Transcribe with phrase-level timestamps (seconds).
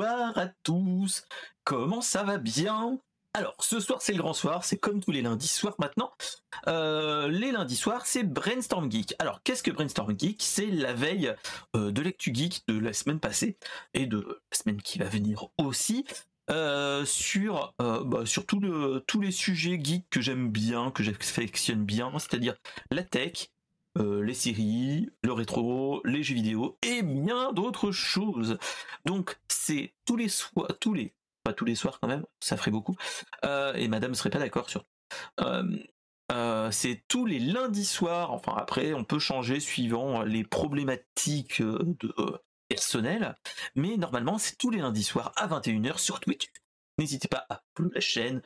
[0.00, 1.24] À tous.
[1.64, 2.98] Comment ça va bien?
[3.34, 6.12] Alors, ce soir c'est le grand soir, c'est comme tous les lundis soirs maintenant.
[6.68, 9.14] Euh, les lundis soirs, c'est Brainstorm Geek.
[9.18, 10.40] Alors, qu'est-ce que Brainstorm Geek?
[10.42, 11.34] C'est la veille
[11.76, 13.58] euh, de l'actu geek de la semaine passée
[13.92, 16.04] et de la semaine qui va venir aussi.
[16.50, 18.24] euh, sur bah,
[19.06, 22.56] tous les sujets geeks que j'aime bien, que j'affectionne bien, c'est-à-dire
[22.90, 23.50] la tech,
[23.98, 28.58] euh, les séries, le rétro, les jeux vidéo et bien d'autres choses.
[29.04, 32.70] Donc c'est tous les soirs, tous les, pas tous les soirs quand même, ça ferait
[32.70, 32.96] beaucoup.
[33.44, 34.84] Euh, et Madame serait pas d'accord sur.
[35.40, 38.32] Euh, c'est tous les lundis soirs.
[38.32, 42.14] Enfin après, on peut changer suivant les problématiques de
[43.74, 46.48] mais normalement c'est tous les lundis soirs à 21h sur Twitch.
[46.98, 48.42] N'hésitez pas à follow la chaîne,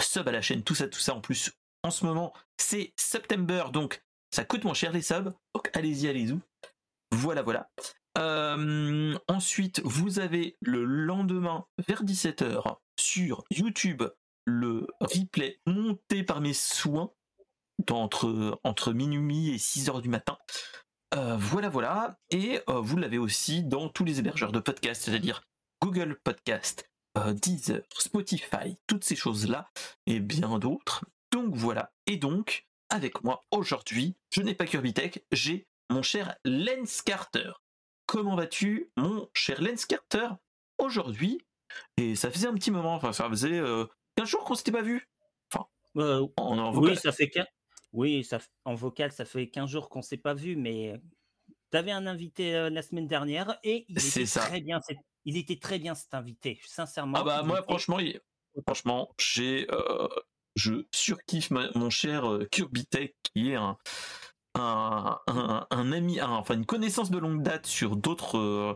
[0.00, 1.14] sub à la chaîne, tout ça, tout ça.
[1.14, 1.50] En plus,
[1.82, 4.02] en ce moment, c'est September, donc
[4.36, 5.32] ça coûte moins cher les subs,
[5.72, 6.38] allez-y, allez-y.
[7.10, 7.70] Voilà, voilà.
[8.18, 14.02] Euh, ensuite, vous avez le lendemain vers 17h sur YouTube
[14.44, 17.10] le replay monté par mes soins
[17.90, 20.36] entre, entre minuit et 6h du matin.
[21.14, 22.18] Euh, voilà, voilà.
[22.28, 25.44] Et euh, vous l'avez aussi dans tous les hébergeurs de podcasts, c'est-à-dire
[25.82, 26.90] Google Podcast,
[27.42, 29.70] Deezer, Spotify, toutes ces choses-là,
[30.04, 31.06] et bien d'autres.
[31.32, 31.90] Donc voilà.
[32.06, 37.52] Et donc, avec moi aujourd'hui, je n'ai pas Kirby Tech, j'ai mon cher Lens Carter.
[38.06, 40.28] Comment vas-tu, mon cher Lens Carter,
[40.78, 41.40] aujourd'hui?
[41.96, 44.82] Et ça faisait un petit moment, enfin ça faisait euh, 15 jours qu'on s'était pas
[44.82, 45.08] vu.
[45.52, 47.30] Enfin, euh, en, en oui, ça fait
[47.92, 51.00] oui, ça, en vocal, ça fait 15 jours qu'on s'est pas vu, mais
[51.72, 54.40] tu avais un invité euh, la semaine dernière et il était ça.
[54.40, 54.80] très bien.
[55.24, 57.18] Il était très bien cet invité, sincèrement.
[57.18, 57.98] Ah bah moi, franchement,
[58.66, 60.08] franchement, j'ai euh,
[60.56, 63.76] je surkiffe mon cher euh, Kirby Tech qui est un,
[64.54, 68.74] un, ami, enfin une connaissance de longue date sur d'autres euh,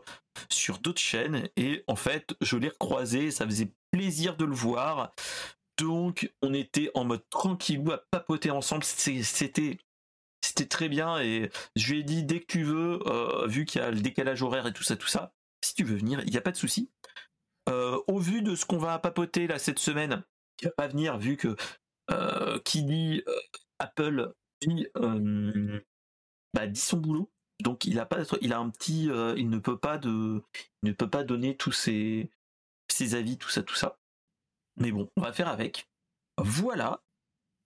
[0.51, 5.13] sur d'autres chaînes et en fait je l'ai recroisé, ça faisait plaisir de le voir.
[5.79, 9.79] Donc on était en mode tranquillou à papoter ensemble, c'était
[10.43, 13.81] c'était très bien et je lui ai dit dès que tu veux, euh, vu qu'il
[13.81, 15.33] y a le décalage horaire et tout ça tout ça,
[15.65, 16.91] si tu veux venir, il n'y a pas de souci.
[17.69, 20.25] au vu de ce qu'on va papoter là cette semaine,
[20.61, 21.57] qui va pas venir vu que euh,
[22.65, 23.41] qui dit euh,
[23.79, 24.33] Apple
[24.63, 25.81] dit, euh,
[26.55, 27.31] bah, dit son boulot.
[27.63, 29.05] Donc il a pas il a un petit
[29.37, 30.43] il ne peut pas de
[30.83, 32.31] il ne peut pas donner tous ses
[32.89, 33.99] ses avis tout ça tout ça.
[34.77, 35.89] Mais bon, on va faire avec.
[36.39, 37.03] Voilà.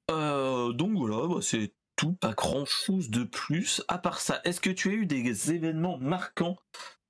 [0.08, 3.84] donc voilà, bah, c'est tout, pas grand chose de plus.
[3.86, 6.58] À part ça, est-ce que tu as eu des événements marquants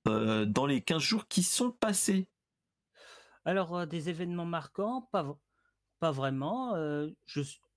[0.05, 2.29] dans les 15 jours qui sont passés?
[3.47, 5.39] Alors, des événements marquants, pas,
[6.05, 6.77] pas vraiment.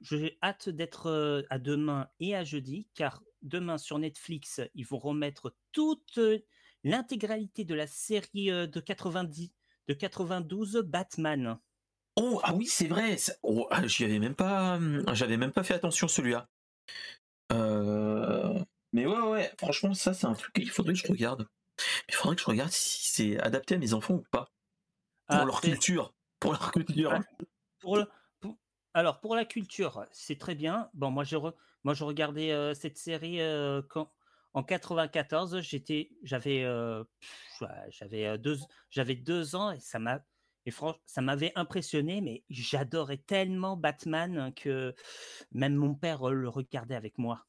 [0.02, 5.56] j'ai hâte d'être à demain et à jeudi, car demain sur Netflix, ils vont remettre
[5.72, 6.20] toute
[6.84, 9.54] l'intégralité de la série de 90,
[9.88, 11.58] de 92 Batman.
[12.18, 13.16] Oh ah oui c'est vrai.
[13.44, 16.50] Oh, ah, j'y avais même pas, mmh, j'avais même pas fait attention celui-là.
[18.92, 21.48] Mais ouais ouais, franchement ça c'est un truc qu'il faudrait que je regarde.
[22.10, 24.52] Il faudrait que je regarde si c'est adapté à mes enfants ou pas.
[25.30, 27.22] Pour ah, leur culture, pour leur culture.
[27.80, 28.00] Pour,
[28.98, 30.90] alors, pour la culture, c'est très bien.
[30.96, 31.38] Bon, moi, je,
[31.84, 33.38] moi, je regardais cette série
[33.90, 34.12] quand,
[34.56, 35.62] en 94.
[35.62, 36.66] J'étais, j'avais,
[38.40, 40.26] deux, ans et ça m'a,
[40.66, 40.74] et
[41.06, 42.22] ça m'avait impressionné.
[42.22, 44.96] Mais j'adorais tellement Batman que
[45.52, 47.46] même mon père le regardait avec moi.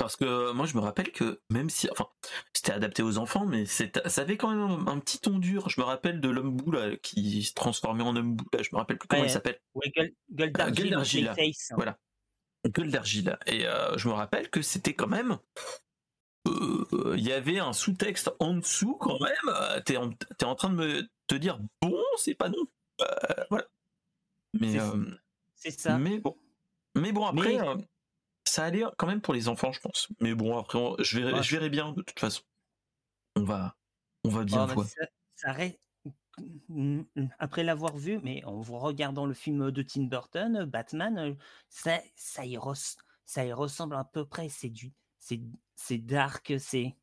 [0.00, 2.08] Parce que moi, je me rappelle que même si, enfin,
[2.54, 3.84] c'était adapté aux enfants, mais ça
[4.16, 5.68] avait quand même un, petit ton dur.
[5.68, 8.64] Je me rappelle de l'homme boule qui se transformait en homme boule.
[8.64, 9.60] Je me rappelle plus comment il s'appelle.
[9.74, 11.30] Oui, gueule, d'argile.
[11.74, 11.98] voilà.
[12.66, 13.38] Gueule d'argile.
[13.46, 15.36] Et euh, je me rappelle que c'était quand même.
[16.48, 19.54] Euh, il y avait un sous-texte en dessous quand même.
[19.54, 22.66] Euh, t'es en, es en train de me te dire bon, c'est pas non.
[23.50, 23.66] voilà.
[24.58, 24.78] Mais
[25.56, 25.98] c'est ça.
[25.98, 26.38] Mais bon.
[26.94, 27.58] Mais bon après
[28.50, 30.08] ça allait quand même pour les enfants, je pense.
[30.20, 32.42] Mais bon, après, je, verrai, je verrai bien de toute façon.
[33.36, 33.76] On va,
[34.24, 34.86] on va bien voir.
[37.38, 41.36] Après l'avoir vu, mais en regardant le film de Tim Burton, Batman,
[41.68, 42.58] ça, ça, y,
[43.24, 44.48] ça y ressemble à peu près.
[44.48, 46.96] C'est du, c'est dark, c'est,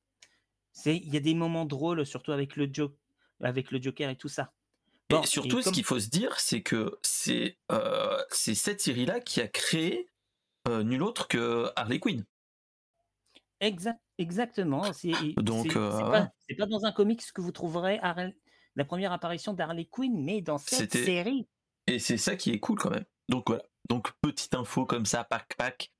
[0.71, 2.97] c'est, il y a des moments drôles, surtout avec le Joker,
[3.41, 4.53] avec le Joker et tout ça.
[5.11, 9.47] et surtout, ce qu'il faut se dire, c'est que c'est euh, cette série-là qui a
[9.47, 10.09] créé
[10.67, 12.23] euh, nul autre que Harley Quinn.
[13.59, 14.83] Exact, exactement.
[15.37, 17.99] Donc, euh, c'est pas, dans un comics que vous trouverez
[18.75, 21.47] la première apparition d'Harley Quinn, mais dans cette série.
[21.87, 23.05] Et c'est ça qui est cool quand même.
[23.29, 23.63] Donc voilà.
[23.89, 25.91] Donc petite info comme ça, pack pack.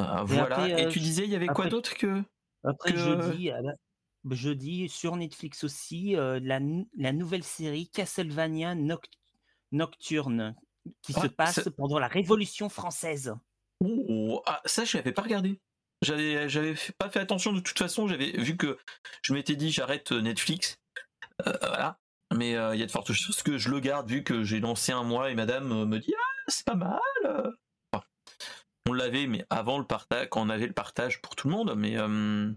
[0.00, 0.68] Euh, voilà.
[0.80, 2.22] et tu disais, il y avait quoi d'autre que
[2.62, 3.50] après jeudi,
[4.30, 6.60] jeudi sur Netflix aussi la,
[6.96, 8.74] la, nouvelle série Castlevania
[9.72, 10.54] Nocturne
[11.02, 13.34] qui se ah, passe pendant la Révolution française.
[13.82, 15.58] Oh, ça je n'avais pas regardé.
[16.02, 18.08] J'avais, j'avais pas fait attention de toute façon.
[18.08, 18.78] J'avais vu que
[19.22, 20.78] je m'étais dit j'arrête Netflix.
[21.44, 21.98] voilà.
[22.32, 24.92] Mais il y a de fortes chances que je le garde vu que j'ai lancé
[24.92, 27.00] un mois et madame me dit ah c'est pas mal
[28.90, 31.74] on l'avait, mais avant le partage, quand on avait le partage pour tout le monde,
[31.76, 32.50] mais euh,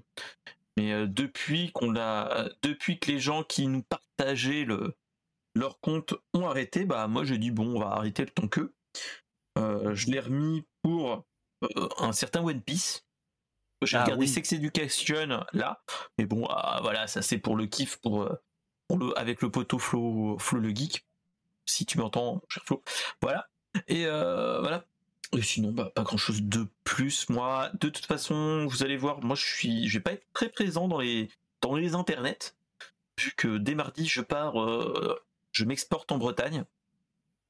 [0.80, 4.96] euh, depuis qu'on l'a, depuis que les gens qui nous partageaient le
[5.56, 8.74] leur compte ont arrêté, bah moi j'ai dit bon on va arrêter le temps que.
[9.58, 11.24] Euh, je l'ai remis pour
[12.00, 13.06] un certain One Piece.
[13.84, 15.84] J'ai ah regardé Sex Education là,
[16.18, 18.30] mais bon ah, voilà ça c'est pour le kiff pour,
[18.88, 21.06] pour le avec le poteau Flo Flo le geek.
[21.66, 22.82] Si tu m'entends, cher Flo.
[23.22, 23.50] Voilà.
[23.88, 24.86] Et voilà,
[25.36, 27.28] et sinon, bah, pas grand chose de plus.
[27.30, 30.50] Moi, de toute façon, vous allez voir, moi je suis, je vais pas être très
[30.50, 31.30] présent dans les,
[31.62, 32.56] dans les internets,
[33.20, 35.20] vu que dès mardi je pars, euh,
[35.52, 36.66] je m'exporte en Bretagne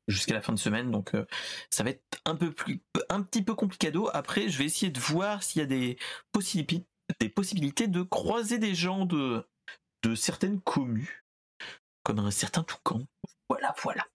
[0.07, 1.25] jusqu'à la fin de semaine, donc euh,
[1.69, 4.09] ça va être un peu plus, un petit peu complicado.
[4.13, 5.97] Après, je vais essayer de voir s'il y a des
[6.31, 6.85] possibilités,
[7.19, 9.47] des possibilités de croiser des gens de,
[10.03, 11.07] de certaines communes,
[12.03, 13.01] comme un certain Toucan.
[13.49, 14.05] Voilà, voilà.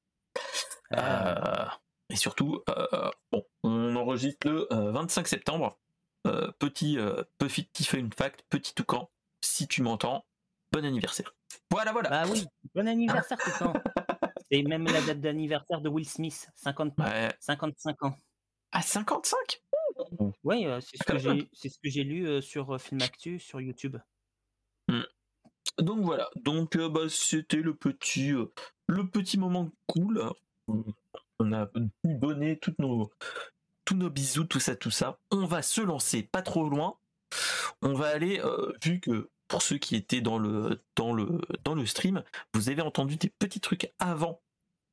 [0.95, 1.67] Euh,
[2.11, 5.79] et surtout, euh, bon, on enregistre le 25 euh, septembre.
[6.27, 6.99] Euh, petit,
[7.39, 10.27] petit fun fact, petit toucan, si tu m'entends,
[10.73, 11.35] bon anniversaire.
[11.71, 12.11] Voilà, voilà.
[12.11, 12.45] Bah oui,
[12.75, 13.73] bon anniversaire toucan.
[14.51, 16.95] C'est même la date d'anniversaire de Will Smith, 50,
[17.41, 18.17] 55 ans.
[18.73, 19.63] À 55
[20.45, 23.97] Oui, c'est ce que j'ai, c'est ce que j'ai lu sur Film Actu sur YouTube.
[24.89, 25.03] Hmm.
[25.79, 28.33] Donc voilà, donc bah, c'était le petit,
[28.87, 30.33] le petit moment cool
[31.39, 33.11] on a pu donner toutes nos,
[33.85, 35.19] tous nos bisous, tout ça, tout ça.
[35.31, 36.99] On va se lancer pas trop loin.
[37.83, 41.75] On va aller, euh, vu que pour ceux qui étaient dans le, dans le, dans
[41.75, 42.23] le stream,
[42.55, 44.43] vous avez entendu des petits trucs avant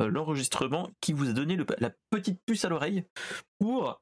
[0.02, 3.06] euh, l'enregistrement qui vous a donné la petite puce à l'oreille
[3.60, 4.02] pour,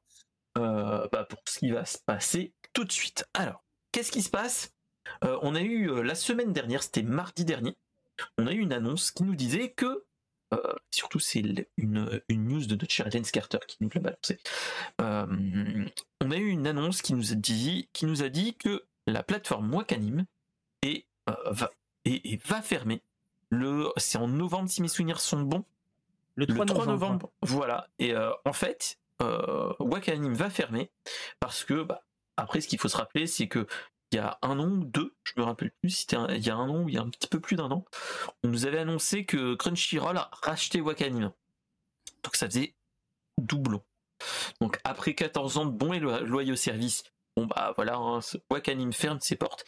[0.58, 3.26] euh, bah, pour ce qui va se passer tout de suite.
[3.34, 4.72] Alors, qu'est-ce qui se passe?
[5.20, 7.76] On a eu la semaine dernière, c'était mardi dernier,
[8.38, 10.04] on a eu une annonce qui nous disait que
[10.52, 11.42] euh, surtout c'est
[11.76, 14.38] une, news de notre cher Carter qui nous l'a balancé.
[15.00, 15.86] Euh,
[16.20, 19.22] on a eu une annonce qui nous a dit, qui nous a dit que la
[19.22, 20.24] plateforme Wakanim
[20.84, 21.70] est, euh, va,
[22.04, 23.02] et, va fermer.
[23.50, 25.64] Le, c'est en novembre si mes souvenirs sont bons.
[26.36, 27.30] Le 3, novembre.
[27.42, 27.88] Voilà.
[27.98, 28.98] Et en fait,
[29.78, 30.90] Wakanim va fermer
[31.38, 32.02] parce que bah,
[32.36, 33.68] après ce qu'il faut se rappeler c'est que
[34.14, 36.50] il y a un an ou deux, je me rappelle plus si c'était il y
[36.50, 37.84] a un an ou il y a un petit peu plus d'un an,
[38.44, 41.32] on nous avait annoncé que Crunchyroll a racheté Wakanim.
[42.22, 42.76] Donc ça faisait
[43.38, 43.82] doublon.
[44.60, 47.02] Donc après 14 ans de bons et loyaux services,
[47.36, 48.20] bon bah voilà, hein,
[48.50, 49.64] Wakanim ferme ses portes.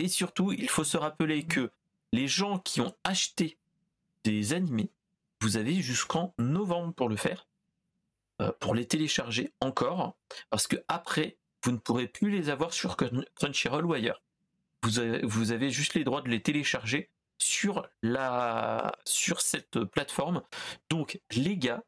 [0.00, 1.70] Et surtout, il faut se rappeler que
[2.14, 3.58] les gens qui ont acheté
[4.24, 4.90] des animés,
[5.42, 7.46] vous avez jusqu'en novembre pour le faire,
[8.40, 10.16] euh, pour les télécharger encore,
[10.48, 14.22] parce que après, vous ne pourrez plus les avoir sur Crunchyroll ou ailleurs.
[14.84, 20.42] Vous avez, vous avez juste les droits de les télécharger sur, la, sur cette plateforme.
[20.88, 21.84] Donc les gars,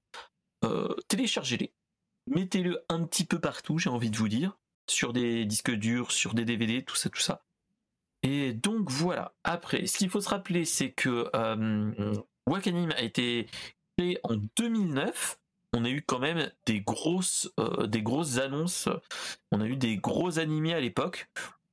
[0.66, 1.72] euh, téléchargez-les.
[2.26, 4.58] Mettez-le un petit peu partout, j'ai envie de vous dire.
[4.86, 7.42] Sur des disques durs, sur des DVD, tout ça, tout ça.
[8.22, 9.34] Et donc voilà.
[9.44, 12.14] Après, ce qu'il faut se rappeler, c'est que euh,
[12.46, 13.46] Wakanim a été
[13.96, 15.38] créé en 2009
[15.74, 18.88] on a eu quand même des grosses, euh, des grosses annonces.
[19.52, 21.30] On a eu des gros animés à l'époque.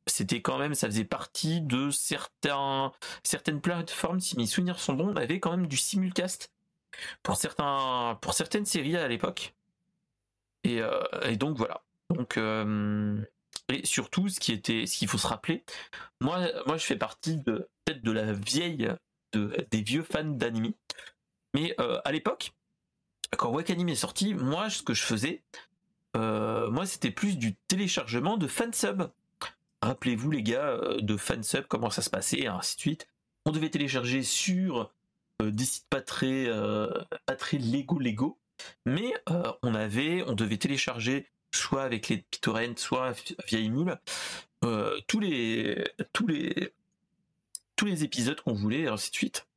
[0.08, 5.10] C'était quand même, ça faisait partie de certains, certaines plateformes, si mes souvenirs sont bons,
[5.10, 6.51] on avait quand même du simulcast
[7.22, 9.53] pour certains, pour certaines séries à l'époque.
[10.63, 11.84] Et, euh, donc voilà.
[12.10, 12.38] Donc
[13.70, 15.64] et surtout, ce qui était, ce qu'il faut se rappeler,
[16.22, 18.90] moi, moi, je fais partie de peut-être de la vieille,
[19.34, 20.74] de, des vieux fans d'anime.
[21.54, 22.54] Mais à l'époque,
[23.38, 25.44] quand Wakanim est sorti, moi, ce que je faisais,
[26.16, 29.10] euh, moi, c'était plus du téléchargement de fansub.
[29.82, 33.08] Rappelez-vous, les gars, euh, de fansub, comment ça se passait, ainsi de suite.
[33.46, 34.92] On devait télécharger sur
[35.42, 36.48] euh, des sites pas très,
[37.26, 38.38] pas très légaux, légaux,
[38.86, 39.14] mais
[39.64, 43.13] on avait, on devait télécharger soit avec les BitTorrent, soit
[43.48, 43.98] via Emule,
[45.08, 46.74] tous les, tous les,
[47.75, 49.48] tous les épisodes qu'on voulait, et ainsi de suite.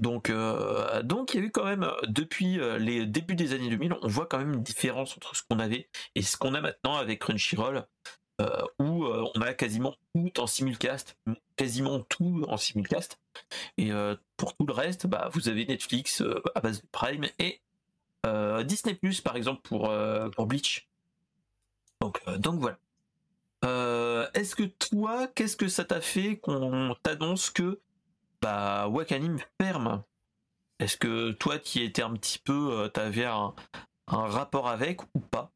[0.00, 3.70] Donc, euh, donc il y a eu quand même, depuis euh, les débuts des années
[3.70, 6.60] 2000, on voit quand même une différence entre ce qu'on avait et ce qu'on a
[6.60, 7.86] maintenant avec Crunchyroll,
[8.40, 11.16] euh, où on a quasiment tout en simulcast,
[11.56, 13.20] quasiment tout en simulcast.
[13.78, 13.90] Et
[14.36, 16.22] pour tout le reste, bah, vous avez Netflix
[16.54, 17.60] à base de Prime et
[18.64, 19.92] Disney Plus par exemple pour,
[20.34, 20.88] pour Bleach.
[22.04, 22.78] Donc, donc voilà.
[24.34, 27.80] Est-ce que toi, qu'est-ce que ça t'a fait qu'on t'annonce que
[28.42, 30.04] bah Wakanim ferme?
[30.78, 33.54] Est-ce que toi, qui étais un petit peu, t'avais un,
[34.08, 35.50] un rapport avec ou pas?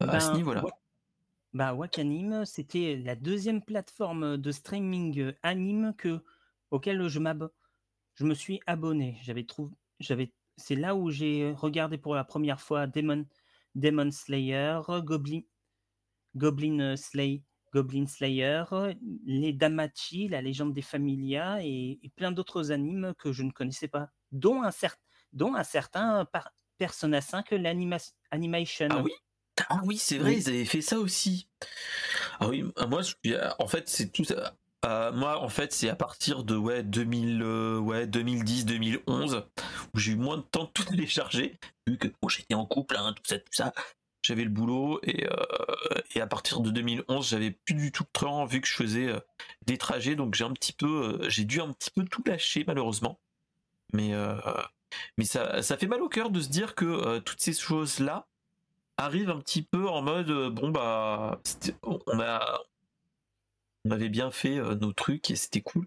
[0.00, 0.64] À ce Ben, niveau-là
[1.52, 6.24] bah, Wakanim, c'était la deuxième plateforme de streaming euh, anime que,
[6.72, 7.20] auquel je,
[8.16, 9.16] je me suis abonné.
[9.22, 13.26] J'avais trouvé, j'avais, c'est là où j'ai regardé pour la première fois Demon,
[13.74, 15.40] Demon Slayer, Goblin,
[16.36, 18.64] Goblin euh, Slay, Goblin Slayer,
[19.26, 23.88] les Damachi, la légende des Familia et, et plein d'autres animes que je ne connaissais
[23.88, 24.96] pas, dont un, cer-
[25.32, 28.12] dont un certain par, Persona 5, l'animation.
[28.32, 29.12] Ah oui
[29.68, 30.38] Ah oui, c'est vrai, Oui.
[30.38, 31.48] ils avaient fait ça aussi.
[32.40, 33.14] Ah oui, moi, je
[33.58, 34.56] en fait, c'est tout ça.
[34.84, 39.44] Euh, moi, en fait, c'est à partir de ouais, 2000, euh, ouais, 2010, 2011,
[39.94, 43.14] où j'ai eu moins de temps de tout télécharger, vu que j'étais en couple, hein,
[43.14, 43.72] tout ça, tout ça.
[44.22, 48.08] J'avais le boulot, et, euh, et à partir de 2011, j'avais plus du tout de
[48.08, 49.20] temps, vu que je faisais euh,
[49.66, 53.20] des trajets, donc j'ai un petit peu, j'ai dû un petit peu tout lâcher, malheureusement.
[53.92, 54.12] Mais,
[55.18, 58.26] mais ça, ça fait mal au cœur de se dire que toutes ces choses-là,
[58.96, 61.40] arrive un petit peu en mode bon bah
[61.82, 62.60] on a
[63.84, 65.86] on avait bien fait euh, nos trucs et c'était cool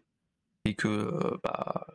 [0.66, 1.88] et que euh, bah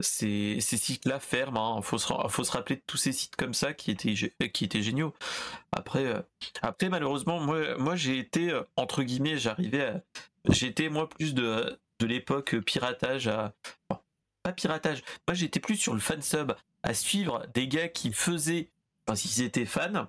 [0.00, 1.78] ces, sites-là ferment.
[1.78, 1.82] Hein.
[1.82, 4.14] Faut se rappeler de tous ces sites comme ça qui étaient
[4.52, 5.14] qui étaient géniaux.
[5.72, 6.20] Après euh,
[6.62, 9.94] après malheureusement moi moi j'ai été entre guillemets j'arrivais
[10.50, 13.54] j'étais moi plus de de l'époque piratage à
[14.42, 15.02] pas piratage.
[15.26, 18.70] Moi j'étais plus sur le fansub à suivre des gars qui faisaient
[19.06, 20.08] enfin s'ils étaient fans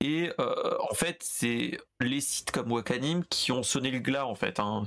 [0.00, 4.34] et euh, en fait, c'est les sites comme Wakanim qui ont sonné le glas en
[4.34, 4.58] fait.
[4.60, 4.86] hein.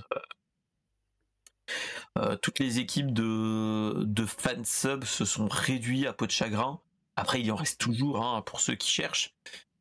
[2.17, 6.79] Euh, toutes les équipes de, de fansub se sont réduites à peau de chagrin.
[7.15, 9.34] Après, il y en reste toujours hein, pour ceux qui cherchent,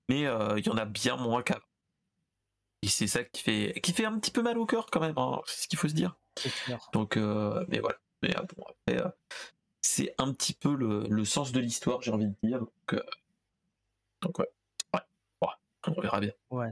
[0.09, 1.61] mais euh, il y en a bien moins qu'avant.
[2.83, 5.17] Et c'est ça qui fait, qui fait un petit peu mal au cœur quand même,
[5.17, 6.17] hein, c'est ce qu'il faut se dire.
[6.93, 7.99] Donc, euh, mais voilà.
[8.23, 9.11] Mais euh, bon, après, euh,
[9.83, 12.61] c'est un petit peu le, le sens de l'histoire, j'ai envie de dire.
[12.61, 13.03] Donc, euh,
[14.23, 14.49] donc ouais.
[15.87, 16.33] On verra bien.
[16.51, 16.71] Ouais.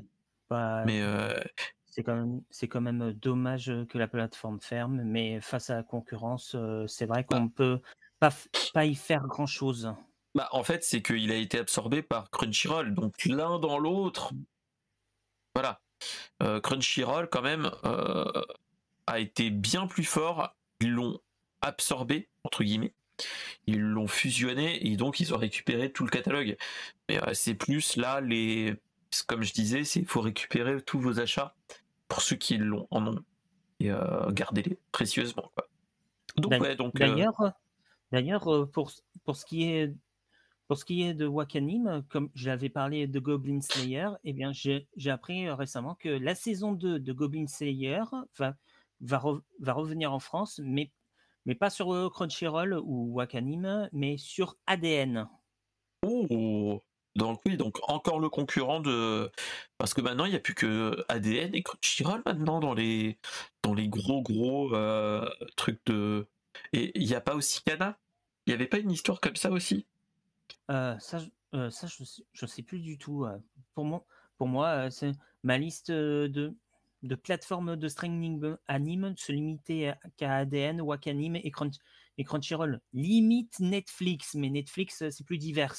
[0.49, 1.38] Bah, Mais euh,
[1.87, 5.83] c'est quand même, c'est quand même dommage que la plateforme ferme, mais face à la
[5.83, 7.81] concurrence, euh, c'est vrai qu'on peut
[8.19, 8.31] pas,
[8.75, 9.93] pas y faire grand chose.
[10.35, 12.95] bah, en fait, c'est qu'il a été absorbé par Crunchyroll.
[12.95, 14.33] Donc l'un dans l'autre,
[15.55, 15.81] voilà.
[16.43, 18.31] Euh, Crunchyroll, quand même, euh,
[19.07, 20.55] a été bien plus fort.
[20.81, 21.21] Ils l'ont
[21.61, 22.95] absorbé, entre guillemets.
[23.67, 26.57] Ils l'ont fusionné et donc ils ont récupéré tout le catalogue.
[27.09, 28.75] Mais euh, c'est plus là, les,
[29.26, 31.55] comme je disais, c'est il faut récupérer tous vos achats
[32.09, 33.25] pour ceux qui l'ont en ont
[33.81, 35.50] et euh, gardez-les précieusement.
[35.55, 35.69] Quoi.
[36.37, 37.52] Donc, D'ailleurs- ouais, donc, euh, D'ailleurs,
[38.12, 38.93] d'ailleurs, pour,
[39.25, 39.93] pour ce qui est
[40.69, 44.87] pour ce qui est de Wakanim, comme j'avais parlé de Goblin Slayer, eh bien, j'ai
[45.09, 48.05] appris euh, récemment que la saison 2 de Goblin Slayer
[48.38, 48.55] va,
[49.00, 50.93] va, re- va revenir en France, mais,
[51.45, 55.26] mais pas sur euh, Crunchyroll ou Wakanim, mais sur ADN.
[56.07, 56.85] Oh
[57.17, 59.31] donc oui, donc encore le concurrent de
[59.79, 63.19] parce que maintenant il n'y a plus que ADN et Crunchyroll maintenant dans les
[63.62, 66.29] dans les gros gros euh, trucs de
[66.73, 67.99] et il n'y a pas aussi Kana?
[68.47, 69.87] Il n'y avait pas une histoire comme ça aussi?
[70.71, 73.25] Euh, ça, je- euh, ça je sais, je sais plus du tout.
[73.25, 73.38] euh.
[73.75, 74.05] Pour moi,
[74.38, 75.12] pour moi euh, c'est
[75.43, 76.57] ma liste euh, de,
[77.02, 81.75] de plateformes de streaming anime se limitait à- qu'à ADN, Wakanim et, Crunch,
[82.19, 82.81] et Crunchyroll.
[82.93, 85.75] Limite Netflix, mais Netflix euh, c'est plus divers.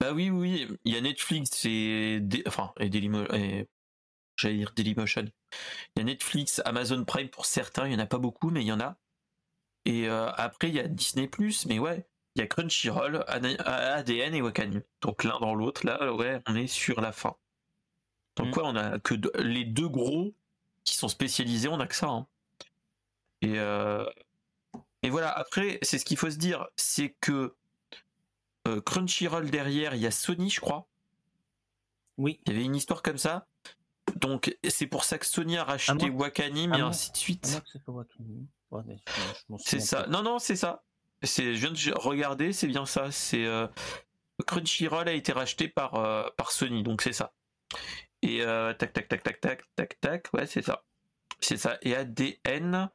[0.00, 3.68] Bah oui oui, il y a Netflix et enfin et Dailymo et
[4.36, 5.26] j'allais dire Dailymotion.
[5.96, 8.62] Il y a Netflix, Amazon Prime pour certains, il y en a pas beaucoup mais
[8.62, 8.96] il y en a.
[9.84, 11.30] Et euh, après il y a Disney
[11.66, 14.82] mais ouais, il y a Crunchyroll, ADN et Wakanim.
[15.02, 17.36] Donc l'un dans l'autre là, ouais, on est sur la fin.
[18.36, 18.58] Donc Mm.
[18.58, 20.34] ouais, on a que les deux gros
[20.84, 22.08] qui sont spécialisés, on a que ça.
[22.08, 22.26] hein.
[23.42, 24.04] Et euh,
[25.02, 25.30] et voilà.
[25.30, 27.56] Après, c'est ce qu'il faut se dire, c'est que
[28.68, 30.86] euh, Crunchyroll derrière, il y a Sony, je crois.
[32.16, 33.46] Oui, Il y avait une histoire comme ça.
[34.16, 37.62] Donc c'est pour ça que Sony a racheté Wakanim et ainsi de suite.
[39.58, 40.06] C'est ça.
[40.08, 40.82] Non, non, c'est ça.
[41.22, 43.10] C'est, je viens de regarder, c'est bien ça.
[43.10, 43.66] C'est euh,
[44.46, 47.32] Crunchyroll a été racheté par euh, par Sony, donc c'est ça.
[48.22, 48.40] Et
[48.78, 50.82] tac, tac, tac, tac, tac, tac, tac, ouais, c'est ça.
[51.40, 51.78] C'est ça.
[51.82, 52.90] Et ADN.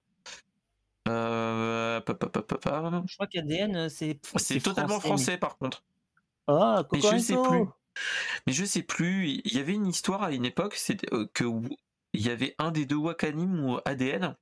[1.08, 3.04] Euh, pa, pa, pa, pa, pa.
[3.08, 5.84] Je crois qu'ADN euh, c'est C'est totalement français, mais- par contre.
[6.48, 7.66] Ah, Mais je sais plus.
[8.48, 9.30] Mais je sais plus.
[9.46, 11.46] Il y avait une histoire à une époque, c'était euh, que
[12.14, 14.36] il y avait un des deux Wakanim ou ADN.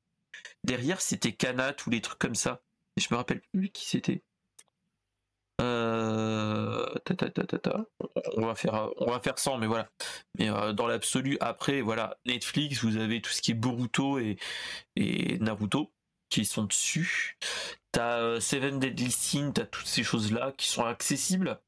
[0.64, 2.62] Derrière, c'était Kana, tous les trucs comme ça.
[2.98, 4.24] Et je me rappelle plus qui c'était.
[5.62, 6.86] Euh...
[8.38, 9.90] on va faire, on va faire 100, mais voilà.
[10.38, 14.38] Mais dans l'absolu, après, voilà, Netflix, vous avez tout ce qui est Boruto et,
[14.96, 15.92] et Naruto
[16.34, 17.38] qui sont dessus.
[17.92, 21.60] T'as Seven Deadly Sins, t'as toutes ces choses-là qui sont accessibles.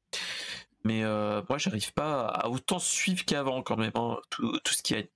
[0.84, 5.10] Mais moi, j'arrive pas à autant suivre qu'avant quand même, hein, tout, ce qui est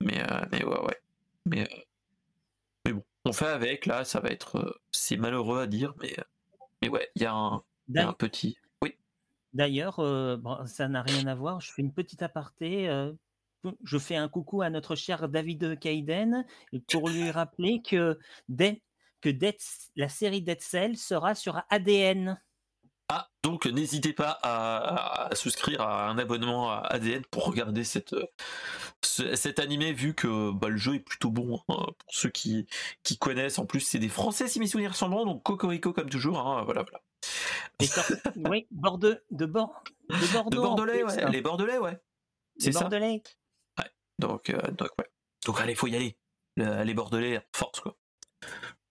[0.00, 0.22] Mais,
[0.52, 1.00] mais ouais, ouais.
[1.46, 1.68] Mais,
[2.84, 4.80] mais bon, on fait avec, là, ça va être.
[4.92, 6.14] c'est malheureux à dire, mais,
[6.82, 7.62] mais ouais, il y, a un
[8.12, 8.58] petit.
[8.82, 8.96] Oui.
[9.54, 9.96] D'ailleurs,
[10.66, 12.86] ça n'a rien à voir, je fais une petite aparté.
[13.84, 16.44] Je fais un coucou à notre cher David Kaiden
[16.90, 18.18] pour lui rappeler que,
[19.20, 19.30] que
[19.96, 22.40] la série Dead Cell sera sur ADN.
[23.12, 28.14] Ah, donc n'hésitez pas à, souscrire à un abonnement à ADN pour regarder cette,
[29.02, 32.66] cet animé, vu que bah, le jeu est plutôt bon hein, pour ceux qui,
[33.02, 33.58] qui connaissent.
[33.58, 36.38] En plus, c'est des Français, si mes souvenirs sont bons, donc Cocorico comme toujours.
[36.38, 37.02] Hein, voilà, voilà.
[38.48, 39.74] oui, Bordeaux, de, Bordeaux.
[40.08, 41.30] De Bordelais, ouais, hein.
[41.30, 41.98] les Bordelais, ouais.
[42.58, 42.82] C'est ça?
[42.82, 43.22] Bordelais.
[44.20, 45.06] Donc, euh, donc, ouais.
[45.46, 46.16] Donc, allez, faut y aller.
[46.56, 47.96] les Bordelais, force, quoi.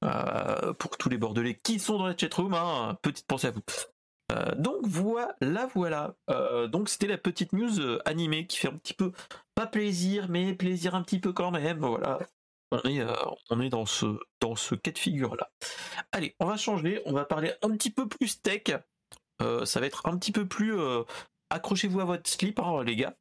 [0.04, 3.62] Euh, pour tous les Bordelais qui sont dans la chatroom, hein, petite pensée à vous.
[4.32, 5.36] Euh, donc voilà,
[5.74, 6.16] voilà.
[6.68, 9.12] Donc c'était la petite news animée qui fait un petit peu
[9.56, 11.80] pas plaisir, mais plaisir un petit peu quand même.
[11.80, 12.20] Voilà.
[12.72, 13.04] On est,
[13.50, 14.06] on est dans ce
[14.40, 15.52] dans ce cas de figure là.
[16.12, 17.02] Allez, on va changer.
[17.06, 18.64] On va parler un petit peu plus tech.
[19.66, 20.78] ça va être un petit peu plus.
[21.50, 23.16] Accrochez-vous à votre slip, hein, les gars.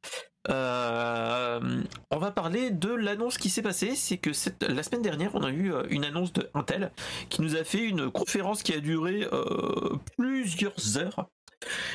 [0.47, 3.95] Euh, on va parler de l'annonce qui s'est passée.
[3.95, 4.31] C'est que
[4.65, 6.91] la semaine dernière, on a eu euh, une annonce de Intel
[7.29, 11.29] qui nous a fait une conférence qui a duré euh, plusieurs heures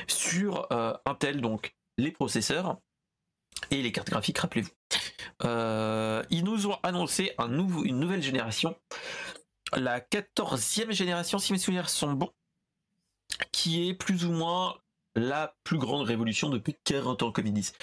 [0.06, 0.68] sur
[1.06, 2.76] Intel, donc les processeurs
[3.70, 4.70] et les cartes graphiques, rappelez-vous.
[5.42, 8.76] ils nous ont annoncé une nouvelle génération,
[9.72, 12.30] la 14e génération, si mes souvenirs sont bons,
[13.52, 14.76] qui est plus ou moins
[15.16, 17.74] la plus grande révolution depuis 40 ans, comme ils disent.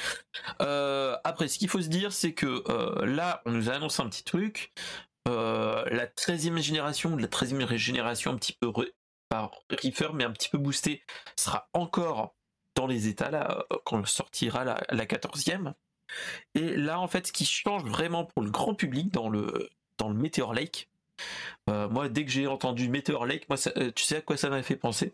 [0.61, 4.01] Euh, après, ce qu'il faut se dire, c'est que euh, là, on nous a annoncé
[4.01, 4.73] un petit truc.
[5.27, 8.71] Euh, la 13e génération, la 13e génération un petit peu
[9.29, 11.03] par reefer, mais un petit peu boostée,
[11.37, 12.35] sera encore
[12.75, 15.73] dans les états là, quand on sortira la, 14e.
[16.55, 20.09] Et là, en fait, ce qui change vraiment pour le grand public dans le, dans
[20.09, 20.89] le Meteor Lake,
[21.67, 24.75] moi, dès que j'ai entendu Meteor Lake, moi, tu sais à quoi ça m'a fait
[24.75, 25.13] penser?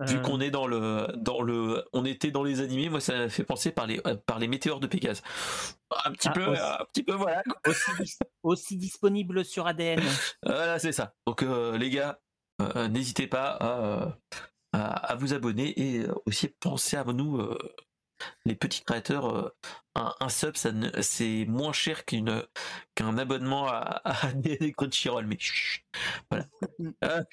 [0.00, 0.20] Vu euh.
[0.20, 3.42] qu'on est dans le, dans le, on était dans les animés, moi ça m'a fait
[3.42, 5.22] penser par les, par les météores de Pégase.
[6.04, 7.42] Un petit ah, peu, un petit peu voilà.
[8.42, 10.00] Aussi, disponible sur ADN.
[10.44, 11.14] voilà, c'est ça.
[11.26, 12.20] Donc euh, les gars,
[12.62, 14.16] euh, n'hésitez pas
[14.72, 17.42] à, vous abonner et aussi penser à nous,
[18.44, 19.52] les petits créateurs.
[19.94, 22.44] Un, sub, c'est moins cher qu'une
[22.94, 25.38] qu'un abonnement à, à des Crunchyroll, mais
[26.30, 26.46] voilà.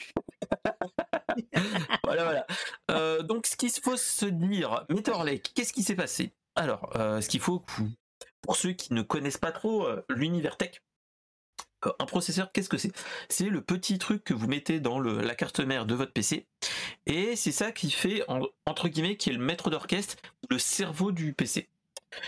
[2.04, 2.48] voilà, voilà.
[2.92, 6.34] Euh, donc, ce qu'il faut se dire, Meteor Lake, qu'est-ce qui s'est passé?
[6.56, 7.64] Alors, euh, ce qu'il faut,
[8.42, 10.82] pour ceux qui ne connaissent pas trop euh, l'univers tech,
[12.00, 12.92] un processeur, qu'est-ce que c'est?
[13.30, 16.48] C'est le petit truc que vous mettez dans la carte mère de votre PC,
[17.06, 18.24] et c'est ça qui fait,
[18.66, 20.16] entre guillemets, qui est le maître d'orchestre,
[20.50, 21.70] le cerveau du PC.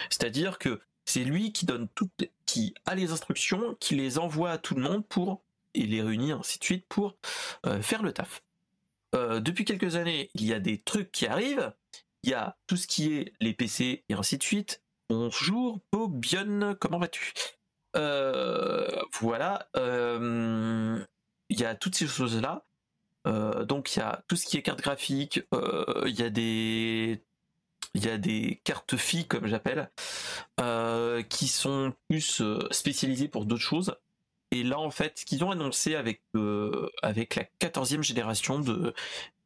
[0.09, 2.11] C'est-à-dire que c'est lui qui donne toutes,
[2.45, 5.41] qui a les instructions, qui les envoie à tout le monde pour
[5.73, 7.15] et les réunir ainsi de suite pour
[7.81, 8.41] faire le taf.
[9.15, 11.73] Euh, depuis quelques années, il y a des trucs qui arrivent.
[12.23, 14.83] Il y a tout ce qui est les PC et ainsi de suite.
[15.09, 17.33] Bonjour, Bobion, comment vas-tu?
[17.33, 17.56] euh,
[19.19, 19.67] Voilà.
[19.75, 21.03] Euh,
[21.49, 22.65] il y a toutes ces choses-là.
[23.65, 25.41] donc il y a tout ce qui est carte graphique.
[25.53, 26.23] il y
[28.09, 29.89] a des cartes filles comme j'appelle
[31.29, 33.95] qui sont plus spécialisées pour d'autres choses
[34.51, 38.93] et là, en fait, ce qu'ils ont annoncé avec, euh, la 14e génération de,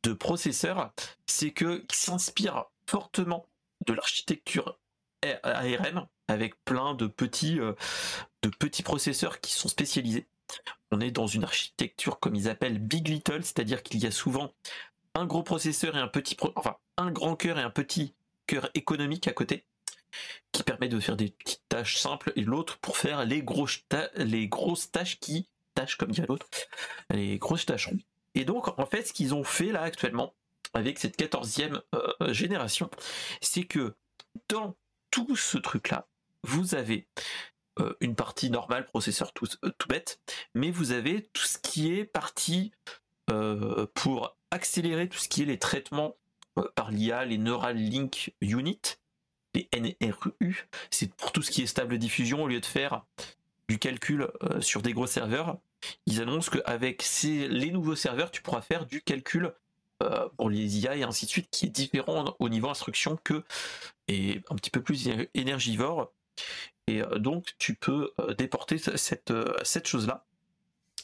[0.04, 0.92] de processeurs,
[1.26, 3.48] c'est qu'ils s'inspirent fortement
[3.88, 4.78] de l'architecture
[5.24, 7.74] ARM avec plein de petits, euh,
[8.44, 10.28] de petits processeurs qui sont spécialisés.
[10.92, 14.54] On est dans une architecture comme ils appellent Big Little, c'est-à-dire qu'il y a souvent
[15.14, 18.14] un gros processeur et un petit, enfin un grand cœur et un petit
[18.48, 19.66] cœur économique à côté
[20.52, 23.84] qui permet de faire des petites tâches simples et l'autre pour faire les grosses,
[24.16, 26.48] les grosses tâches qui tâches comme dit l'autre
[27.10, 27.90] les grosses tâches
[28.36, 30.34] et donc en fait ce qu'ils ont fait là actuellement
[30.74, 32.90] avec cette quatorzième euh, génération
[33.40, 33.96] c'est que
[34.50, 34.76] dans
[35.12, 36.08] tout ce truc là
[36.44, 37.08] vous avez
[37.80, 40.20] euh, une partie normale processeur tout, euh, tout, bête
[40.56, 42.72] mais vous avez tout ce qui est partie
[43.94, 46.18] pour accélérer tout ce qui est les traitements
[46.76, 48.98] par l'IA les neural link unit
[49.54, 53.06] les NRU, c'est pour tout ce qui est stable diffusion, au lieu de faire
[53.68, 55.58] du calcul euh, sur des gros serveurs,
[56.06, 59.54] ils annoncent qu'avec les nouveaux serveurs, tu pourras faire du calcul
[60.38, 63.44] pour les IA et ainsi de suite, qui est différent au niveau instruction que
[64.08, 66.12] et un petit peu plus énergivore.
[66.88, 69.34] Et donc tu peux déporter cette,
[69.64, 70.26] cette chose-là.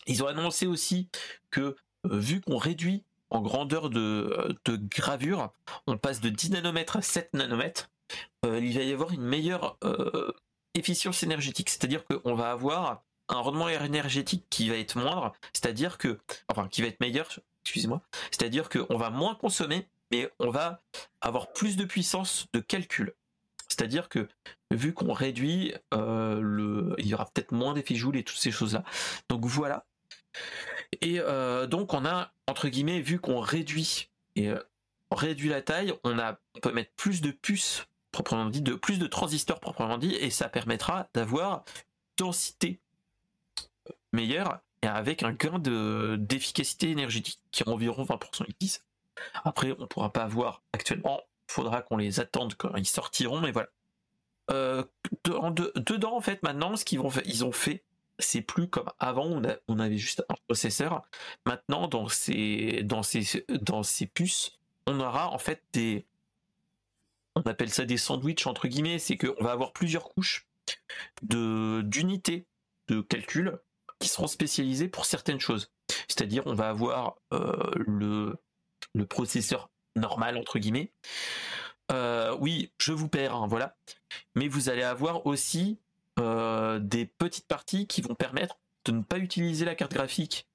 [0.07, 1.09] Ils ont annoncé aussi
[1.51, 4.55] que vu qu'on réduit en grandeur de,
[4.89, 5.51] gravure,
[5.85, 7.89] on passe de 10 nanomètres à 7 nanomètres,
[8.43, 9.77] il va y avoir une meilleure
[10.73, 11.69] efficience énergétique.
[11.69, 16.81] C'est-à-dire qu'on va avoir un rendement énergétique qui va être moindre, c'est-à-dire que, enfin, qui
[16.81, 17.27] va être meilleur,
[17.67, 18.01] excusez-moi,
[18.31, 20.81] c'est-à-dire qu'on va moins consommer, mais on va
[21.19, 23.13] avoir plus de puissance de calcul.
[23.67, 24.29] C'est-à-dire que
[24.71, 28.51] vu qu'on réduit, euh, le, il y aura peut-être moins d'effets Joule et toutes ces
[28.51, 28.85] choses-là.
[29.27, 29.85] Donc voilà.
[31.01, 34.59] Et euh, donc on a entre guillemets vu qu'on réduit et euh,
[35.11, 39.07] réduit la taille, on a peut mettre plus de puces proprement dit, de plus de
[39.07, 41.65] transistors proprement dit, et ça permettra d'avoir
[42.17, 42.79] densité
[44.13, 48.45] meilleure et avec un gain de d'efficacité énergétique qui est environ 20%.
[48.47, 48.83] Ils disent.
[49.43, 51.21] Après, on pourra pas avoir actuellement.
[51.49, 53.69] Il faudra qu'on les attende quand ils sortiront, mais voilà.
[54.51, 54.83] Euh,
[55.25, 57.83] dedans, en fait, maintenant, ce qu'ils ils ont fait,
[58.19, 61.03] c'est plus comme avant, on, on, avait juste un processeur.
[61.45, 66.05] Maintenant, dans ces, dans ces, dans ces puces, on aura en fait des,
[67.35, 70.47] on appelle ça des sandwichs entre guillemets, c'est qu'on va avoir plusieurs couches
[71.21, 72.47] d'unités
[72.87, 73.59] de calcul
[73.99, 75.71] qui seront spécialisées pour certaines choses.
[76.07, 78.35] C'est-à-dire, on va avoir euh, le
[78.93, 80.91] le processeur normal entre guillemets.
[81.91, 83.75] Euh, oui, je vous perds, hein, voilà.
[84.35, 85.79] Mais vous allez avoir aussi
[86.19, 90.47] euh, des petites parties qui vont permettre de ne pas utiliser la carte graphique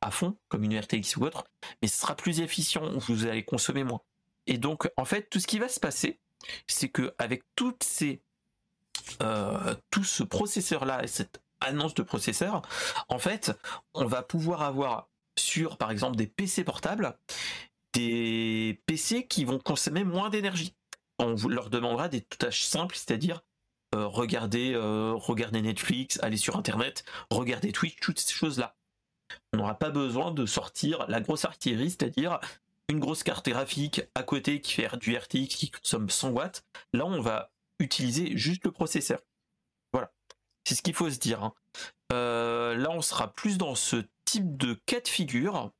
[0.00, 1.44] à fond, comme une RTX ou autre,
[1.80, 4.02] mais ce sera plus efficient, vous allez consommer moins.
[4.46, 6.20] Et donc, en fait, tout ce qui va se passer,
[6.66, 8.22] c'est que avec toutes ces,
[9.90, 12.62] tout ce processeur-là et cette annonce de processeur,
[13.08, 13.52] en fait,
[13.94, 17.16] on va pouvoir avoir sur, par exemple, des PC portables,
[17.92, 20.74] des PC qui vont consommer moins d'énergie.
[21.18, 23.42] On leur demandera des tâches simples, c'est-à-dire
[23.94, 28.76] euh, regarder, euh, regarder Netflix, aller sur Internet, regarder Twitch, toutes ces choses-là.
[29.52, 32.40] On n'aura pas besoin de sortir la grosse artillerie, c'est-à-dire
[32.88, 36.64] une grosse carte graphique à côté qui fait du RTX qui consomme 100 watts.
[36.92, 39.20] Là, on va utiliser juste le processeur.
[40.64, 41.42] C'est ce qu'il faut se dire.
[41.42, 41.54] Hein.
[42.12, 45.72] Euh, là, on sera plus dans ce type de cas de figure.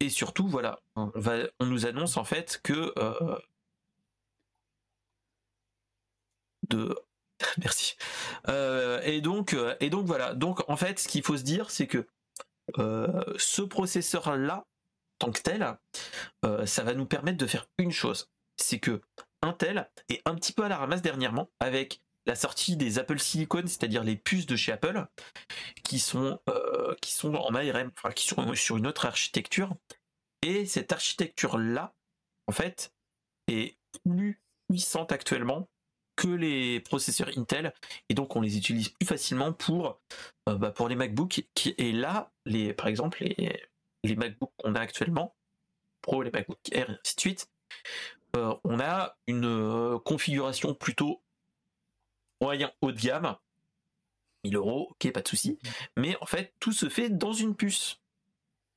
[0.00, 1.12] Et surtout, voilà, on,
[1.60, 3.38] nous annonce en fait que euh,
[6.68, 6.96] de
[7.58, 7.96] merci.
[8.48, 10.34] Euh, et donc, et donc voilà.
[10.34, 12.06] Donc en fait, ce qu'il faut se dire, c'est que
[12.76, 14.64] ce processeur là
[15.18, 15.76] tant que tel,
[16.66, 18.30] ça va nous permettre de faire une chose.
[18.56, 19.02] C'est que
[19.42, 23.62] Intel est un petit peu à la ramasse dernièrement avec la sortie des Apple Silicon,
[23.66, 25.06] c'est-à-dire les puces de chez Apple,
[25.84, 29.74] qui sont, euh, en ARM, enfin qui sont sur une autre architecture.
[30.42, 31.94] Et cette architecture-là,
[32.46, 32.92] en fait,
[33.48, 35.68] est plus puissante actuellement
[36.16, 37.72] que les processeurs Intel
[38.08, 40.00] et donc on les utilise plus facilement pour
[40.48, 43.70] euh, bah, les MacBooks qui et là les par exemple les
[44.04, 45.36] les MacBooks qu'on a actuellement,
[46.02, 47.50] Pro, les MacBook Air, et ainsi de suite,
[48.36, 51.22] euh, on a une configuration plutôt
[52.40, 53.36] moyen haut de gamme,
[54.44, 55.58] 1000 euros, ok, pas de souci,
[55.96, 58.00] mais en fait, tout se fait dans une puce.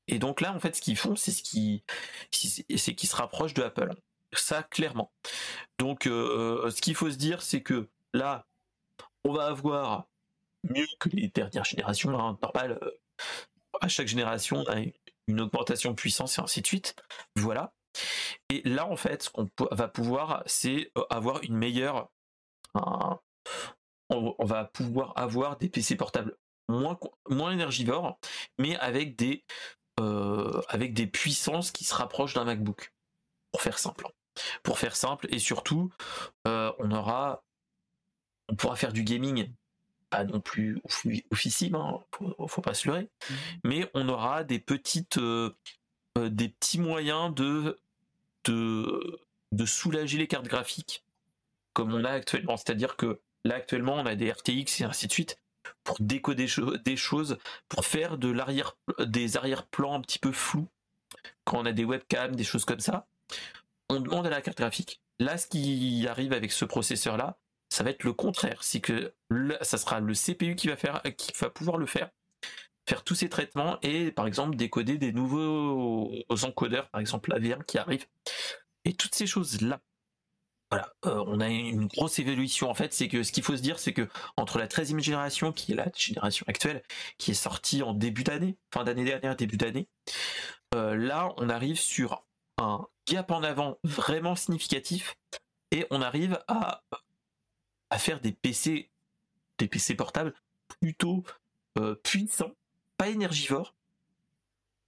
[0.07, 1.83] Et donc là, en fait, ce qu'ils font, c'est ce qui,
[2.31, 3.93] c'est qu'ils se rapprochent de Apple.
[4.33, 5.11] Ça, clairement.
[5.79, 8.45] Donc, euh, ce qu'il faut se dire, c'est que là,
[9.23, 10.07] on va avoir
[10.69, 12.79] mieux que les dernières générations, hein, normal.
[13.81, 14.81] à chaque génération, on a
[15.27, 16.95] une augmentation de puissance et ainsi de suite.
[17.35, 17.73] Voilà.
[18.49, 22.09] Et là, en fait, ce qu'on va pouvoir, c'est euh, avoir une meilleure.
[24.09, 26.35] On, va pouvoir avoir des PC portables
[26.67, 28.19] moins, moins énergivores,
[28.59, 29.43] mais avec des,
[29.99, 32.93] euh, avec des puissances qui se rapprochent d'un MacBook.
[33.51, 34.07] Pour faire simple.
[34.63, 35.91] Pour faire simple, et surtout,
[36.47, 37.43] euh, on aura.
[38.49, 39.49] On pourra faire du gaming
[40.23, 40.79] non plus
[41.31, 41.99] oufissime, hein,
[42.47, 43.33] faut, pas se leurrer, mmh.
[43.63, 45.55] mais on aura des petites, euh,
[46.17, 47.79] euh, des petits moyens de,
[48.45, 49.19] de,
[49.51, 51.03] de soulager les cartes graphiques
[51.73, 52.57] comme on a actuellement.
[52.57, 55.39] C'est-à-dire que là actuellement on a des RTX et ainsi de suite
[55.83, 56.47] pour décoder
[56.83, 57.37] des choses,
[57.69, 60.67] pour faire des arrière-plans un petit peu flous
[61.45, 63.07] quand on a des webcams, des choses comme ça.
[63.89, 65.01] On demande à la carte graphique.
[65.19, 67.37] Là, ce qui arrive avec ce processeur-là,
[67.69, 68.63] ça va être le contraire.
[68.63, 69.13] C'est que
[69.61, 72.09] ça sera le CPU qui va faire, qui va pouvoir le faire,
[72.87, 76.11] faire tous ces traitements et par exemple décoder des nouveaux
[76.43, 78.05] encodeurs, par exemple la VR qui arrive.
[78.85, 79.79] Et toutes ces choses là.
[80.73, 82.93] Voilà, euh, on a une grosse évolution en fait.
[82.93, 84.07] C'est que ce qu'il faut se dire, c'est que
[84.37, 86.81] entre la 13e génération, qui est la génération actuelle,
[87.17, 89.87] qui est sortie en début d'année, fin d'année dernière, début d'année,
[90.73, 92.23] euh, là on arrive sur
[92.57, 95.15] un gap en avant vraiment significatif
[95.71, 96.81] et on arrive à,
[97.97, 98.89] faire des PC,
[99.59, 100.33] des PC portables
[100.79, 101.23] plutôt
[101.77, 102.51] euh, puissants,
[102.97, 103.75] pas énergivores.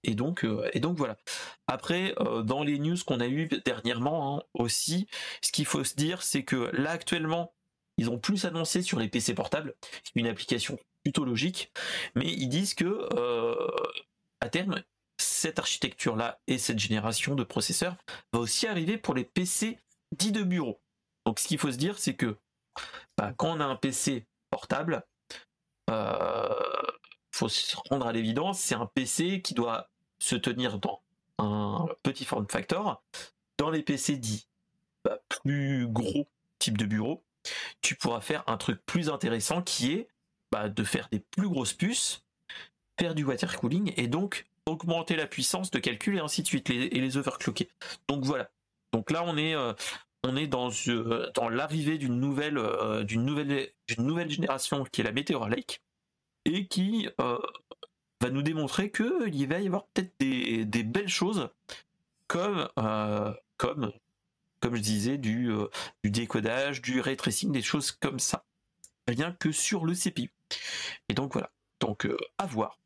[0.08, 1.18] Et donc, euh, et donc voilà.
[1.68, 5.08] Après, euh, dans les news qu'on a eu dernièrement hein, aussi,
[5.42, 7.54] ce qu'il faut se dire, c'est que là actuellement,
[7.98, 9.74] ils ont plus annoncé sur les PC portables,
[10.16, 11.72] une application plutôt logique,
[12.14, 13.08] mais ils disent que
[14.42, 14.84] à terme,
[15.18, 17.96] cette architecture-là et cette génération de processeurs
[18.34, 19.80] va aussi arriver pour les PC
[20.12, 20.82] dits de bureau.
[21.26, 22.38] Donc ce qu'il faut se dire, c'est que
[23.18, 25.04] bah, quand on a un PC portable,
[25.90, 26.50] euh,
[27.32, 29.90] faut se rendre à l'évidence, c'est un PC qui doit
[30.26, 31.02] se tenir dans
[31.38, 33.04] un petit form factor.
[33.60, 34.48] Dans les PC dits
[35.04, 37.24] bah, plus gros type de bureau,
[37.82, 40.08] tu pourras faire un truc plus intéressant qui est
[40.52, 42.24] bah, de faire des plus grosses puces,
[43.00, 46.72] faire du water cooling et donc augmenter la puissance de calcul et ainsi de suite,
[46.72, 47.70] et les overclocker.
[48.08, 48.50] Donc voilà.
[48.94, 49.74] Donc là, on est, euh,
[50.24, 55.02] on est dans, euh, dans l'arrivée d'une nouvelle, euh, d'une nouvelle, d'une nouvelle génération qui
[55.02, 55.84] est la Meteor Lake,
[56.46, 57.10] et qui
[58.26, 61.50] va nous démontrer qu'il va y avoir peut-être des, belles choses,
[62.28, 62.68] comme,
[63.58, 63.92] comme,
[64.60, 65.50] comme je disais, du,
[66.04, 68.46] du décodage, du ray tracing, des choses comme ça,
[69.08, 70.32] rien que sur le CPU.
[71.10, 71.52] Et donc voilà.
[71.80, 72.08] Donc
[72.38, 72.78] à voir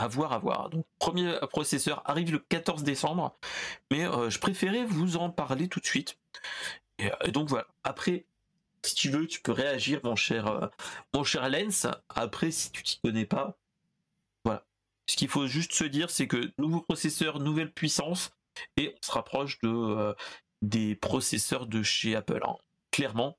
[0.00, 0.70] à voir, à voir.
[0.70, 3.36] Donc, premier processeur arrive le 14 décembre,
[3.90, 6.18] mais euh, je préférais vous en parler tout de suite.
[6.98, 7.66] Et, euh, donc voilà.
[7.84, 8.24] Après,
[8.82, 10.66] si tu veux, tu peux réagir, mon cher, euh,
[11.12, 11.86] mon cher Lens.
[12.08, 13.58] Après, si tu t'y connais pas.
[15.10, 18.30] Ce qu'il faut juste se dire, c'est que nouveau processeur, nouvelle puissance,
[18.76, 20.14] et on se rapproche de
[20.62, 22.54] des processeurs de chez Apple, hein.
[22.92, 23.36] clairement.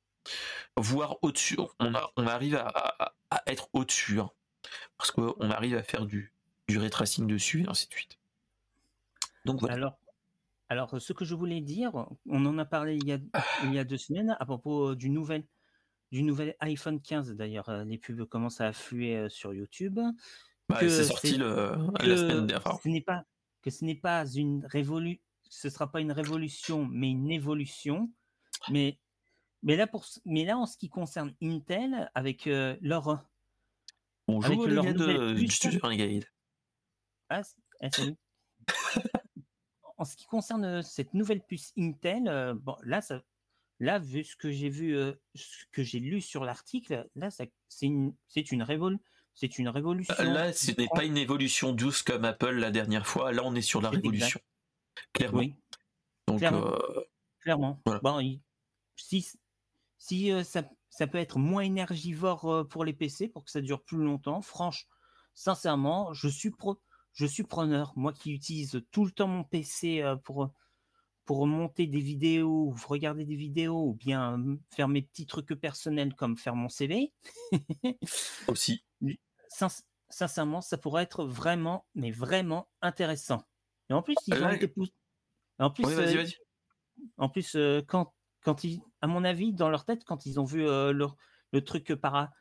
[0.75, 1.57] Voire au-dessus.
[1.79, 3.13] On, on arrive à,
[3.47, 4.19] être au-dessus.
[4.19, 4.29] Hein.
[4.97, 6.33] parce qu'on arrive à faire du,
[6.67, 8.19] du retracing dessus, et ainsi de suite.
[9.45, 9.75] Donc voilà.
[9.75, 9.97] Alors,
[10.67, 13.19] alors, ce que je voulais dire, on en a parlé il y a,
[13.63, 15.45] il y a deux semaines à propos du nouvel,
[16.11, 17.31] du nouvel iPhone 15.
[17.31, 20.01] D'ailleurs, euh, les pubs commencent à affluer euh, sur YouTube.
[20.71, 22.79] Bah, c'est sorti le, la semaine dernière.
[22.81, 23.25] Ce n'est pas
[23.61, 28.11] que ce n'est pas une révolution, ce sera pas une révolution, mais une évolution.
[28.69, 28.99] Mais
[29.63, 33.23] mais là pour mais là en ce qui concerne Intel avec euh, leur
[34.27, 36.25] Bonjour avec leur de, du studio Renegade.
[37.29, 37.41] Ah,
[37.81, 37.87] ah,
[39.97, 43.21] en ce qui concerne cette nouvelle puce Intel, bon, là, ça,
[43.79, 44.95] là, vu ce que j'ai vu,
[45.35, 49.03] ce que j'ai lu sur l'article, là, c'est une, c'est une révolution.
[49.33, 50.13] C'est une révolution.
[50.19, 53.31] Là, ce n'est pas une évolution douce comme Apple la dernière fois.
[53.31, 54.39] Là, on est sur la révolution.
[55.13, 55.39] Clairement.
[55.39, 55.55] Oui.
[56.27, 56.77] Donc, clairement.
[57.39, 57.81] clairement.
[58.03, 58.39] Bon,
[58.95, 59.27] si,
[59.97, 64.03] si ça, ça, peut être moins énergivore pour les PC pour que ça dure plus
[64.03, 64.89] longtemps, franchement,
[65.33, 66.79] sincèrement, je suis pro
[67.13, 67.93] je suis preneur.
[67.95, 70.51] Moi qui utilise tout le temps mon PC pour,
[71.25, 74.39] pour monter des vidéos, ou regarder des vidéos, ou bien
[74.73, 77.13] faire mes petits trucs personnels comme faire mon CV.
[78.47, 78.83] Aussi.
[80.09, 83.43] sincèrement, ça pourrait être vraiment, mais vraiment intéressant.
[83.89, 84.73] Et en plus, ils ont été
[85.59, 86.35] En plus, vas-y.
[87.17, 87.57] en plus
[87.87, 91.07] quand, quand ils, à mon avis, dans leur tête, quand ils ont vu le,
[91.51, 92.31] le truc par,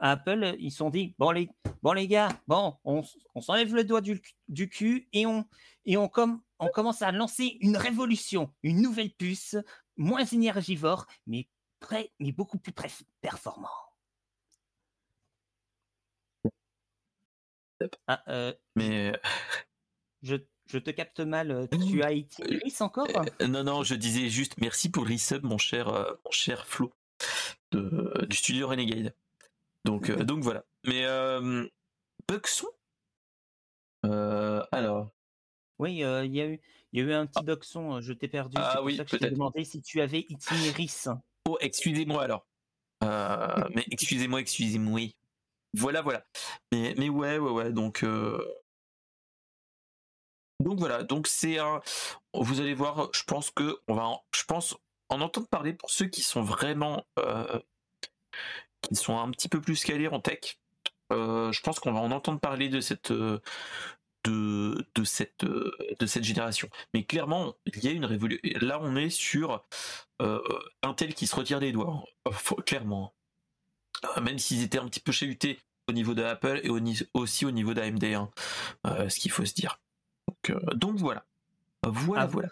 [0.00, 1.48] Apple, ils se sont dit bon les,
[1.82, 3.02] bon les gars, bon, on,
[3.40, 5.44] s'enlève le doigt du, du, cul et on
[5.84, 9.56] et on, comme, on commence à lancer une révolution, une nouvelle puce,
[9.96, 11.48] moins énergivore, mais
[11.80, 12.72] prêt, mais beaucoup plus
[13.20, 13.68] performant.
[18.06, 19.12] Ah, euh, mais
[20.22, 21.50] je, je, te capte mal.
[21.50, 23.08] Euh, tu as été encore?
[23.40, 25.86] euh, Non, non, je disais juste merci pour le resub, mon cher,
[26.24, 26.92] mon cher Flo
[27.72, 29.14] de, du studio Renegade.
[29.84, 30.64] Donc, euh, donc voilà.
[30.86, 31.66] Mais euh,
[32.28, 32.68] Buxon
[34.04, 35.10] euh, Alors.
[35.80, 36.60] Oui, il y, a eu,
[36.92, 37.42] y a eu un petit ah.
[37.42, 38.54] Buxon, je t'ai perdu.
[38.60, 41.06] Ah oui, ça que je t'ai demandé si tu avais Itineris.
[41.48, 42.46] Oh, excusez-moi alors.
[43.00, 45.00] mais excusez-moi, excusez-moi.
[45.72, 46.22] Voilà, voilà.
[46.70, 47.72] Mais, mais ouais, ouais, ouais.
[47.72, 48.04] Donc,
[50.60, 51.02] donc voilà.
[51.02, 51.80] Donc c'est un.
[52.34, 53.08] Vous allez voir.
[53.14, 54.10] Je pense que on va.
[54.34, 54.76] Je pense
[55.08, 57.06] en entendre parler pour ceux qui sont vraiment
[58.82, 60.58] qui sont un petit peu plus calés en tech.
[61.10, 63.14] Je pense qu'on va en entendre parler de cette
[64.24, 66.68] de, de cette euh, de cette génération.
[66.94, 68.40] Mais clairement, il y a une révolution.
[68.60, 69.64] Là, on est sur
[70.18, 72.04] un tel qui se retire des doigts.
[72.66, 73.14] clairement,
[74.20, 76.70] même s'ils étaient un petit peu chahutés au niveau de Apple et
[77.14, 78.30] aussi au niveau d'AMD, hein,
[78.84, 79.80] ce qu'il faut se dire.
[80.28, 81.24] Donc, donc voilà,
[81.82, 82.48] voilà, voilà.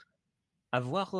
[0.72, 1.14] À voir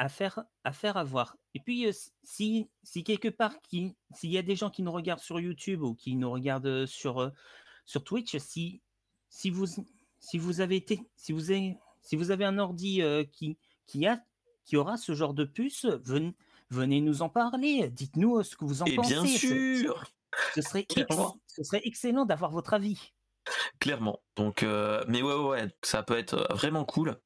[0.00, 1.36] à faire, à faire avoir.
[1.52, 1.86] Et puis,
[2.22, 5.94] si, si quelque part, s'il y a des gens qui nous regardent sur YouTube ou
[5.94, 7.30] qui nous regardent sur,
[7.84, 8.80] sur Twitch, si,
[9.30, 9.66] si, vous,
[10.18, 14.22] si vous avez été, si vous avez, si vous avez un ordi qui, qui, a,
[14.64, 16.34] qui aura ce genre de puce, venez,
[16.68, 17.88] venez nous en parler.
[17.88, 19.14] Dites-nous ce que vous en Et pensez.
[19.14, 20.04] bien sûr
[20.54, 20.86] Ce serait,
[21.46, 23.12] ce serait excellent d'avoir votre avis.
[23.78, 24.20] Clairement.
[24.36, 24.62] Donc,
[25.08, 27.18] mais ouais, ouais, ça peut être vraiment cool.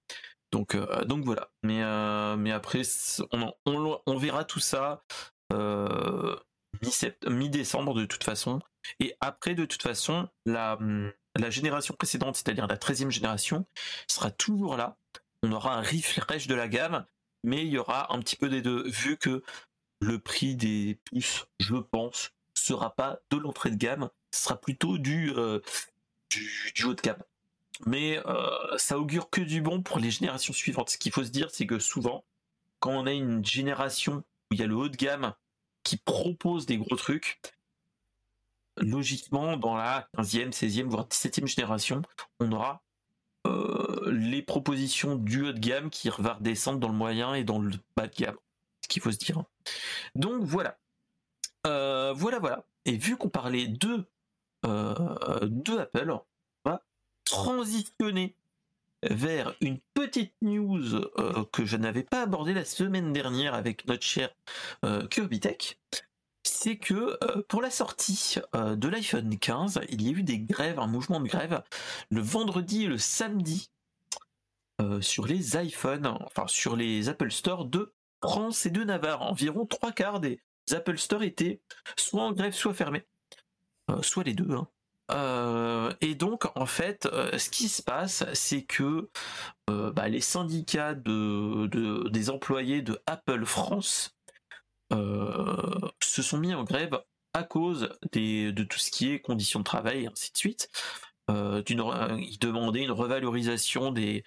[0.53, 1.51] Donc, donc voilà.
[1.63, 1.83] Mais,
[2.37, 2.83] mais après,
[3.33, 5.03] on, on, on, verra tout ça
[7.29, 8.61] mi-décembre de toute façon.
[9.01, 11.13] Et après, de toute façon, la, hum,
[11.49, 13.67] génération précédente, c'est-à-dire la 13e génération,
[14.09, 14.97] sera toujours là.
[15.43, 17.07] On aura un refresh de la gamme,
[17.43, 19.43] mais il y aura un petit peu des deux, vu que
[20.01, 24.99] le prix des puces, je pense, sera pas de l'entrée de gamme, ce sera plutôt
[24.99, 25.61] du, euh,
[26.85, 27.23] haut de gamme.
[27.87, 30.91] Mais euh, ça augure que du bon pour les générations suivantes.
[30.91, 32.25] Ce qu'il faut se dire, c'est que souvent,
[32.79, 35.35] quand on a une génération où il y a le haut de gamme
[35.83, 37.41] qui propose des gros trucs,
[38.77, 42.03] logiquement, dans la 15e, 16e, voire 17e génération,
[42.41, 42.83] on aura
[43.47, 47.59] euh, les propositions du haut de gamme qui vont redescendre dans le moyen et dans
[47.59, 48.37] le bas de gamme.
[48.83, 49.43] Ce qu'il faut se dire.
[50.15, 50.79] Donc voilà.
[51.67, 52.65] Euh, voilà, voilà.
[52.85, 54.07] Et vu qu'on parlait de,
[54.67, 56.83] euh, de Apple, on va
[57.25, 58.37] transitionner
[59.03, 61.01] vers une petite news
[61.53, 64.31] que je n'avais pas abordée la semaine dernière avec notre cher
[64.81, 65.79] Tech
[66.45, 70.39] c'est que euh, pour la sortie euh, de l'iPhone 15, il y a eu des
[70.39, 71.63] grèves, un mouvement de grève,
[72.11, 73.71] le vendredi et le samedi
[74.81, 79.23] euh, sur les iPhones, enfin sur les Apple Store de France et de Navarre.
[79.23, 81.61] Environ trois quarts des Apple Store étaient
[81.97, 83.07] soit en grève, soit fermés,
[84.03, 84.49] soit les deux.
[85.09, 85.97] Hein.
[86.01, 89.11] et donc, en fait, ce qui se passe, c'est que
[89.69, 94.15] bah, les syndicats de, des employés de Apple France
[94.91, 97.01] se sont mis en grève
[97.33, 100.71] à cause des, de tout ce qui est conditions de travail et ainsi de suite.
[101.31, 104.25] Euh, ils demandaient une revalorisation des,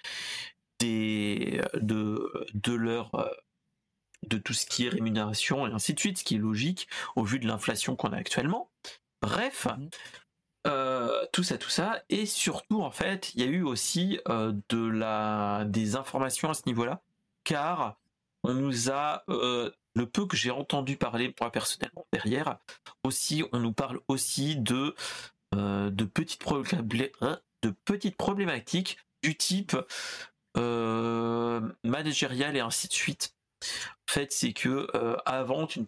[0.80, 3.12] des de, de leur
[4.26, 7.24] de tout ce qui est rémunération et ainsi de suite, ce qui est logique au
[7.24, 8.70] vu de l'inflation qu'on a actuellement.
[9.22, 9.88] Bref, mmh.
[10.66, 14.52] euh, tout ça, tout ça, et surtout en fait, il y a eu aussi euh,
[14.68, 17.00] de la des informations à ce niveau-là,
[17.44, 17.96] car
[18.44, 22.58] on nous a euh, le peu que j'ai entendu parler moi personnellement derrière,
[23.04, 24.94] aussi on nous parle aussi de
[25.54, 25.90] euh,
[27.84, 29.76] petites problématiques du type
[30.56, 33.34] euh, managérial et ainsi de suite.
[34.08, 35.86] En fait, c'est que euh, avant tu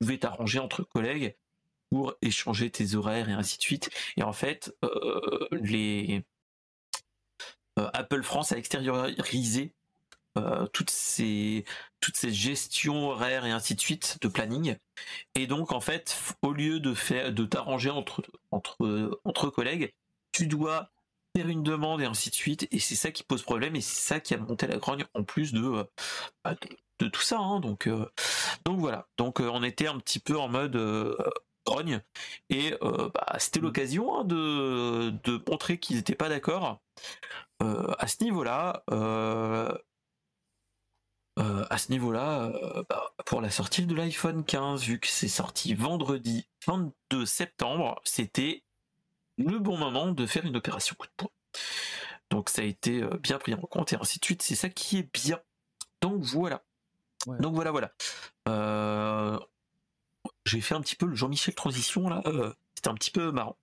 [0.00, 1.36] pouvais t'arranger entre collègues
[1.90, 3.90] pour échanger tes horaires et ainsi de suite.
[4.16, 4.76] Et en fait,
[7.76, 9.72] Apple France a extériorisé
[10.38, 11.64] euh, toutes ces
[12.00, 14.76] toutes ces gestions horaires et ainsi de suite de planning.
[15.34, 19.92] Et donc en fait au lieu de faire de t'arranger entre entre entre collègues
[20.32, 20.90] tu dois
[21.36, 22.68] faire une demande et ainsi de suite.
[22.70, 25.24] Et c'est ça qui pose problème et c'est ça qui a monté la grogne en
[25.24, 25.84] plus de euh,
[26.44, 26.54] bah,
[27.00, 27.60] de, tout ça hein.
[27.60, 28.06] donc euh,
[28.64, 29.08] donc voilà.
[29.18, 30.76] Donc on était un petit peu en mode
[31.66, 32.00] grogne.
[32.50, 36.80] Et bah, c'était l'occasion hein, de, de montrer qu'ils n'étaient pas d'accord
[37.60, 38.84] à ce niveau là
[41.38, 45.28] euh, à ce niveau-là, euh, bah, pour la sortie de l'iPhone 15, vu que c'est
[45.28, 48.64] sorti vendredi 22 septembre, c'était
[49.36, 51.30] le bon moment de faire une opération coup de poing.
[52.30, 54.42] Donc ça a été euh, bien pris en compte et ainsi de suite.
[54.42, 55.40] C'est ça qui est bien.
[56.00, 56.64] Donc voilà.
[57.26, 57.92] Donc voilà, voilà.
[60.44, 62.22] J'ai fait un petit peu le Jean-Michel transition là.
[62.74, 63.56] C'était un petit peu marrant.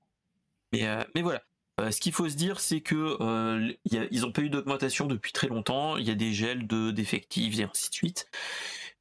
[0.72, 0.84] Mais,
[1.16, 1.42] mais voilà.
[1.82, 5.34] Euh, ce qu'il faut se dire, c'est que euh, ils n'ont pas eu d'augmentation depuis
[5.34, 5.98] très longtemps.
[5.98, 8.30] Il y a des gels de d'effectifs et ainsi de suite.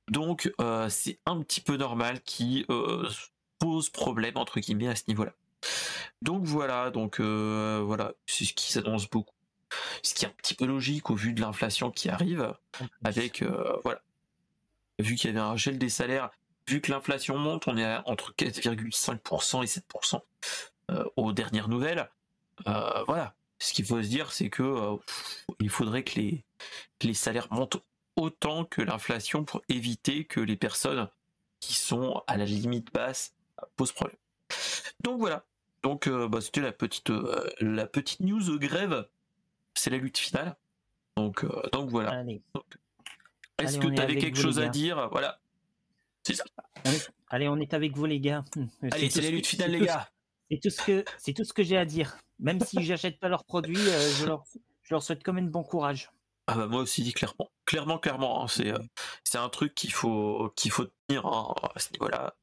[0.09, 2.67] Donc euh, c'est un petit peu normal qui
[3.59, 5.33] pose problème entre guillemets à ce niveau-là.
[6.21, 9.35] Donc voilà, donc voilà, c'est ce qui s'annonce beaucoup.
[10.03, 12.55] Ce qui est un petit peu logique au vu de l'inflation qui arrive,
[13.05, 13.45] avec
[13.85, 14.01] voilà,
[14.99, 16.31] vu qu'il y avait un gel des salaires,
[16.69, 20.21] vu que l'inflation monte, on est entre 4,5% et 7%
[21.17, 22.11] aux dernières nouvelles.
[22.69, 23.35] Euh, voilà.
[23.59, 24.97] Ce qu'il faut se dire, c'est que euh,
[25.61, 26.45] il faudrait que les,
[27.03, 27.83] les salaires montent
[28.17, 31.09] autant que l'inflation pour éviter que les personnes
[31.61, 33.35] qui sont à la limite basse
[33.77, 34.19] posent problème.
[35.03, 35.45] Donc voilà.
[35.83, 37.11] Donc euh, bah, c'était la petite
[37.61, 39.09] la petite news grève.
[39.75, 40.57] C'est la lutte finale.
[41.17, 42.25] Donc donc voilà.
[43.59, 45.09] Est-ce que tu avais quelque chose à dire?
[45.11, 45.41] Voilà.
[46.25, 46.45] C'est ça.
[47.29, 48.45] Allez, on est avec vous les gars.
[48.93, 50.09] Allez, c'est la lutte finale les gars.
[50.51, 52.17] C'est tout ce que c'est tout ce que j'ai à dire.
[52.39, 56.11] Même si j'achète pas leurs produits, euh, je, leur, souhaite quand même bon courage.
[56.47, 58.45] Ah bah moi aussi clairement, clairement, clairement.
[58.45, 58.79] Hein, c'est euh,
[59.25, 62.35] c'est un truc qu'il faut faut tenir hein, à ce niveau-là.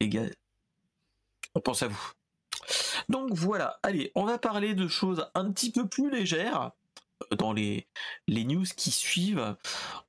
[0.00, 0.26] Les gars,
[1.54, 2.12] on pense à vous.
[3.08, 6.70] Donc voilà, allez, on va parler de choses un petit peu plus légères.
[7.36, 7.88] dans les,
[8.28, 9.56] les news qui suivent,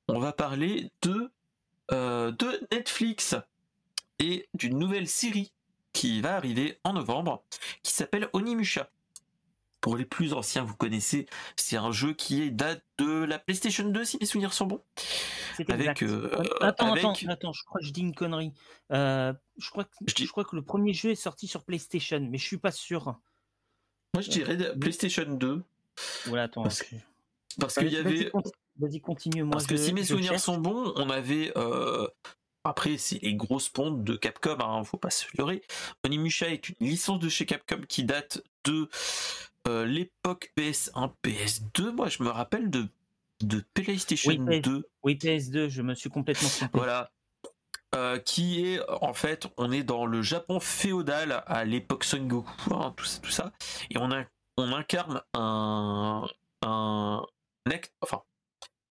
[0.07, 1.31] on va parler de,
[1.89, 3.35] de Netflix
[4.19, 5.51] et d'une nouvelle série
[5.93, 7.43] qui va arriver en novembre
[7.83, 8.89] qui s'appelle Onimusha.
[9.81, 11.25] Pour les plus anciens, vous connaissez,
[11.55, 14.83] c'est un jeu qui est date de la PlayStation 2, si mes souvenirs sont bons.
[15.67, 16.29] Avec, euh,
[16.61, 18.53] attends, attends, attends, je crois que je dis une connerie.
[18.91, 22.37] Euh, je, crois que, je, crois que le premier jeu est sorti sur PlayStation, mais
[22.37, 23.19] je suis pas sûr.
[24.13, 25.63] Moi, je dirais PlayStation 2.
[26.27, 26.63] Voilà, attends.
[26.63, 28.31] Parce, qu'il y avait.
[28.79, 29.43] Vas-y, continue.
[29.43, 32.07] Moi, parce que si mes souvenirs sont bons, on avait euh,
[32.63, 35.63] après, c'est les grosses pontes de Capcom, hein, faut pas se leurrer.
[36.05, 38.87] Onimusha est une licence de chez Capcom qui date de
[39.67, 41.91] euh, l'époque PS1, PS2.
[41.91, 42.87] Moi, je me rappelle de,
[43.41, 44.87] de PlayStation 2.
[45.03, 46.77] Oui, PS2, je me suis complètement trompé.
[46.77, 47.11] Voilà.
[47.93, 52.73] Euh, qui est en fait, on est dans le Japon féodal à l'époque Son Goku,
[52.73, 53.51] hein, tout ça, tout ça,
[53.89, 54.23] et on, a,
[54.55, 56.25] on incarne un,
[56.61, 57.21] un,
[57.99, 58.21] enfin,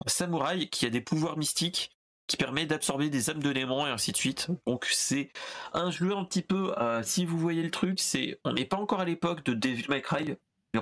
[0.06, 1.96] un samouraï qui a des pouvoirs mystiques
[2.28, 4.48] qui permet d'absorber des âmes de démons et ainsi de suite.
[4.66, 5.32] Donc c'est
[5.74, 8.78] un jeu un petit peu, euh, si vous voyez le truc, c'est on n'est pas
[8.78, 10.36] encore à l'époque de Devil May Cry,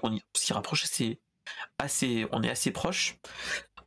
[0.04, 1.20] on, s'y rapproche assez,
[1.78, 3.18] assez, on est assez proche.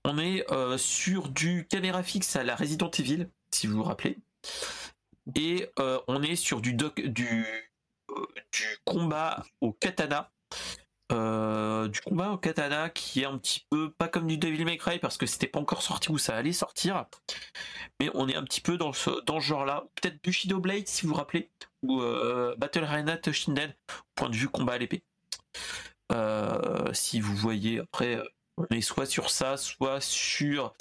[0.04, 4.18] On est euh, sur du caméra fixe à la Resident Evil, si vous vous rappelez,
[5.36, 7.46] et euh, on est sur du doc, du,
[8.52, 10.30] du combat au katana.
[11.10, 14.78] Euh, du combat au katana qui est un petit peu pas comme du Devil May
[14.78, 17.04] Cry parce que c'était pas encore sorti ou ça allait sortir.
[18.00, 20.88] Mais on est un petit peu dans ce, dans ce genre là peut-être Bushido Blade
[20.88, 21.50] si vous vous rappelez
[21.82, 23.74] ou euh, Battle Arena Shinden
[24.14, 25.04] point de vue combat à l'épée.
[25.54, 25.91] euh,
[26.92, 28.18] si vous voyez après
[28.56, 30.72] on est soit sur ça soit sur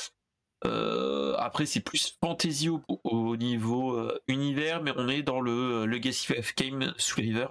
[0.63, 6.93] après c'est plus fantasy au, niveau univers mais on est dans le Legacy of Game
[6.97, 7.47] sous River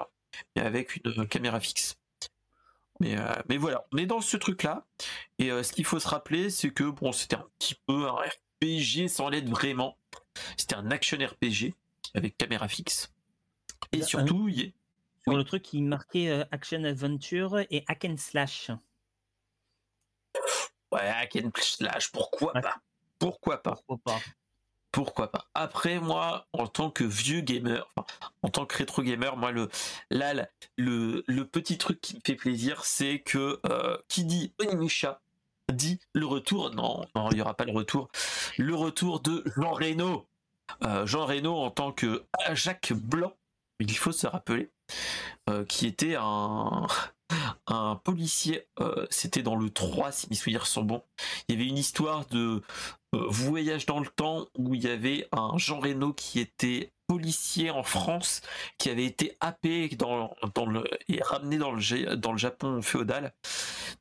[0.55, 2.01] mais avec une caméra fixe
[3.03, 4.87] euh, mais, voilà, on est dans ce truc-là.
[5.39, 8.17] Et euh, ce qu'il faut se rappeler, c'est que bon, c'était un petit peu un
[8.17, 9.97] RPG sans l'aide vraiment.
[10.57, 11.75] C'était un action RPG
[12.15, 13.13] avec caméra fixe.
[13.93, 14.73] Et surtout, il
[15.27, 18.71] le truc qui marquait euh, action adventure et hack and slash.
[20.93, 22.77] Ouais, hack and slash, pourquoi pas?
[23.19, 23.77] Pourquoi pas?
[23.87, 24.21] Pourquoi pas?
[24.93, 25.47] Pourquoi pas?
[25.55, 27.89] Après, moi, en tant que vieux gamer,
[28.43, 29.69] en tant que rétro gamer, moi, le,
[30.11, 35.21] là, le, le petit truc qui me fait plaisir, c'est que euh, qui dit Onimusha
[35.73, 36.75] dit le retour.
[36.75, 38.11] Non, non, il n'y aura pas le retour.
[38.59, 40.27] Le retour de Jean Reno.
[40.83, 43.33] Euh, Jean Reno en tant que Jacques Blanc,
[43.79, 44.73] il faut se rappeler,
[45.69, 46.87] qui était un,
[48.05, 48.67] policier,
[49.11, 51.03] c'était dans le 3 si mes souvenirs sont bons.
[51.49, 52.63] Il y avait une histoire de
[53.13, 57.71] euh, voyage dans le temps où il y avait un Jean Reno qui était policier
[57.71, 58.41] en France
[58.79, 63.35] qui avait été happé dans, dans le et ramené dans le dans le Japon féodal.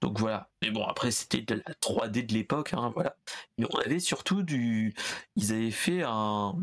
[0.02, 0.52] Donc voilà.
[0.62, 3.16] Mais bon après c'était de la 3D de l'époque hein, voilà.
[3.58, 4.94] Mais on avait surtout du
[5.36, 6.54] ils avaient fait un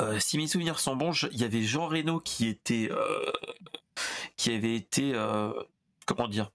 [0.00, 3.32] euh, si mes souvenirs sont bons, il y avait Jean Reno qui était euh,
[4.36, 5.12] qui avait été
[6.06, 6.50] comment dire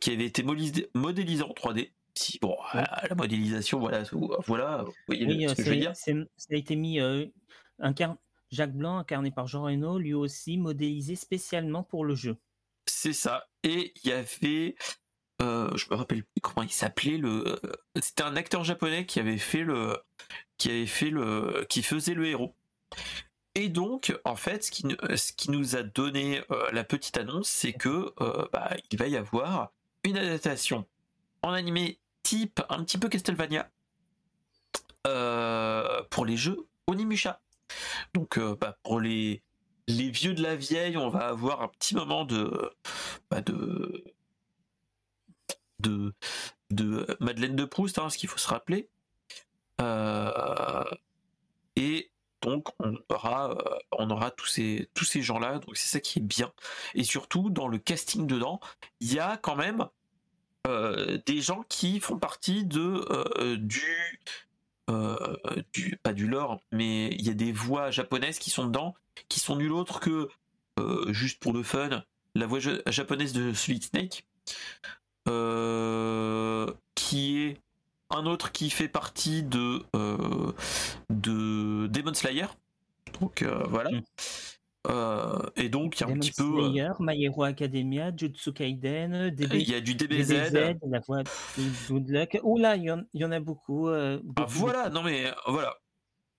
[0.00, 1.90] qui avait été modélisé en 3D.
[2.14, 4.02] Si, bon, la modélisation, voilà,
[4.46, 5.94] voilà, vous voyez ce que je veux dire.
[5.94, 7.26] Ça a été mis, euh,
[8.50, 12.36] Jacques Blanc, incarné par Jean Reno, lui aussi modélisé spécialement pour le jeu.
[12.86, 13.46] C'est ça.
[13.62, 14.74] Et il y avait,
[15.42, 17.60] euh, je me rappelle plus comment il s'appelait, le,
[18.00, 19.96] c'était un acteur japonais qui avait fait le,
[20.58, 22.54] qui faisait le héros.
[23.54, 28.12] Et donc, en fait, ce qui, nous a donné euh, la petite annonce, c'est que
[28.52, 29.72] bah, il va y avoir
[30.04, 30.86] une adaptation
[31.42, 33.70] en animé type un petit peu Castlevania
[35.06, 37.40] euh, pour les jeux Onimusha.
[38.14, 39.42] Donc euh, bah, pour les,
[39.86, 42.72] les vieux de la vieille, on va avoir un petit moment de
[43.30, 44.04] bah, de,
[45.80, 46.12] de
[46.70, 48.88] de Madeleine de Proust, hein, ce qu'il faut se rappeler.
[49.80, 50.84] Euh,
[51.76, 52.10] et
[52.42, 53.56] donc on aura
[53.92, 56.52] on aura tous ces tous ces gens là donc c'est ça qui est bien.
[56.94, 58.60] Et surtout dans le casting dedans
[59.00, 59.88] il y a quand même
[60.66, 64.20] euh, des gens qui font partie de euh, du
[64.90, 65.36] euh,
[65.72, 68.94] du pas du lore mais il y a des voix japonaises qui sont dedans
[69.28, 70.28] qui sont nul autre que
[71.08, 72.04] juste pour le fun
[72.34, 74.26] la voix japonaise de Solid Snake
[76.94, 77.60] qui est
[78.10, 79.82] un autre qui fait partie de
[81.10, 82.46] de Demon Slayer
[83.20, 84.02] donc voilà mm.
[84.86, 86.44] Euh, et donc il y a un petit peu.
[86.44, 89.60] Euh, Slayer, My Hero Academia, Jutsu Kaiden, DB...
[89.60, 92.40] il y a du DBZ, la voix de Good Luck.
[92.42, 93.88] Oh là, il y, en, a beaucoup.
[93.88, 95.74] Euh, ah, voilà, non mais voilà.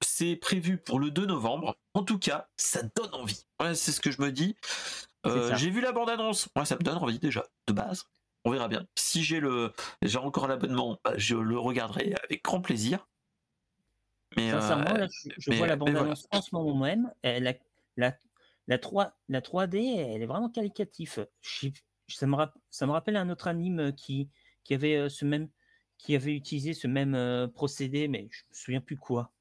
[0.01, 1.75] C'est prévu pour le 2 novembre.
[1.93, 3.45] En tout cas, ça donne envie.
[3.73, 4.55] c'est ce que je me dis.
[5.25, 6.47] Euh, j'ai vu la bande-annonce.
[6.55, 8.05] Moi, ça me donne envie déjà, de base.
[8.49, 8.83] On verra bien.
[8.95, 13.07] Si j'ai le, j'ai encore l'abonnement, bah, je le regarderai avec grand plaisir.
[14.35, 17.11] Mais Sincèrement, là, je, vois la bande-annonce en ce moment même.
[17.23, 17.53] la,
[17.95, 18.17] la,
[18.67, 21.27] la, 3, la 3D, elle est vraiment qualitative.
[22.07, 24.29] ça, me ça me rappelle un autre anime qui,
[24.63, 25.49] qui avait ce même
[25.99, 29.31] qui avait utilisé ce même procédé, mais je me souviens plus quoi.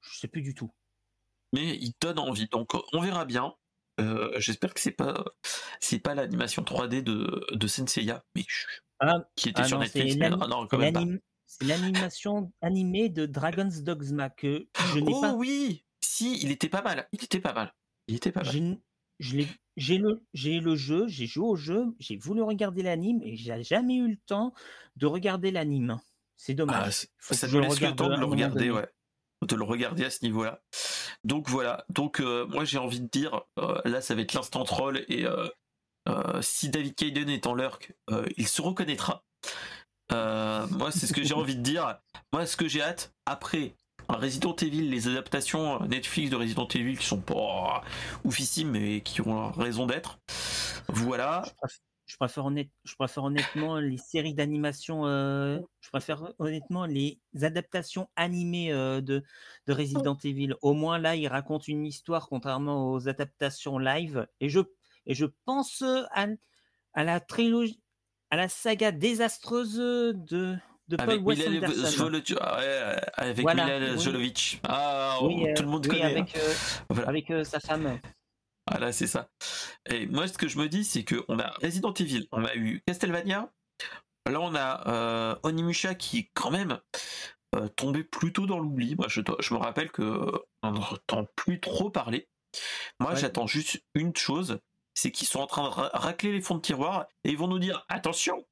[0.00, 0.70] Je sais plus du tout.
[1.52, 3.54] Mais il donne envie, donc on verra bien.
[4.36, 5.24] J'espère que c'est pas
[5.80, 8.44] c'est pas l'animation 3D de, de Senseiya, mais
[9.00, 10.16] ah, qui était ah sur Netflix.
[11.46, 15.32] C'est l'animation animée de Dragon's Dogma que je n'ai oh, pas.
[15.32, 17.08] oui, si, il était pas mal.
[17.12, 17.74] Il était pas mal.
[18.06, 18.78] Il était pas mal.
[19.18, 23.96] J'ai le, le jeu, j'ai joué au jeu, j'ai voulu regarder l'anime et j'ai jamais
[23.96, 24.52] eu le temps
[24.96, 25.98] de regarder l'anime.
[26.36, 27.08] C'est dommage.
[27.30, 28.88] Ah, ça nous laisse le temps de le regarder, ouais.
[29.46, 30.60] De le regarder à ce niveau-là.
[31.24, 31.84] Donc voilà.
[31.88, 35.26] Donc euh, moi j'ai envie de dire, euh, là ça va être l'instant troll et
[35.26, 35.48] euh,
[36.40, 37.92] si David Kayden est en lurk,
[38.36, 39.22] il se reconnaîtra.
[40.10, 41.98] moi c'est ce que j'ai envie de dire.
[42.32, 43.74] Moi ce que j'ai hâte après
[44.08, 47.82] Resident Evil, les adaptations Netflix de Resident Evil qui sont pas
[48.24, 50.18] oufissimes mais qui ont raison d'être.
[50.88, 51.44] Voilà.
[52.08, 52.50] Je préfère,
[52.84, 55.06] je préfère honnêtement les séries d'animation.
[55.06, 59.22] Euh, je préfère honnêtement les adaptations animées euh, de,
[59.66, 60.54] de, Resident Evil.
[60.62, 64.26] Au moins là, ils racontent une histoire contrairement aux adaptations live.
[64.40, 64.60] Et je,
[65.06, 66.26] et je pense à,
[66.94, 67.80] à la trilogie,
[68.30, 71.38] à la saga désastreuse de de Paul Wes.
[72.40, 72.58] Ah
[73.16, 74.60] avec Mila Jolovic.
[74.66, 76.02] Ah, oh, tout le monde connaît.
[76.02, 76.40] Avec, hein.
[76.92, 77.98] euh, avec euh, sa femme.
[78.70, 79.28] Voilà, c'est ça.
[79.86, 82.82] Et moi, ce que je me dis, c'est qu'on a Resident Evil, on a eu
[82.86, 83.50] Castlevania,
[84.26, 86.78] là on a euh, Onimusha qui est quand même
[87.54, 88.94] euh, tombé plutôt dans l'oubli.
[88.96, 90.30] Moi, je, je, me rappelle que
[90.62, 92.28] on n'entend plus trop parler.
[93.00, 94.58] Moi, j'attends juste une chose,
[94.94, 97.58] c'est qu'ils sont en train de racler les fonds de tiroir et ils vont nous
[97.58, 98.44] dire attention,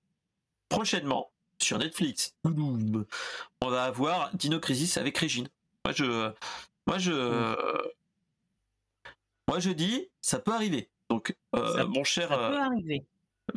[0.69, 2.35] prochainement, sur Netflix.
[2.45, 5.49] On va avoir Dino Crisis avec Régine.
[5.85, 6.33] Moi je,
[6.87, 7.57] moi je,
[9.49, 10.91] moi je dis, ça peut arriver.
[11.11, 13.07] Donc euh, mon cher, ça peut arriver.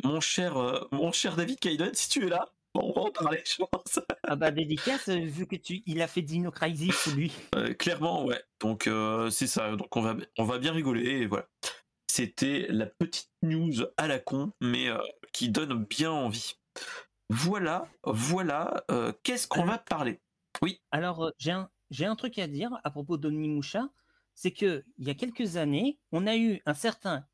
[0.04, 3.42] mon cher, euh, mon cher David Kaiden, si tu es là, on va en parler,
[3.44, 4.00] je pense.
[4.22, 7.32] Ah bah dédicace, vu que tu, il a fait Dino Crisis lui.
[7.78, 8.42] clairement, ouais.
[8.60, 8.88] Donc
[9.30, 9.74] c'est ça.
[9.76, 11.46] Donc on va, on va bien rigoler et voilà.
[12.06, 14.88] C'était la petite news à la con, mais
[15.32, 16.54] qui donne bien envie.
[17.30, 20.20] Voilà, voilà, euh, qu'est-ce qu'on va parler?
[20.62, 20.80] Oui.
[20.90, 23.88] Alors, euh, j'ai un, j'ai un truc à dire à propos d'Onimusha,
[24.40, 27.26] c'est que il y a quelques années, on a eu un certain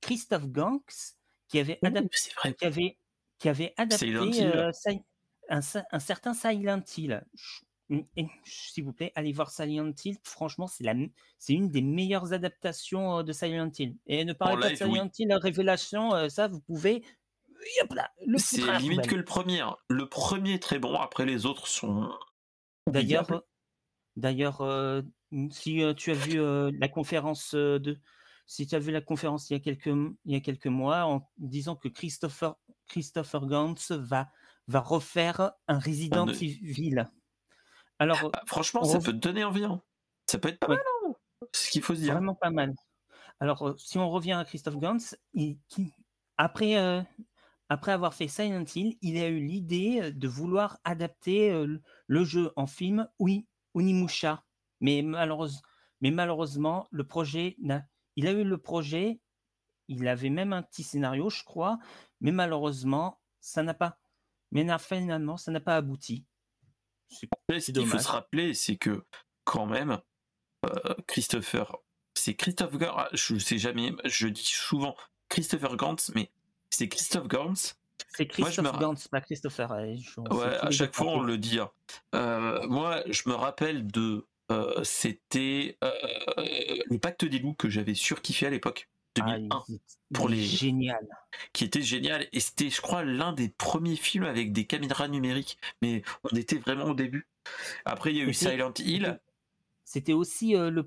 [0.00, 1.14] Christophe Ganks
[1.46, 2.18] qui avait adapté,
[2.58, 2.98] qui avait,
[3.38, 4.72] qui avait adapté euh,
[5.48, 5.60] un,
[5.92, 7.24] un, certain Silent Hill.
[8.44, 10.16] S'il vous plaît, allez voir Silent Hill.
[10.24, 13.96] Franchement, c'est une des meilleures adaptations de Silent Hill.
[14.08, 17.04] Et ne parlez pas de Silent Hill, Révélation, ça, vous pouvez
[18.38, 19.64] c'est limite que le premier.
[19.88, 22.10] Le premier est très bon, après les autres sont.
[22.88, 23.44] D'ailleurs,
[24.16, 25.02] d'ailleurs, euh,
[25.50, 27.98] si euh, tu as vu euh, la conférence de,
[28.46, 31.04] si tu as vu la conférence il y a quelques, il y a quelques mois
[31.04, 32.54] en disant que Christopher,
[32.86, 34.30] Christopher Gantz va,
[34.68, 37.08] va refaire un Resident Evil.
[37.98, 39.64] Alors, ah, franchement, ça peut te donner envie.
[39.64, 39.80] Hein.
[40.26, 40.78] Ça peut être pas mal.
[41.06, 41.12] Hein.
[41.52, 42.14] ce qu'il faut se dire.
[42.14, 42.74] Vraiment pas mal.
[43.40, 45.58] Alors, si on revient à Christophe Gantz, il,
[46.38, 47.04] après,
[47.68, 51.64] après avoir fait Silent Hill, il a eu l'idée de vouloir adapter
[52.06, 54.44] le jeu en film, oui, Onimusha.
[54.84, 55.02] Mais,
[56.00, 57.56] mais malheureusement, le projet
[58.16, 59.18] il a eu le projet,
[59.88, 61.78] il avait même un petit scénario, je crois,
[62.20, 63.98] mais malheureusement, ça n'a pas.
[64.52, 66.26] Mais finalement, ça n'a pas abouti.
[67.08, 69.04] ce qu'il faut se rappeler, c'est que
[69.44, 69.98] quand même,
[71.06, 71.76] Christopher,
[72.14, 74.94] c'est Christopher, ah, je sais jamais, je dis souvent
[75.28, 76.30] Christopher Gantz, mais
[76.70, 77.54] c'est Christophe Gans.
[78.16, 79.70] C'est Christophe Gans, pas Christopher.
[79.70, 81.58] Ouais, à chaque fois on le dit.
[81.58, 81.70] Hein.
[82.14, 84.26] Euh, moi, je me rappelle de.
[84.52, 85.90] Euh, c'était euh,
[86.86, 88.88] le Pacte des loups que j'avais surkiffé à l'époque.
[89.16, 89.62] 2001 ah,
[90.12, 91.06] pour les génial
[91.52, 95.56] qui était génial et c'était je crois l'un des premiers films avec des caméras numériques
[95.82, 97.28] mais on était vraiment au début
[97.84, 99.20] après il y a eu Silent Hill
[99.84, 100.84] c'était aussi le,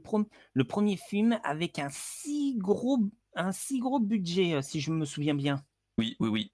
[0.53, 2.99] le premier film avec un si gros
[3.33, 5.63] un si gros budget si je me souviens bien
[5.97, 6.51] oui, oui, oui.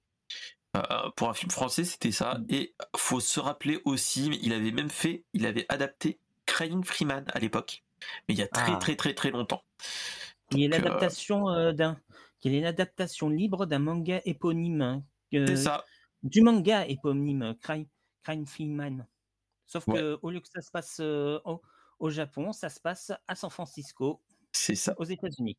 [0.75, 2.39] Euh, pour un film français, c'était ça.
[2.39, 2.45] Mm.
[2.49, 6.19] Et faut se rappeler aussi, il avait même fait, il avait adapté
[6.53, 7.83] Crying Freeman à l'époque,
[8.27, 8.77] mais il y a très, ah.
[8.77, 9.63] très, très, très longtemps.
[10.51, 11.99] il est l'adaptation euh, d'un,
[12.43, 14.81] il est l'adaptation libre d'un manga éponyme.
[14.81, 15.83] Hein, c'est ça.
[16.21, 19.07] Du manga éponyme, Crying, Freeman.
[19.65, 21.59] Sauf que au lieu que ça se passe euh, au,
[21.97, 24.21] au, Japon, ça se passe à San Francisco.
[24.51, 24.93] C'est ça.
[24.97, 25.57] Aux États-Unis.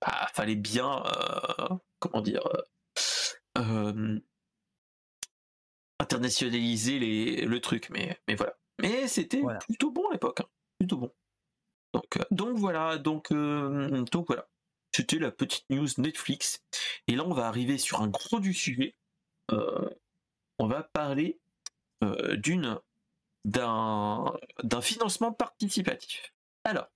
[0.00, 1.02] bah, fallait bien,
[1.98, 2.48] comment dire,
[5.98, 8.56] internationaliser les, le truc, mais, mais voilà.
[8.80, 10.48] Mais c'était plutôt bon à l'époque, hein.
[10.78, 11.12] plutôt bon.
[11.94, 14.48] Donc, donc voilà, donc, donc voilà.
[14.94, 16.64] C'était la petite news Netflix.
[17.06, 18.94] Et là, on va arriver sur un gros du sujet.
[19.50, 21.38] on va parler
[22.36, 22.78] d'une
[23.44, 26.32] d'un d'un financement participatif.
[26.64, 26.88] Alors,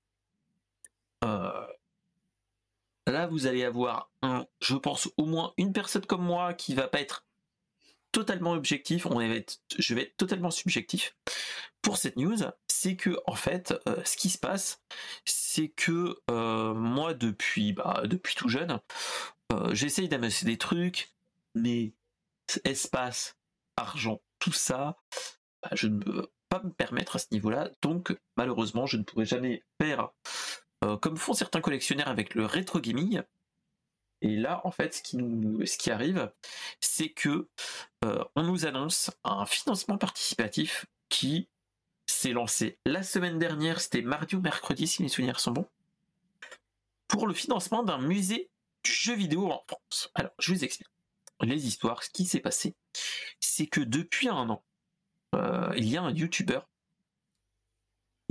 [3.07, 6.89] là, vous allez avoir un, je pense, au moins une personne comme moi qui va
[6.89, 7.24] pas être
[8.12, 11.16] totalement objectif, on va être, je vais être totalement subjectif
[11.82, 12.36] pour cette news,
[12.68, 14.82] c'est que en fait, euh, ce qui se passe,
[15.24, 18.80] c'est que euh, moi depuis, bah, depuis tout jeune,
[19.52, 21.12] euh, j'essaye d'amasser des trucs,
[21.54, 21.92] mais
[22.64, 23.36] espace,
[23.76, 24.96] argent, tout ça,
[25.62, 29.26] bah, je ne peux pas me permettre à ce niveau-là, donc malheureusement, je ne pourrai
[29.26, 30.10] jamais faire
[31.00, 33.22] comme font certains collectionneurs avec le rétro gaming,
[34.23, 36.33] et là, en fait, ce qui, nous, ce qui arrive,
[36.81, 37.49] c'est que
[38.05, 41.49] euh, on nous annonce un financement participatif qui
[42.07, 45.68] s'est lancé la semaine dernière, c'était mardi ou mercredi, si mes souvenirs sont bons,
[47.09, 48.49] pour le financement d'un musée
[48.85, 50.11] du jeu vidéo en France.
[50.14, 50.89] Alors, je vous explique
[51.41, 52.03] les histoires.
[52.03, 52.75] Ce qui s'est passé,
[53.41, 54.64] c'est que depuis un an,
[55.35, 56.61] euh, il y a un YouTuber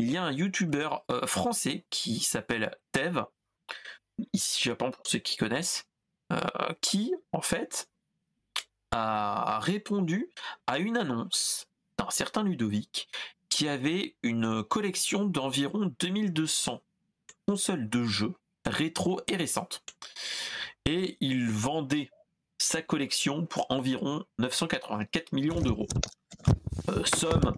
[0.01, 3.23] il y a un YouTuber euh, français qui s'appelle Tev,
[4.33, 5.85] ici Japon pour ceux qui connaissent,
[6.31, 6.39] euh,
[6.81, 7.89] qui en fait
[8.91, 10.29] a répondu
[10.67, 11.67] à une annonce
[11.97, 13.07] d'un certain Ludovic
[13.49, 16.81] qui avait une collection d'environ 2200
[17.47, 18.33] consoles de jeux
[18.65, 19.83] rétro et récentes.
[20.85, 22.09] Et il vendait
[22.57, 25.87] sa collection pour environ 984 millions d'euros.
[26.89, 27.55] Euh, somme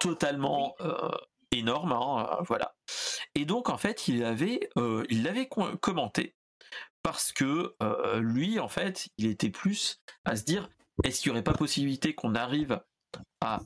[0.00, 1.10] totalement euh,
[1.50, 2.74] énorme, hein, voilà.
[3.34, 6.34] Et donc en fait, il avait, euh, l'avait commenté
[7.02, 10.68] parce que euh, lui, en fait, il était plus à se dire,
[11.04, 12.80] est-ce qu'il n'y aurait pas possibilité qu'on arrive
[13.40, 13.60] à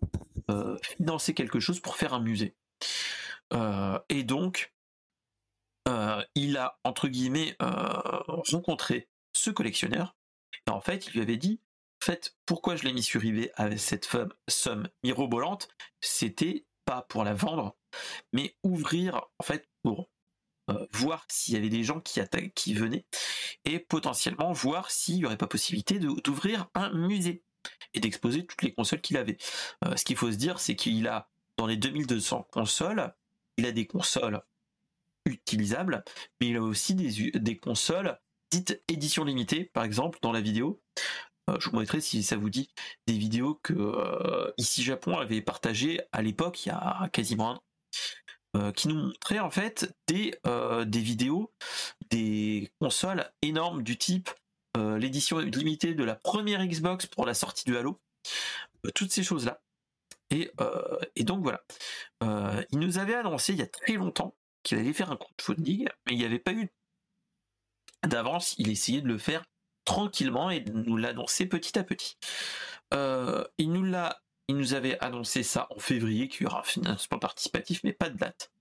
[0.83, 2.55] financer quelque chose pour faire un musée?
[4.09, 4.73] Et donc,
[6.35, 10.17] il a entre guillemets rencontré ce collectionneur.
[10.67, 11.61] Et en fait, il lui avait dit,
[12.03, 14.09] en fait, pourquoi je l'ai mis sur eBay avec cette
[14.49, 15.69] somme mirobolante,
[16.01, 17.77] c'était pas pour la vendre,
[18.33, 20.09] mais ouvrir en fait pour
[20.69, 22.21] euh, voir s'il y avait des gens qui,
[22.57, 23.07] qui venaient
[23.65, 27.45] et potentiellement voir s'il n'y aurait pas possibilité d'ouvrir un musée
[27.95, 29.37] et d'exposer toutes les consoles qu'il avait.
[29.85, 33.15] Euh, ce qu'il faut se dire, c'est qu'il a dans les 2200 consoles,
[33.59, 34.43] il a des consoles
[35.25, 36.03] utilisables,
[36.41, 38.19] mais il a aussi des, des consoles
[38.51, 40.83] dites édition limitée, par exemple dans la vidéo,
[41.49, 42.71] euh, je vous montrerai si ça vous dit
[43.07, 47.63] des vidéos que ici Japon avait partagées à l'époque, il y a quasiment un an,
[48.57, 50.39] euh, qui nous montraient en fait des,
[50.87, 51.53] des vidéos
[52.11, 54.31] des consoles énormes du type
[54.99, 57.99] l'édition limitée de la première Xbox pour la sortie du Halo,
[58.95, 59.63] toutes ces choses-là.
[60.29, 60.51] Et,
[61.15, 61.63] et, donc voilà.
[62.71, 66.13] il nous avait annoncé il y a très longtemps qu'il allait faire un crowdfunding, mais
[66.13, 66.69] il n'y avait pas eu
[68.05, 68.55] d'avance.
[68.59, 69.45] Il essayait de le faire
[69.85, 72.19] tranquillement et nous l'annoncer petit à petit.
[72.93, 76.65] Euh, il nous l'a, il nous avait annoncé ça en février qu'il y aura un
[76.65, 78.53] financement participatif, mais pas de date.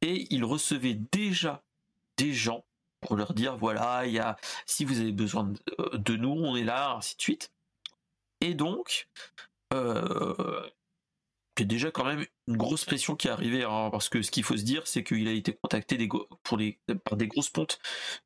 [0.00, 1.62] Et il recevait déjà
[2.16, 2.64] des gens
[3.00, 4.36] pour leur dire voilà, il y a,
[4.66, 7.52] si vous avez besoin de, euh, nous, on est là, ainsi de suite.
[8.40, 9.08] Et donc,
[9.72, 10.68] euh,
[11.56, 14.42] c'est déjà quand même une grosse pression qui est arrivée, hein, parce que ce qu'il
[14.42, 16.08] faut se dire, c'est qu'il a été contacté
[16.42, 17.78] pour les, par des grosses pontes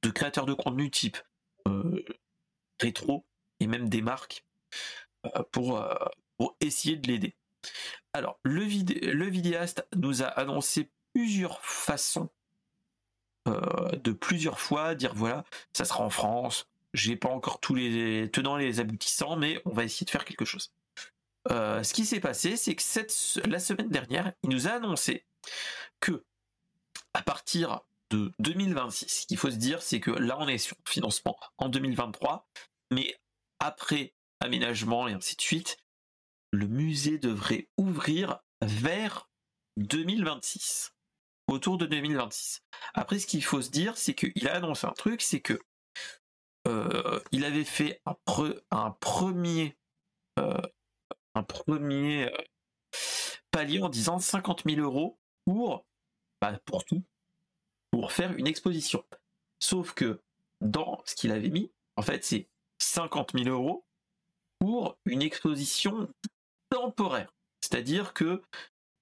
[0.03, 1.19] de créateurs de contenu type
[1.67, 2.05] euh,
[2.81, 3.27] rétro
[3.61, 4.45] et même des marques
[5.51, 5.85] pour,
[6.39, 7.35] pour essayer de l'aider.
[8.13, 8.65] Alors, le,
[9.13, 12.31] le, vidéaste nous a annoncé plusieurs façons
[13.47, 18.59] de plusieurs fois dire voilà, ça sera en France, j'ai pas encore tous les tenants
[18.59, 20.71] les aboutissants, mais on va essayer de faire quelque chose.
[21.49, 25.25] ce qui s'est passé, c'est que cette, la semaine dernière, il nous a annoncé
[26.01, 26.25] que
[27.15, 27.81] à partir
[28.11, 29.23] de 2026.
[29.23, 32.49] Ce qu'il faut se dire, c'est que là, on est sur financement en 2023,
[32.91, 33.19] mais
[33.59, 35.79] après aménagement et ainsi de suite,
[36.53, 39.31] le musée devrait ouvrir vers
[39.77, 40.93] 2026,
[41.49, 42.63] autour de 2026.
[42.95, 45.61] Après, ce qu'il faut se dire, c'est qu'il a annoncé un truc, c'est que
[46.67, 48.17] euh, il avait fait un,
[48.71, 49.77] un premier,
[50.39, 50.61] euh,
[51.35, 52.37] un premier euh,
[53.51, 55.87] palier en disant 50 000 euros pour,
[56.41, 57.03] bah, pour tout,
[57.91, 59.05] pour faire une exposition.
[59.61, 60.23] Sauf que
[60.61, 62.49] dans ce qu'il avait mis, en fait, c'est
[62.81, 63.87] 50 000 euros
[64.59, 66.13] pour une exposition
[66.71, 67.33] temporaire.
[67.61, 68.43] C'est-à-dire que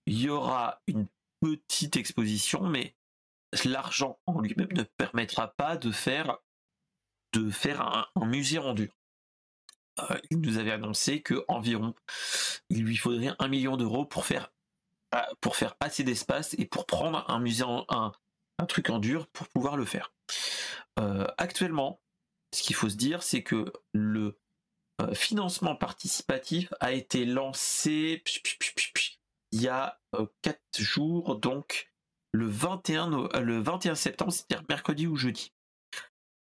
[0.07, 1.07] il y aura une
[1.41, 2.97] petite exposition, mais
[3.65, 6.39] l'argent en lui-même ne permettra pas de faire
[7.33, 8.91] de faire un, musée rendu.
[9.99, 11.95] Euh, il nous avait annoncé que environ
[12.71, 14.53] il lui faudrait un million d'euros pour faire
[15.15, 18.13] euh, pour faire assez d'espace et pour prendre un musée un,
[18.59, 20.13] un truc en dur pour pouvoir le faire.
[20.99, 22.01] Euh, actuellement,
[22.55, 24.39] ce qu'il faut se dire, c'est que le
[25.13, 28.23] financement participatif a été lancé
[29.53, 29.99] il y a
[30.43, 31.93] 4 jours, donc
[32.33, 35.53] le 21, le 21 septembre, c'est-à-dire mercredi ou jeudi.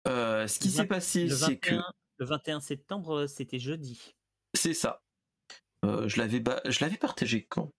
[0.07, 1.75] Euh, ce qui s'est passé, c'est que.
[2.19, 4.15] Le 21 septembre, euh, c'était jeudi.
[4.55, 5.03] C'est ça.
[5.85, 7.71] Euh, je l'avais je l'avais partagé quand?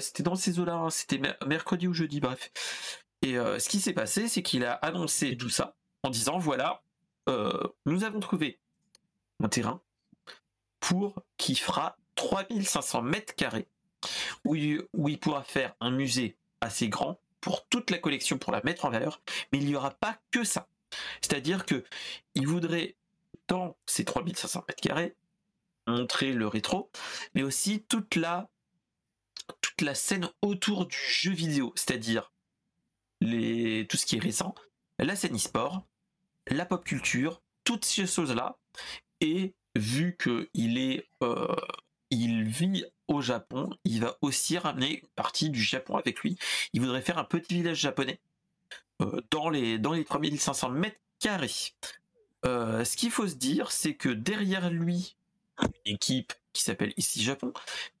[0.00, 0.90] C'était dans ces eaux-là, hein.
[0.90, 2.50] c'était mercredi ou jeudi, bref.
[3.22, 6.82] Et ce qui s'est passé, c'est qu'il a annoncé tout ça en disant voilà,
[7.86, 8.60] nous avons trouvé
[9.48, 9.80] terrain
[10.80, 13.68] pour qui fera 3500 mètres carrés
[14.44, 18.84] où il pourra faire un musée assez grand pour toute la collection pour la mettre
[18.84, 19.22] en valeur,
[19.52, 20.68] mais il n'y aura pas que ça.
[21.20, 21.84] C'est-à-dire que
[22.34, 22.96] il voudrait
[23.48, 25.16] dans ces 3500 mètres carrés
[25.86, 26.90] montrer le rétro,
[27.34, 28.48] mais aussi toute la
[29.60, 32.32] toute la scène autour du jeu vidéo, c'est-à-dire
[33.20, 34.54] les tout ce qui est récent,
[34.98, 35.84] la scène e-sport,
[36.46, 38.58] la pop culture, toutes ces choses-là,
[39.20, 41.54] et vu que il est euh,
[42.10, 46.36] il vit au Japon, il va aussi ramener une partie du Japon avec lui.
[46.72, 48.20] Il voudrait faire un petit village japonais
[49.00, 51.50] euh, dans, les, dans les 3500 mètres carrés.
[52.44, 55.16] Euh, ce qu'il faut se dire, c'est que derrière lui,
[55.62, 57.52] une équipe qui s'appelle ici Japon,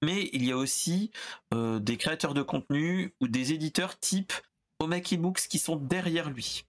[0.02, 1.12] mais il y a aussi
[1.52, 4.32] des créateurs de contenu ou des éditeurs type
[4.80, 6.64] Omaki Books qui sont derrière lui.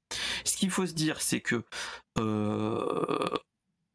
[0.46, 1.64] Ce qu'il faut se dire, c'est que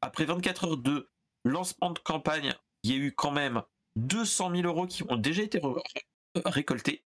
[0.00, 1.08] après 24 heures de
[1.44, 3.62] lancement de campagne, il y a eu quand même
[3.96, 5.60] 200 000 euros qui ont déjà été
[6.44, 7.04] récoltés.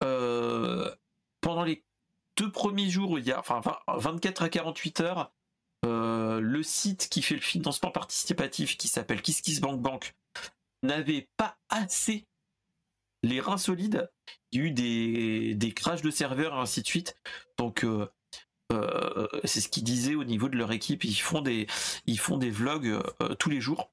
[0.00, 1.84] pendant les
[2.36, 5.32] deux premiers jours, il y a enfin 24 à 48 heures,
[5.84, 10.14] euh, le site qui fait le financement participatif qui s'appelle KissKissBankBank
[10.82, 12.26] n'avait pas assez
[13.22, 14.10] les reins solides.
[14.52, 17.16] Il y a eu des, des crashs de serveurs et ainsi de suite.
[17.58, 18.08] Donc euh,
[18.74, 21.04] euh, c'est ce qu'ils disaient au niveau de leur équipe.
[21.04, 21.66] Ils font des,
[22.50, 23.02] vlogs
[23.38, 23.90] tous les jours,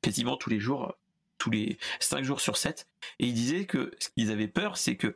[0.00, 0.94] quasiment tous les jours,
[1.38, 2.86] tous les 5 jours sur 7.
[3.18, 5.14] Et ils disaient que ce qu'ils avaient peur, c'est que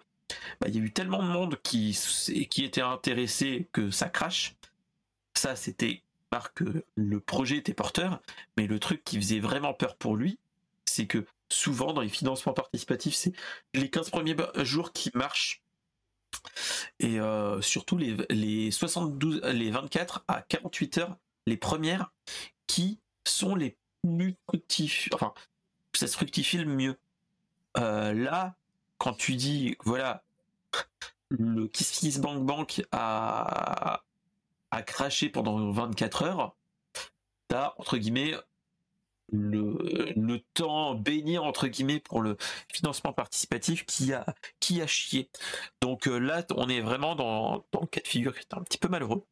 [0.61, 1.99] bah, il y a eu tellement de monde qui,
[2.51, 4.57] qui était intéressé que ça crache.
[5.35, 8.21] Ça, c'était parce que le projet était porteur,
[8.57, 10.39] mais le truc qui faisait vraiment peur pour lui,
[10.85, 13.33] c'est que souvent dans les financements participatifs, c'est
[13.75, 15.63] les 15 premiers jours qui marchent.
[17.01, 21.17] Et euh, surtout les, les 72, les 24 à 48 heures,
[21.47, 22.13] les premières,
[22.67, 25.33] qui sont les plus fructifiées, enfin,
[25.93, 26.97] ça se fructifie le mieux.
[27.79, 28.57] Euh, là,
[28.99, 30.25] quand tu dis, voilà,
[31.29, 34.03] le Kiss Bank Bank a,
[34.71, 36.57] a craché pendant 24 heures,
[37.49, 38.35] t'as, entre guillemets,
[39.33, 42.37] le, temps béni entre guillemets pour le
[42.73, 44.25] financement participatif qui a
[44.61, 45.31] qui a chié.
[45.81, 48.63] Donc euh, là on est vraiment dans, dans le cas de figure qui est un
[48.63, 49.25] petit peu malheureux.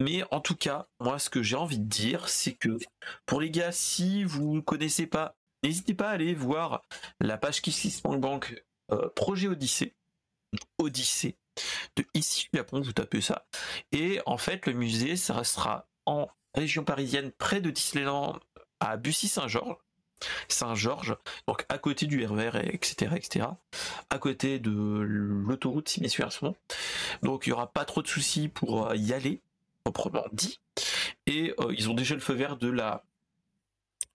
[0.00, 2.78] Mais en tout cas, moi ce que j'ai envie de dire, c'est que
[3.26, 6.82] pour les gars, si vous ne connaissez pas, n'hésitez pas à aller voir
[7.20, 7.62] la page
[8.02, 9.94] Bank Bank euh, projet Odyssée,
[10.78, 11.38] Odyssée
[11.96, 13.46] de ici Japon, vous tapez ça.
[13.92, 18.38] Et en fait, le musée, ça restera en région parisienne, près de Disneyland,
[18.84, 19.76] à Bussy-Saint-Georges.
[20.48, 21.16] Saint-Georges,
[21.46, 23.46] donc à côté du RER, etc., etc.,
[24.10, 26.54] à côté de l'autoroute, si mes souvenirs
[27.22, 29.40] Donc il n'y aura pas trop de soucis pour euh, y aller,
[29.82, 30.60] proprement dit.
[31.26, 33.04] Et euh, ils ont déjà le feu vert de la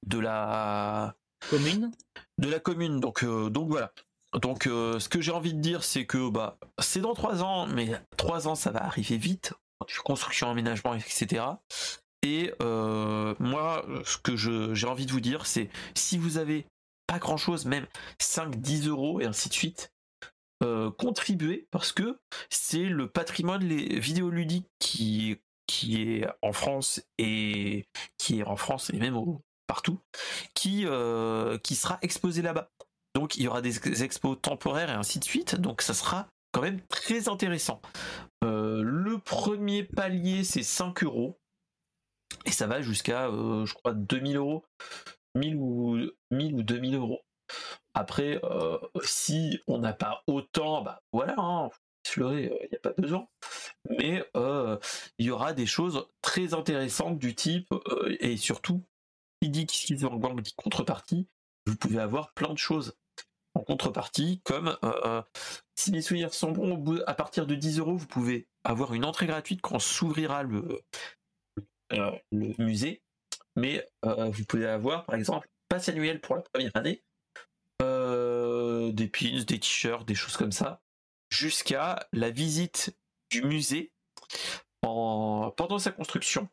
[0.05, 1.15] de la
[1.49, 1.91] commune.
[2.37, 2.99] De la commune.
[2.99, 3.91] Donc donc voilà.
[4.33, 7.67] Donc euh, ce que j'ai envie de dire, c'est que bah c'est dans trois ans,
[7.67, 9.53] mais trois ans ça va arriver vite.
[10.03, 11.43] Construction, aménagement, etc.
[12.23, 16.65] Et euh, moi, ce que j'ai envie de vous dire, c'est si vous avez
[17.07, 17.87] pas grand chose, même
[18.19, 19.91] 5, 10 euros et ainsi de suite,
[20.63, 27.85] euh, contribuez parce que c'est le patrimoine les vidéoludiques qui qui est en France et
[28.17, 29.17] qui est en France et même
[29.67, 29.99] partout,
[30.55, 30.85] qui
[31.63, 32.69] qui sera exposé là-bas.
[33.15, 35.55] Donc il y aura des expos temporaires et ainsi de suite.
[35.55, 37.81] Donc ça sera quand même très intéressant.
[38.43, 41.39] Euh, le premier palier c'est 5 euros.
[42.45, 44.65] Et ça va jusqu'à, euh, je crois, 2000 euros.
[45.35, 45.97] 1000 ou,
[46.31, 47.21] 1000 ou 2000 euros.
[47.93, 51.69] Après, euh, si on n'a pas autant, bah voilà, hein,
[52.17, 53.27] il n'y a pas besoin.
[53.89, 54.23] Mais
[55.17, 57.73] il y aura des choses très intéressantes du type,
[58.19, 58.83] et surtout,
[59.41, 61.27] il dit qu'il dit contrepartie,
[61.65, 62.95] vous pouvez avoir plein de choses
[63.55, 65.21] en contrepartie, comme euh, euh,
[65.75, 69.27] si mes souvenirs sont bons, à partir de 10 euros, vous pouvez avoir une entrée
[69.27, 70.81] gratuite quand s'ouvrira le,
[71.93, 73.01] euh, le musée.
[73.55, 77.03] Mais euh, vous pouvez avoir, par exemple, passe annuel pour la première année,
[77.81, 80.81] euh, des pins, des t-shirts, des choses comme ça,
[81.29, 82.95] jusqu'à la visite
[83.29, 83.91] du musée
[84.83, 86.47] en, pendant sa construction,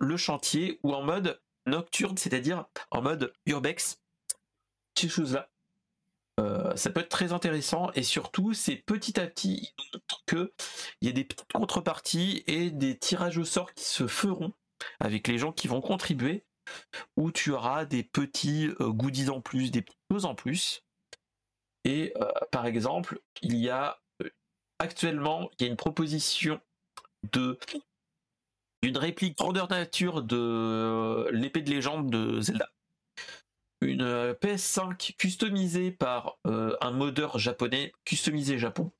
[0.00, 4.00] le chantier ou en mode nocturne, c'est-à-dire en mode urbex,
[4.98, 5.50] ces choses-là.
[6.76, 10.52] Ça peut être très intéressant et surtout c'est petit à petit il que
[11.00, 14.52] il y a des petites contreparties et des tirages au sort qui se feront
[15.00, 16.44] avec les gens qui vont contribuer
[17.16, 20.82] où tu auras des petits euh, goodies en plus, des petites choses en plus.
[21.84, 24.00] Et euh, par exemple, il y a
[24.78, 26.60] actuellement il y a une proposition
[27.32, 27.58] de
[28.82, 32.68] d'une réplique grandeur nature de l'épée de légende de Zelda
[33.84, 38.92] une euh, PS5 customisée par euh, un modeur japonais, customisé Japon,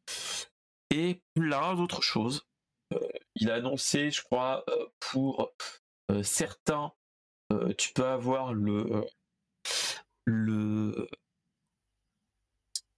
[0.90, 2.46] et plein d'autres choses.
[2.92, 2.98] Euh,
[3.36, 4.64] il a annoncé, je crois,
[5.00, 5.52] pour
[6.22, 6.92] certains,
[7.76, 9.06] tu peux avoir le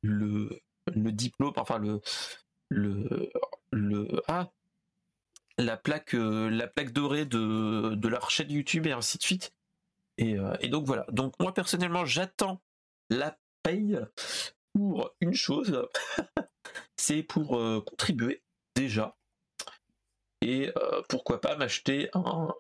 [0.03, 2.01] le diplôme, enfin le
[2.68, 3.30] le
[3.72, 4.51] le ah
[5.59, 9.53] la plaque la plaque dorée de leur chaîne YouTube et ainsi de suite.
[10.20, 11.07] Euh, et, donc voilà.
[11.11, 12.61] Donc moi personnellement, j'attends
[13.11, 13.99] la paye
[14.72, 15.87] pour une chose,
[16.97, 18.43] c'est pour euh, contribuer
[18.74, 19.16] déjà.
[20.43, 22.55] Et euh, pourquoi pas m'acheter un,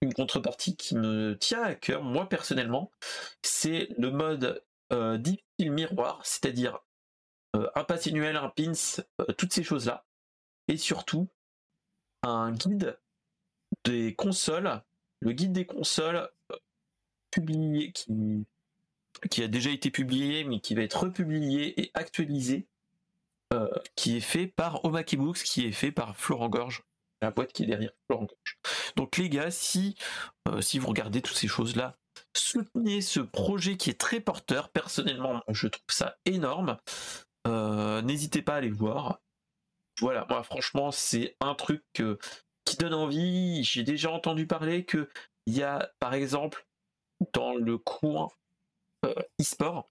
[0.00, 2.90] une contrepartie qui me tient à cœur, moi personnellement,
[3.42, 4.62] c'est le mode
[5.18, 6.78] difficile miroir, c'est-à-dire
[7.52, 8.72] un pass annuel, un pins,
[9.36, 10.04] toutes ces choses-là.
[10.68, 11.28] Et surtout,
[12.22, 12.96] un guide
[13.84, 14.82] des consoles
[15.24, 16.56] le guide des consoles euh,
[17.30, 22.66] publié qui a déjà été publié mais qui va être republié et actualisé
[23.54, 26.82] euh, qui est fait par Omaki Books qui est fait par Florent Gorge.
[27.22, 28.58] La boîte qui est derrière Florent Gorge.
[28.96, 29.96] Donc les gars si
[30.48, 31.96] euh, si vous regardez toutes ces choses là
[32.36, 34.68] soutenez ce projet qui est très porteur.
[34.70, 36.76] Personnellement je trouve ça énorme.
[37.46, 39.20] N'hésitez pas à aller voir.
[40.00, 41.82] Voilà moi franchement c'est un truc
[42.64, 43.64] qui donne envie.
[43.64, 45.08] J'ai déjà entendu parler que
[45.46, 46.66] il y a, par exemple,
[47.32, 48.28] dans le coin
[49.04, 49.90] euh, e-sport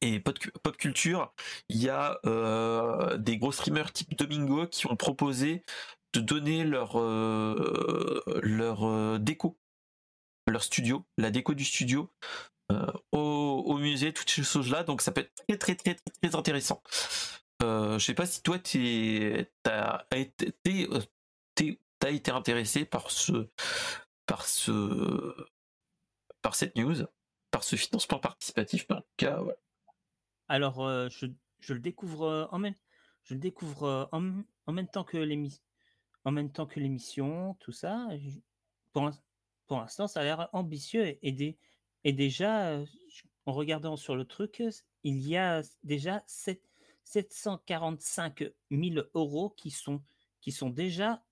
[0.00, 0.38] et pop,
[0.76, 1.32] culture,
[1.68, 5.64] il y a euh, des gros streamers type Domingo qui ont proposé
[6.12, 9.58] de donner leur euh, leur déco,
[10.46, 12.10] leur studio, la déco du studio
[13.12, 14.84] au, musée, toutes ces choses-là.
[14.84, 16.82] Donc ça peut être très très très très, intéressant.
[17.60, 20.88] je sais pas si toi tu as été
[21.98, 23.48] t'as été intéressé par ce,
[24.26, 25.34] par ce,
[26.42, 26.94] par cette news,
[27.50, 29.40] par ce financement participatif, en tout cas,
[30.48, 31.26] Alors, euh, je,
[31.60, 32.74] je, le découvre euh, en même,
[33.24, 35.62] je le découvre euh, en, en même temps que l'émission,
[36.24, 38.08] en même temps que l'émission, tout ça.
[38.92, 39.10] Pour,
[39.66, 41.58] pour l'instant, ça a l'air ambitieux et,
[42.04, 42.82] et déjà,
[43.44, 44.62] en regardant sur le truc,
[45.02, 46.62] il y a déjà 7,
[47.04, 50.02] 745 000 euros qui sont,
[50.40, 51.22] qui sont déjà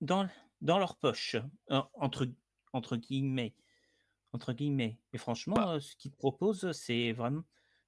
[0.00, 0.28] dans,
[0.62, 1.36] dans leur poche,
[1.68, 2.26] entre,
[2.72, 3.54] entre guillemets.
[4.32, 4.98] Entre guillemets.
[5.12, 7.44] Et franchement, bah ce qu'ils proposent, c'est vraiment,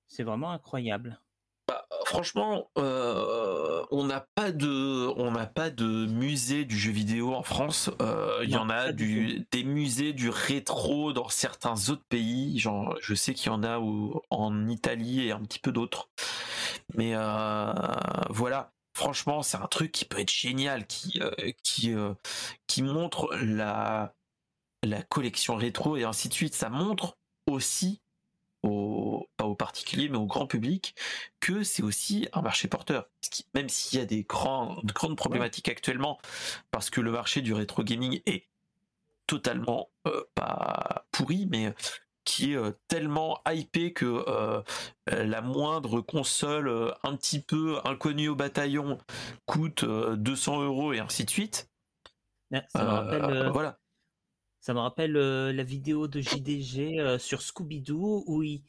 [0.09, 1.21] c'est vraiment incroyable.
[1.69, 7.43] Bah, franchement, on n'a pas de, on n'a pas de musée du jeu vidéo en
[7.43, 7.91] France.
[8.45, 12.59] Il y en a du, des musées du rétro dans certains autres pays.
[12.61, 13.81] Genre, je sais qu'il y en a
[14.31, 16.09] en Italie et un petit peu d'autres.
[16.95, 17.15] Mais
[18.31, 21.31] voilà franchement, c'est un truc qui peut être génial, qui, euh,
[21.63, 22.15] qui, euh,
[22.67, 24.15] qui montre la,
[24.83, 26.55] la collection rétro et ainsi de suite.
[26.55, 28.01] Ça montre aussi,
[28.63, 30.95] au, pas aux particuliers, mais au grand public,
[31.41, 33.09] que c'est aussi un marché porteur.
[33.55, 36.19] Même s'il y a des grands, de grandes problématiques actuellement,
[36.71, 38.47] parce que le marché du rétro gaming est
[39.27, 41.75] totalement euh, pas pourri, mais
[42.27, 44.61] qui est euh, tellement hypé que euh,
[45.11, 48.99] euh, la moindre console un petit peu inconnue au bataillon
[49.47, 51.71] coûte 200 euros et ainsi de suite.
[52.51, 53.79] Ça me rappelle, voilà.
[54.67, 58.64] Ça me rappelle la vidéo de JDG sur Scooby-Doo où il,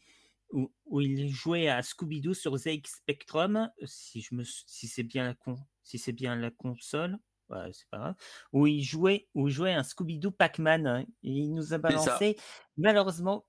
[0.52, 5.34] où, il jouait à Scooby-Doo sur ZX Spectrum, si, je me, si c'est bien, la
[5.34, 7.18] con, si bien la console.
[7.50, 8.16] c'est pas grave.
[8.54, 10.86] Où il jouait, où il jouait un Scooby-Doo Pac-Man.
[10.86, 12.38] Hein, il nous a balancé.
[12.78, 13.48] Malheureusement,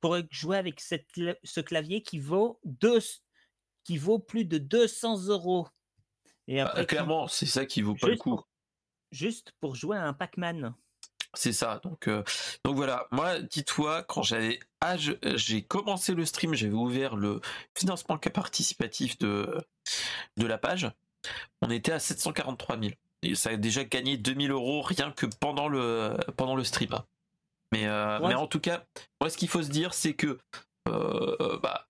[0.00, 1.06] pour jouer avec cette,
[1.44, 2.98] ce clavier qui vaut, deux,
[3.84, 5.68] qui vaut plus de 200 euros.
[6.48, 8.40] Et bah, après, clairement, c'est ça qui vaut pas le coup.
[9.12, 10.74] juste pour jouer à un Pac-Man.
[11.34, 11.80] C'est ça.
[11.84, 12.22] Donc, euh,
[12.64, 13.06] donc voilà.
[13.12, 17.40] Moi, dis-toi, quand j'avais âge, j'ai commencé le stream, j'avais ouvert le
[17.76, 19.58] financement participatif de,
[20.36, 20.90] de la page.
[21.62, 22.92] On était à 743 000.
[23.22, 26.90] Et ça a déjà gagné 2000 euros rien que pendant le, pendant le stream.
[27.72, 28.84] Mais, euh, mais en tout cas,
[29.20, 30.38] moi, ce qu'il faut se dire, c'est que
[30.88, 31.86] euh, bah,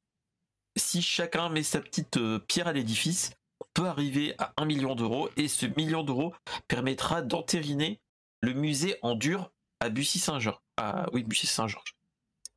[0.77, 5.31] si chacun met sa petite pierre à l'édifice, on peut arriver à 1 million d'euros
[5.37, 6.35] et ce million d'euros
[6.69, 8.01] permettra d'entériner
[8.41, 10.61] le musée en dur à Bussy-Saint-Georges.
[10.77, 11.97] Ah oui, Bussy-Saint-Georges.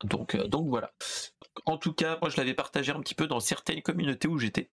[0.02, 0.92] Donc, euh, donc voilà.
[1.66, 4.70] En tout cas, moi je l'avais partagé un petit peu dans certaines communautés où j'étais.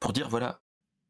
[0.00, 0.60] Pour dire voilà,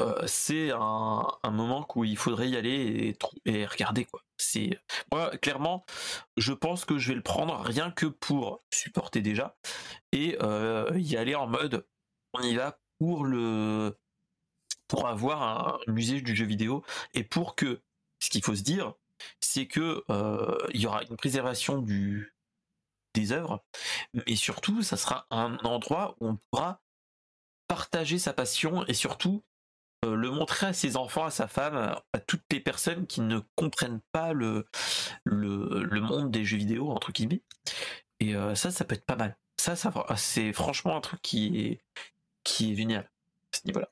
[0.00, 4.22] euh, c'est un, moment où il faudrait y aller et, regarder quoi.
[4.36, 4.78] C'est
[5.12, 5.84] moi clairement,
[6.36, 9.56] je pense que je vais le prendre rien que pour supporter déjà
[10.10, 11.86] et euh, y aller en mode
[12.34, 13.96] on y va pour le
[14.88, 16.84] pour avoir un musée du jeu vidéo
[17.14, 17.82] et pour que
[18.18, 18.94] ce qu'il faut se dire,
[19.52, 22.34] c'est que euh, il y aura une préservation du
[23.14, 23.62] des œuvres,
[24.14, 26.80] mais surtout, ça sera un endroit où on pourra
[27.68, 29.44] partager sa passion et surtout
[30.06, 33.40] euh, le montrer à ses enfants, à sa femme, à toutes les personnes qui ne
[33.54, 34.66] comprennent pas le,
[35.26, 37.42] monde des jeux vidéo, entre guillemets.
[38.20, 39.36] Et euh, ça, ça peut être pas mal.
[39.58, 41.82] Ça, ça c'est franchement un truc qui est,
[42.44, 43.04] qui est génial
[43.52, 43.90] à ce niveau-là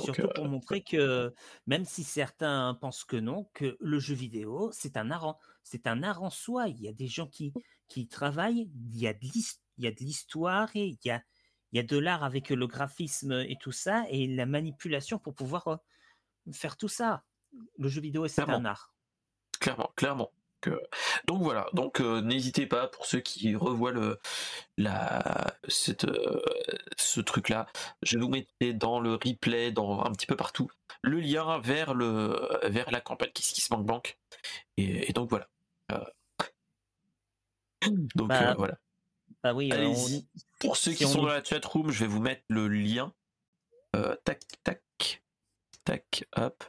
[0.00, 1.34] surtout pour montrer que
[1.66, 5.86] même si certains pensent que non, que le jeu vidéo, c'est un art en, c'est
[5.86, 6.68] un art en soi.
[6.68, 7.52] Il y a des gens qui,
[7.88, 11.22] qui travaillent, il y a de l'histoire et il y a,
[11.72, 15.34] il y a de l'art avec le graphisme et tout ça et la manipulation pour
[15.34, 15.80] pouvoir
[16.52, 17.24] faire tout ça.
[17.78, 18.94] Le jeu vidéo, c'est un art.
[19.60, 20.30] Clairement, clairement
[21.26, 24.18] donc voilà, donc euh, n'hésitez pas pour ceux qui revoient le
[24.76, 26.42] la cette euh,
[26.96, 27.66] ce truc là,
[28.02, 30.68] je vous mettrai dans le replay, dans un petit peu partout,
[31.02, 34.18] le lien vers le vers la campagne qui se manque banque.
[34.76, 35.48] Et, donc voilà.
[35.92, 36.04] Euh,
[38.14, 38.78] donc bah, voilà.
[39.42, 39.70] Bah oui.
[40.58, 43.12] pour ceux qui sont dans la chat room, je vais vous mettre le lien.
[44.24, 45.22] tac tac
[45.84, 46.64] tac hop.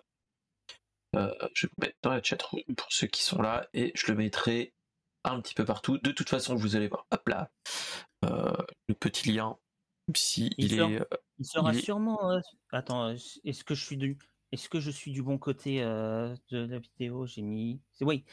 [1.15, 4.17] Euh, je vais mettre dans la chat pour ceux qui sont là et je le
[4.17, 4.73] mettrai
[5.23, 5.97] un petit peu partout.
[5.97, 7.51] De toute façon, vous allez voir, hop là,
[8.25, 8.53] euh,
[8.87, 9.57] le petit lien.
[10.15, 11.05] Si il, est, euh,
[11.37, 12.39] il sera sûrement.
[12.71, 14.17] attends, est-ce que je suis du,
[14.51, 17.25] est-ce que je suis du bon côté de la vidéo?
[17.25, 17.79] J'ai mis.
[18.01, 18.25] Oui.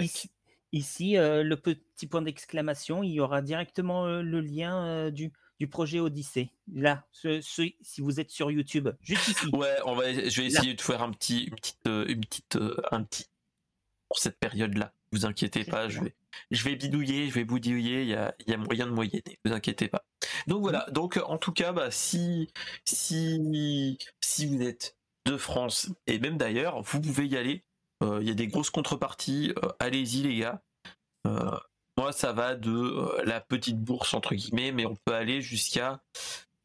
[0.00, 0.30] ici,
[0.72, 5.32] ici le petit point d'exclamation, il y aura directement le lien du
[5.62, 6.50] du projet Odyssée.
[6.74, 9.46] Là, ce, si vous êtes sur YouTube, juste ici.
[9.52, 12.56] Ouais, on va, je vais essayer de faire un petit, une petite, euh, une petite,
[12.56, 13.26] euh, un petit
[14.08, 14.92] pour cette période-là.
[15.12, 16.16] Vous inquiétez pas, je vais,
[16.50, 18.02] je vais bidouiller, je vais boudouiller.
[18.02, 19.38] Il y a, il y a moyen de moyenner.
[19.44, 20.04] Vous inquiétez pas.
[20.48, 20.84] Donc voilà.
[20.90, 22.50] Donc en tout cas, bah, si,
[22.84, 24.96] si, si vous êtes
[25.26, 27.62] de France et même d'ailleurs, vous pouvez y aller.
[28.02, 29.54] Euh, il y a des grosses contreparties.
[29.78, 30.60] Allez-y les gars.
[32.10, 36.00] Ça va de euh, la petite bourse entre guillemets, mais on peut aller jusqu'à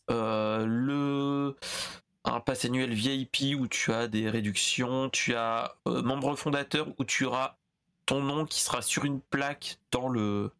[0.09, 1.55] euh, le
[2.23, 7.03] un pass annuel VIP où tu as des réductions, tu as euh, membre fondateur où
[7.03, 7.57] tu auras
[8.05, 10.51] ton nom qui sera sur une plaque dans le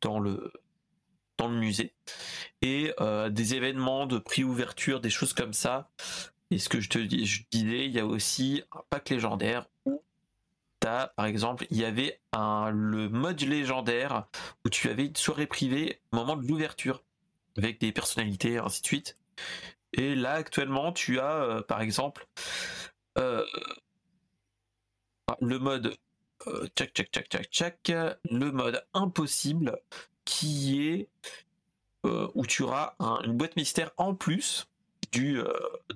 [0.00, 0.52] dans le
[1.38, 1.94] dans le musée
[2.60, 2.94] et
[3.30, 5.90] des événements de prix ouverture, des choses comme ça.
[6.52, 9.66] Et ce que je te je disais, il y aussi un pack légendaire
[10.82, 14.26] par exemple, il y avait un, le mode légendaire
[14.64, 17.02] où tu avais une soirée privée au moment de l'ouverture
[17.56, 19.18] avec des personnalités, ainsi de suite.
[19.92, 22.26] Et là, actuellement, tu as, euh, par exemple,
[23.18, 23.44] euh,
[25.40, 25.96] le mode
[26.46, 27.92] euh, tchac, tchac, tchac, tchac,
[28.30, 29.78] le mode impossible
[30.24, 31.08] qui est
[32.34, 34.66] où tu auras une boîte mystère en plus
[35.12, 35.40] du,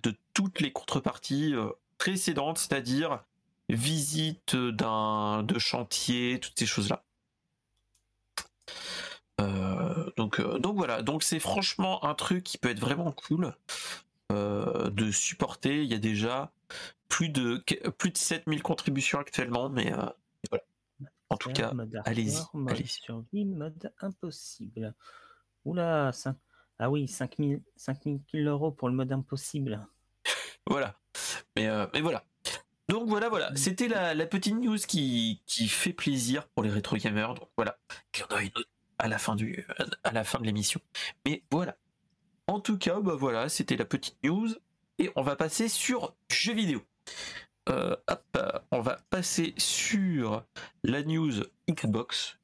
[0.02, 1.52] de toutes les contreparties
[1.98, 3.24] précédentes, c'est-à-dire
[3.68, 7.02] visite d'un de chantier, toutes ces choses-là.
[9.40, 13.54] Euh, donc, euh, donc voilà, donc c'est franchement un truc qui peut être vraiment cool
[14.32, 15.82] euh, de supporter.
[15.82, 16.52] Il y a déjà
[17.08, 17.62] plus de
[17.98, 19.92] plus de 7000 contributions actuellement, mais
[20.50, 20.64] voilà.
[21.28, 21.72] En tout cas,
[22.04, 22.40] allez-y.
[22.68, 24.94] Allez survie, mode impossible.
[25.64, 26.36] Oula, 5...
[26.78, 29.86] ah oui, 5000 5000 euros pour le mode impossible.
[30.66, 30.98] voilà.
[31.56, 32.24] Mais, mais voilà.
[32.88, 33.56] Donc voilà, voilà, mm.
[33.56, 37.34] c'était la, petite news qui, qui fait plaisir pour les rétro gamers.
[37.34, 37.78] Donc voilà,
[38.14, 39.66] il y en a une autre à la fin du
[40.04, 40.80] à la fin de l'émission.
[41.24, 41.76] Mais voilà.
[42.46, 44.48] En tout cas, bah voilà, c'était la petite news
[44.98, 46.82] et on va passer sur jeux vidéo.
[47.68, 48.38] Euh, hop,
[48.70, 50.44] on va passer sur
[50.84, 51.32] la news
[51.68, 52.38] Xbox.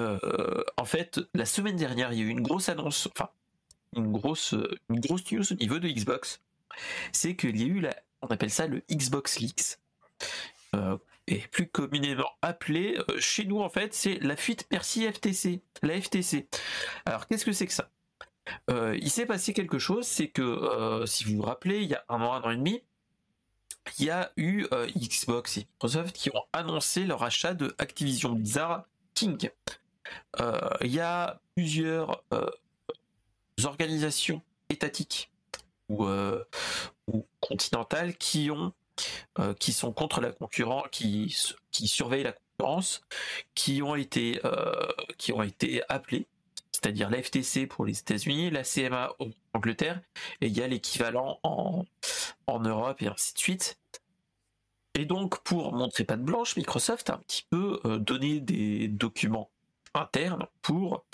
[0.00, 3.28] Euh, en fait, la semaine dernière, il y a eu une grosse annonce, enfin
[3.94, 4.54] une grosse
[4.88, 6.40] une grosse news au niveau de Xbox.
[7.12, 9.78] C'est qu'il y a eu la on appelle ça le Xbox Leaks.
[10.74, 10.96] Euh,
[11.28, 16.48] est plus communément appelée chez nous en fait, c'est la fuite Merci FTC, la FTC.
[17.04, 17.90] Alors qu'est-ce que c'est que ça?
[18.68, 22.20] Il s'est passé quelque chose, c'est que si vous vous rappelez, il y a un
[22.20, 22.82] an, un an et demi,
[24.00, 24.66] il y a eu
[24.96, 29.48] Xbox et Microsoft qui ont annoncé leur achat de Activision Blizzard King.
[30.40, 32.24] Il y a plusieurs
[33.64, 35.31] organisations étatiques
[35.88, 36.44] ou, euh,
[37.08, 38.72] ou continentales qui ont
[39.38, 41.34] euh, qui sont contre la concurrence, qui,
[41.70, 43.02] qui surveillent la concurrence,
[43.54, 44.86] qui ont été euh,
[45.18, 46.26] qui ont été appelés,
[46.72, 50.00] c'est-à-dire la FTC pour les États-Unis, la CMA en Angleterre,
[50.40, 51.84] et il y a l'équivalent en,
[52.46, 53.78] en Europe et ainsi de suite.
[54.94, 59.50] Et donc, pour montrer pas de blanche, Microsoft a un petit peu donné des documents
[59.94, 61.04] interne pour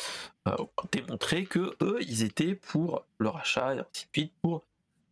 [0.47, 0.57] euh,
[0.93, 3.75] démontrer que eux ils étaient pour leur achat
[4.15, 4.65] et pour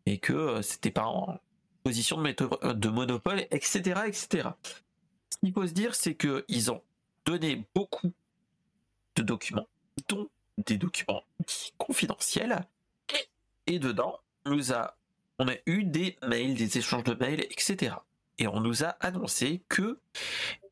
[0.06, 1.38] et que euh, c'était pas en
[1.82, 4.50] position de, de monopole etc etc
[5.30, 6.82] ce qu'il faut se dire c'est que ils ont
[7.24, 8.12] donné beaucoup
[9.16, 9.66] de documents
[10.08, 11.22] dont des documents
[11.78, 12.66] confidentiels
[13.66, 14.96] et, dedans on nous a
[15.38, 17.96] on a eu des mails des échanges de mails etc
[18.38, 19.98] et on nous a annoncé que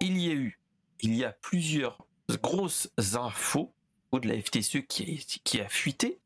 [0.00, 0.60] il y a eu
[1.00, 1.98] il y a plusieurs
[2.30, 3.72] grosses infos
[4.20, 6.18] de la FTSE qui, a fuité,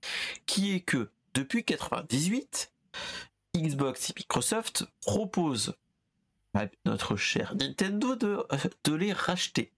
[0.47, 2.73] qui est que depuis 98,
[3.57, 5.75] Xbox et Microsoft proposent
[6.55, 9.73] à notre cher Nintendo de, les racheter.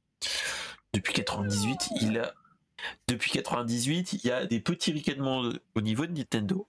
[0.93, 2.35] Depuis 98, il a,
[3.09, 6.67] depuis 98, il y a des petits ricanements au niveau de Nintendo,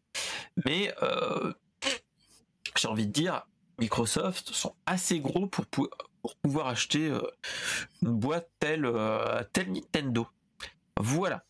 [0.65, 1.53] mais euh,
[2.77, 3.47] j'ai envie de dire,
[3.79, 5.89] Microsoft sont assez gros pour,
[6.21, 7.21] pour pouvoir acheter euh,
[8.01, 10.27] une boîte telle, euh, telle Nintendo.
[10.97, 11.43] Voilà.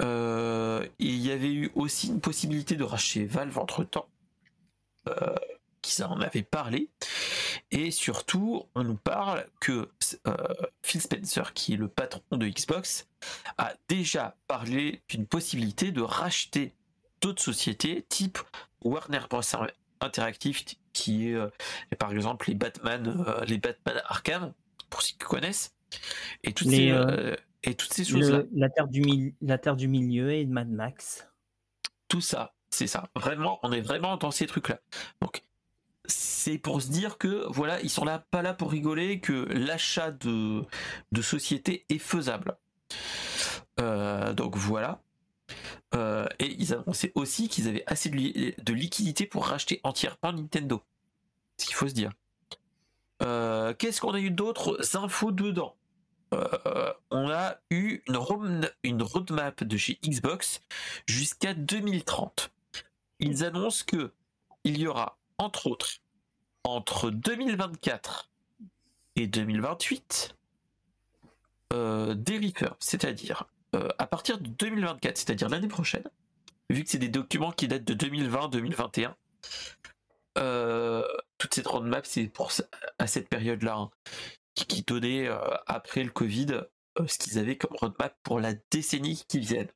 [0.00, 4.08] Euh, il y avait eu aussi une possibilité de racheter Valve entre temps,
[5.82, 6.88] qui en avait parlé.
[7.70, 9.90] Et surtout, on nous parle que
[10.82, 13.08] Phil Spencer, qui est le patron de Xbox,
[13.58, 16.72] a déjà parlé d'une possibilité de racheter
[17.20, 18.38] d'autres sociétés type
[18.82, 19.42] Warner Bros.
[20.00, 21.48] Interactive qui est euh,
[21.98, 24.52] par exemple les Batman, euh, les Batman Arkham,
[24.88, 25.74] pour ceux qui connaissent,
[26.42, 28.42] et toutes ces, euh, et toutes ces choses-là.
[28.52, 31.26] La terre du la terre du milieu et Mad Max.
[32.08, 33.08] Tout ça, c'est ça.
[33.14, 34.80] Vraiment, on est vraiment dans ces trucs-là.
[35.20, 35.42] Donc
[36.06, 40.10] c'est pour se dire que voilà, ils sont là pas là pour rigoler, que l'achat
[40.10, 40.64] de,
[41.12, 42.56] de société est faisable.
[43.78, 45.02] donc voilà.
[45.94, 50.82] Euh, et ils annonçaient aussi qu'ils avaient assez de, liquidité pour racheter entièrement Nintendo.
[51.58, 52.12] Ce qu'il faut se dire.
[53.22, 55.76] Euh, qu'est-ce qu'on a eu d'autres infos dedans?
[56.32, 58.02] Euh, On a eu
[58.82, 60.60] une, roadmap de chez Xbox
[61.06, 62.50] jusqu'à 2030.
[63.18, 64.12] Ils annoncent que
[64.64, 66.00] il y aura entre autres
[66.64, 68.30] entre 2024
[69.16, 70.36] et 2028
[71.72, 76.04] des reefers, c'est-à-dire euh, à partir de 2024, c'est-à-dire l'année prochaine,
[76.70, 79.14] vu que c'est des documents qui datent de 2020-2021,
[80.38, 81.04] euh,
[81.38, 82.52] toute cette roadmap, c'est pour
[82.98, 83.90] à cette période-là, hein,
[84.54, 86.62] qui, donnait euh, après le Covid
[87.06, 89.66] ce qu'ils avaient comme roadmap pour la décennie qui vient.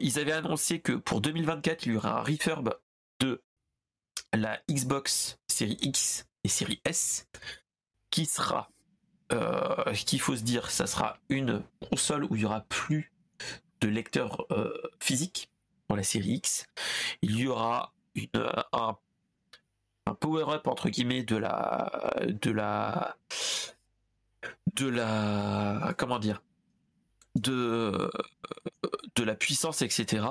[0.00, 2.74] ils avaient annoncé que pour 2024, il y aura un refurb
[3.18, 3.42] de
[4.32, 7.26] la Xbox série X et série S
[8.10, 8.70] qui sera
[9.32, 13.12] euh, ce qu'il faut se dire, ça sera une console où il y aura plus
[13.80, 15.50] de lecteur euh, physique
[15.88, 16.66] dans la série X.
[17.22, 18.28] Il y aura une,
[18.72, 18.96] un,
[20.18, 23.16] power-up entre guillemets de la de la
[24.74, 26.42] de la comment dire
[27.36, 28.10] de
[29.14, 30.26] de la puissance etc.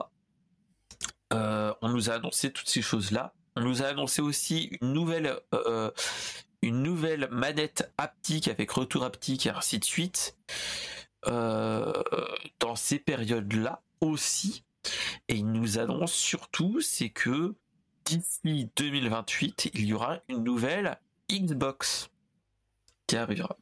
[1.32, 3.34] Euh, on nous a annoncé toutes ces choses là.
[3.56, 5.40] On nous a annoncé aussi une nouvelle
[6.62, 10.38] une nouvelle manette haptique avec retour haptique et ainsi de suite
[11.28, 11.94] euh,
[12.60, 14.64] dans ces périodes-là aussi.
[15.28, 17.56] Et il nous annonce surtout, c'est que
[18.06, 20.98] d'ici 2028, il y aura une nouvelle
[21.32, 22.10] Xbox
[23.08, 23.58] qui arrivera.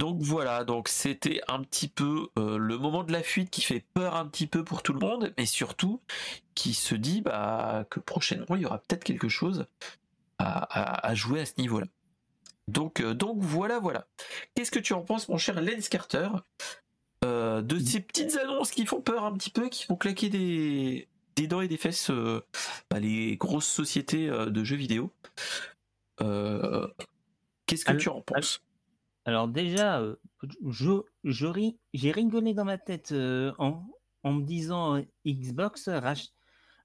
[0.00, 3.84] Donc voilà, donc c'était un petit peu euh, le moment de la fuite qui fait
[3.92, 6.00] peur un petit peu pour tout le monde, mais surtout
[6.54, 9.66] qui se dit bah, que prochainement il y aura peut-être quelque chose
[10.40, 11.86] à, jouer à ce niveau-là.
[12.68, 14.06] Donc, euh, donc voilà, voilà.
[14.54, 16.28] Qu'est-ce que tu en penses, mon cher Lens Carter,
[17.24, 21.08] euh, de ces petites annonces qui font peur un petit peu, qui font claquer des,
[21.36, 22.40] des dents et des fesses euh,
[22.90, 25.12] bah, les grosses sociétés de jeux vidéo?
[26.18, 28.62] Qu'est-ce que tu en penses?
[29.24, 30.02] Alors déjà,
[30.66, 33.86] je, j'ai rigolé dans ma tête en,
[34.22, 35.88] en, me disant Xbox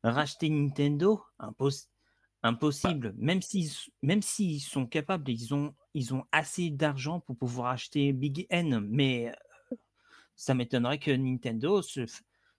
[0.03, 1.23] racheter Nintendo,
[2.47, 3.15] impossible impossible.
[3.17, 8.13] Même s'ils même s'ils sont capables, ils ont ils ont assez d'argent pour pouvoir acheter
[8.13, 9.76] Big N, mais euh,
[10.35, 12.05] ça m'étonnerait que Nintendo se,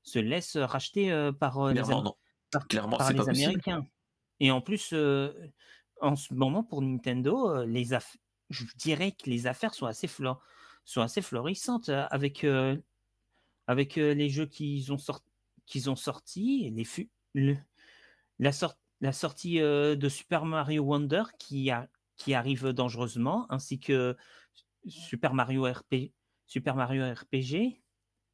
[0.02, 2.16] se laisse racheter euh, par euh, Clairement,
[2.50, 3.44] par- Clairement, par les pas possible.
[3.50, 3.86] Américains.
[4.40, 5.32] Et en plus, euh,
[6.00, 8.16] en ce moment, pour Nintendo, les aff-
[8.50, 10.40] je dirais que les affaires sont assez, flor-
[10.84, 12.46] sont assez florissantes avec,
[13.66, 15.24] avec les jeux qu'ils ont, sort-
[15.66, 17.56] qu'ils ont sortis, les fu- le-
[18.38, 24.16] la, sor- la sortie de Super Mario Wonder qui, a- qui arrive dangereusement, ainsi que
[24.86, 26.12] Super Mario, RP,
[26.46, 27.82] Super Mario RPG,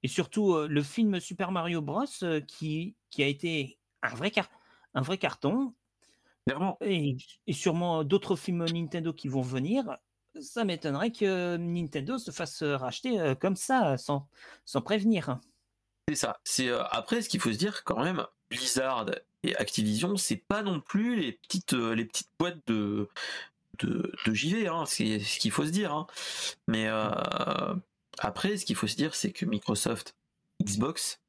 [0.04, 2.04] et surtout euh, le film Super Mario Bros.
[2.22, 4.50] euh, qui, qui a été un vrai, car-
[4.94, 5.74] un vrai carton,
[6.46, 6.76] Clairement.
[6.80, 7.16] et,
[7.46, 9.96] et sûrement d'autres films Nintendo qui vont venir.
[10.40, 14.28] Ça m'étonnerait que Nintendo se fasse racheter euh, comme ça, sans,
[14.64, 15.38] sans prévenir.
[16.08, 16.40] C'est ça.
[16.44, 18.26] C'est après ce qu'il faut se dire quand même.
[18.50, 19.06] Blizzard
[19.58, 23.08] Activision, c'est pas non plus les petites euh, les petites boîtes de
[23.80, 24.68] de, JV.
[24.68, 25.92] Hein, c'est ce qu'il faut se dire.
[25.92, 26.06] hein.
[26.68, 27.10] Mais euh,
[28.18, 30.14] après, ce qu'il faut se dire, c'est que Microsoft
[30.62, 31.20] Xbox,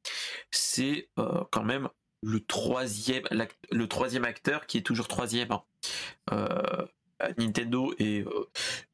[0.52, 1.90] c'est euh, quand même
[2.22, 3.24] le troisième
[3.72, 5.52] le troisième acteur qui est toujours troisième.
[5.52, 5.64] hein.
[7.38, 8.26] Nintendo est,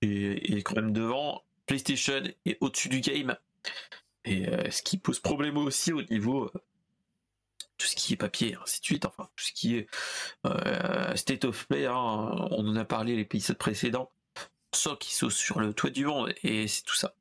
[0.01, 1.43] est, est quand même devant.
[1.65, 3.35] PlayStation est au-dessus du game.
[4.25, 6.51] Et ce qui pose problème aussi au niveau
[7.79, 9.87] tout ce qui est papier, ainsi de suite, enfin tout ce qui est
[10.45, 11.95] euh, state of play, hein,
[12.51, 14.11] on en a parlé l'épisode précédent,
[14.71, 17.15] ça qui saute sur le toit du monde et c'est tout ça.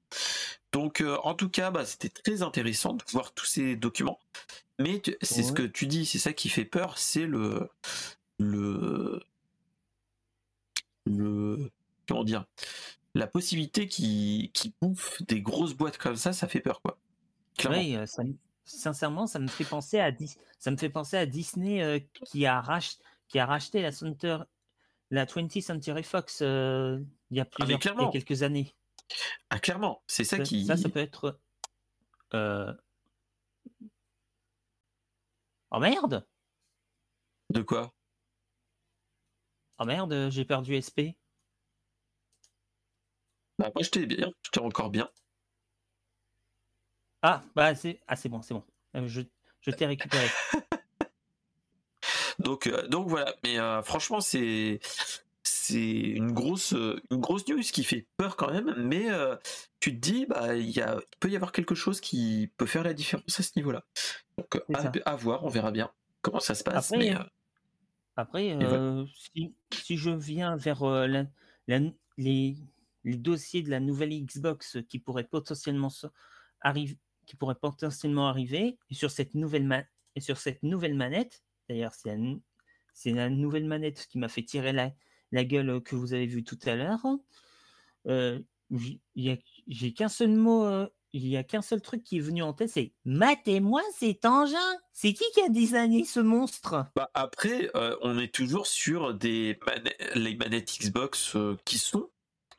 [0.72, 4.20] Donc euh, en tout cas, bah, c'était très intéressant de voir tous ces documents.
[4.80, 7.68] Mais c'est ce que tu dis, c'est ça qui fait peur, c'est le
[8.38, 9.20] le
[11.04, 11.70] le
[12.06, 12.44] comment dire
[13.14, 16.98] la possibilité qui qui bouffe des grosses boîtes comme ça, ça fait peur quoi.
[17.56, 18.02] Clairement.
[18.02, 18.22] Euh, ça
[18.68, 22.46] sincèrement, ça me fait penser à, Dis- ça me fait penser à Disney euh, qui,
[22.46, 24.38] a rach- qui a racheté la, Center-
[25.10, 27.00] la 20th Century Fox euh,
[27.30, 28.10] il, y a plusieurs, il y a clairement.
[28.10, 28.74] quelques années.
[29.50, 31.40] Ah clairement, c'est ça Ça, qui ça, ça peut être.
[32.34, 32.72] euh,
[35.70, 36.26] Oh merde!
[37.50, 37.94] de quoi?
[39.78, 41.16] Oh merde, j'ai perdu SP.
[43.58, 45.08] Bah moi j'étais bien, j'étais encore bien.
[47.22, 48.64] Ah, bah c'est ah, bon, c'est bon.
[48.96, 49.22] Euh, je
[49.60, 50.26] je t'ai récupéré.
[52.38, 54.78] Donc euh, donc voilà, mais euh, franchement c'est
[55.42, 56.72] c'est une grosse
[57.10, 59.34] une grosse news qui fait peur quand même, mais euh,
[59.80, 62.66] tu te dis bah il y a il peut y avoir quelque chose qui peut
[62.66, 63.84] faire la différence à ce niveau-là.
[64.36, 64.62] Donc
[65.04, 65.90] à, voir, on verra bien
[66.22, 66.92] comment ça se passe.
[66.92, 67.24] Après, mais, euh,
[68.16, 68.56] Après,
[69.16, 71.26] si, si je viens vers la-
[71.66, 71.80] la-
[72.18, 72.56] les,
[73.04, 75.90] les dossiers de la nouvelle Xbox qui pourraient potentiellement
[76.60, 76.96] arriver,
[77.28, 79.66] qui pourraient potentiellement arriver, et sur cette nouvelle
[80.94, 86.26] manette, d'ailleurs c'est la, nouvelle manette qui m'a fait tirer la, gueule que vous avez
[86.26, 87.06] vue tout à l'heure.
[88.06, 88.40] euh,
[89.66, 92.52] j'ai qu'un seul mot, euh, il y a qu'un seul truc qui est venu en
[92.52, 94.56] tête, c'est Matez-moi cet engin.
[94.92, 96.86] C'est qui qui a designé ce monstre?
[96.96, 99.58] Bah, après, euh, on est toujours sur des
[100.14, 102.10] les manettes Xbox euh, qui sont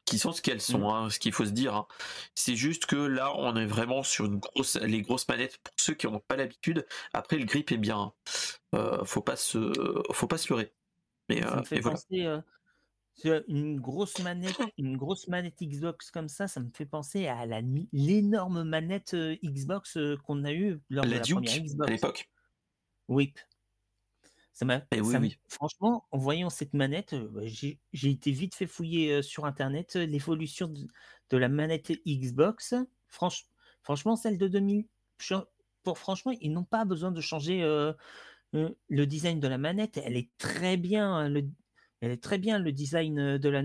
[0.09, 1.75] qui sont ce qu'elles sont, hein, ce qu'il faut se dire.
[1.75, 1.87] hein.
[2.35, 5.93] C'est juste que là, on est vraiment sur une grosse, les grosses manettes pour ceux
[5.93, 6.85] qui n'ont pas l'habitude.
[7.13, 7.99] Après, le grip est bien.
[7.99, 8.13] hein.
[8.75, 9.73] Euh, faut pas se,
[10.11, 10.73] faut pas se leurrer.
[11.29, 11.97] Mais, Ça euh, me fait mais voilà.
[11.97, 17.27] penser euh, une grosse manette, une grosse manette Xbox comme ça, ça me fait penser
[17.27, 17.61] à la
[17.91, 21.91] l'énorme manette euh, Xbox euh, qu'on a eue lors de La Duke première à Xbox.
[21.91, 22.29] l'époque.
[23.09, 23.33] Oui.
[24.53, 25.37] Ça m'a, Eh oui, oui.
[25.47, 30.85] Franchement, en voyant cette manette, bah, j'ai été vite fait fouiller sur internet l'évolution de,
[31.29, 32.73] de la manette Xbox.
[33.09, 33.45] Franch-
[33.83, 34.85] franchement, celle de 2000,
[35.19, 35.47] cha-
[35.83, 37.93] pour franchement, ils n'ont pas besoin de changer euh,
[38.53, 39.97] le design de la manette.
[39.97, 41.13] Elle est très bien.
[41.13, 41.47] hein, Le,
[42.01, 43.63] elle est très bien le design de la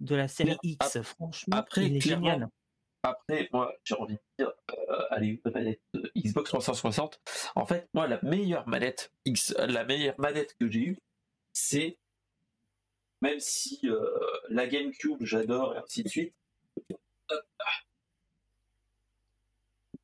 [0.00, 1.00] de la série X.
[1.02, 2.48] Franchement, après, il est clairement, génial.
[3.04, 7.20] Après, moi, j'ai envie de dire, euh, allez, la manette euh, Xbox 360.
[7.56, 10.98] En fait, moi, la meilleure manette X, la meilleure manette que j'ai eue,
[11.52, 11.98] c'est
[13.20, 14.04] même si euh,
[14.48, 16.34] la GameCube, j'adore et ainsi de suite.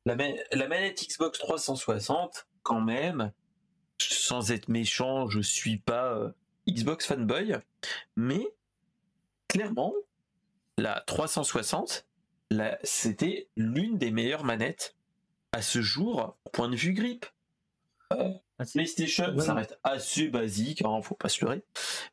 [0.05, 3.31] La, ma- la manette Xbox 360, quand même,
[4.01, 6.31] sans être méchant, je suis pas euh,
[6.67, 7.55] Xbox fanboy,
[8.15, 8.45] mais
[9.47, 9.93] clairement,
[10.77, 12.08] la 360, la-
[12.83, 14.95] c'était l'une des meilleures manettes
[15.51, 17.25] à ce jour, point de vue grip.
[18.11, 18.25] Ah,
[18.73, 19.45] PlayStation, Ouais.
[19.45, 21.63] ça reste assez basique, hein, faut pas se leurrer.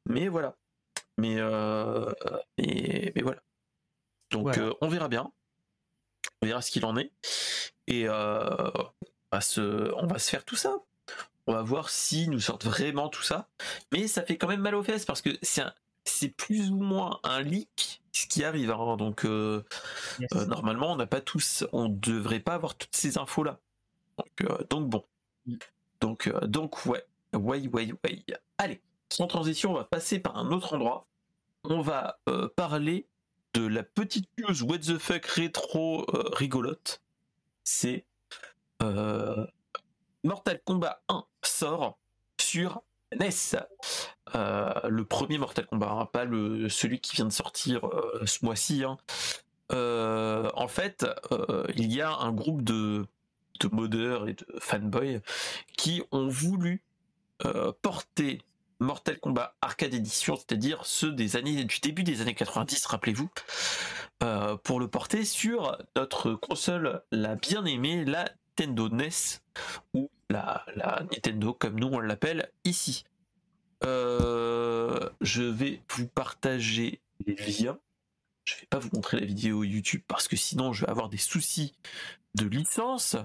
[0.06, 0.56] Mais voilà.
[1.18, 2.12] Mais, euh,
[2.58, 3.40] mais, mais voilà.
[4.30, 4.62] Donc Voilà.
[4.62, 5.32] euh, on verra bien.
[6.42, 7.12] On verra ce qu'il en est.
[7.86, 8.92] Et euh, on,
[9.32, 10.76] va se, on va se faire tout ça.
[11.46, 13.48] On va voir s'ils nous sortent vraiment tout ça.
[13.92, 15.62] Mais ça fait quand même mal aux fesses parce que c'est
[16.04, 18.02] c'est plus ou moins un leak
[18.36, 18.70] qui arrive.
[18.70, 18.96] Hein.
[18.96, 19.64] Donc euh,
[20.34, 23.58] euh, normalement, on n'a pas tous, on devrait pas avoir toutes ces infos là.
[24.18, 25.04] Donc, donc bon.
[25.46, 25.54] Mm.
[26.00, 28.24] Donc donc ouais, ouais ouais ouais.
[28.58, 31.06] Allez, sans transition, on va passer par un autre endroit.
[31.64, 32.18] On va
[32.54, 33.06] parler
[33.54, 36.04] de la petite news what the fuck rétro
[36.34, 37.00] rigolote.
[37.64, 38.04] C'est
[40.22, 41.98] Mortal Kombat 1 sort
[42.38, 42.82] sur
[43.14, 43.56] NES.
[44.34, 48.44] Euh, le premier Mortal Kombat, hein, pas le, celui qui vient de sortir euh, ce
[48.44, 48.84] mois-ci.
[48.84, 48.98] Hein.
[49.72, 51.06] Euh, en fait,
[51.74, 53.06] il y a un groupe de,
[53.60, 55.20] de modeurs et de fanboys
[55.76, 56.82] qui ont voulu
[57.82, 58.40] porter
[58.78, 63.28] Mortal Kombat Arcade Edition, c'est-à-dire ceux des années du début des années 90, rappelez-vous,
[64.62, 69.42] pour le porter sur notre console la bien aimée, la Nintendo NES
[69.92, 70.64] ou la,
[71.12, 73.04] Nintendo comme nous on l'appelle ici.
[73.84, 77.78] Euh, je vais vous partager les liens.
[78.44, 81.18] Je vais pas vous montrer la vidéo YouTube parce que sinon je vais avoir des
[81.18, 81.74] soucis
[82.34, 83.16] de licence.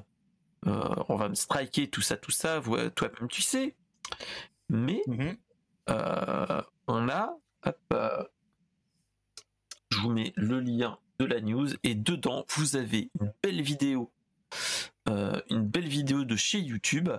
[0.67, 2.61] Euh, on va me striker tout ça, tout ça.
[2.95, 3.75] Toi-même tu sais.
[4.67, 5.37] Mais mhm.
[5.89, 7.37] euh, on a,
[9.91, 14.11] je vous mets le lien de la news et dedans vous avez une belle vidéo
[15.09, 17.09] euh, une belle vidéo de chez YouTube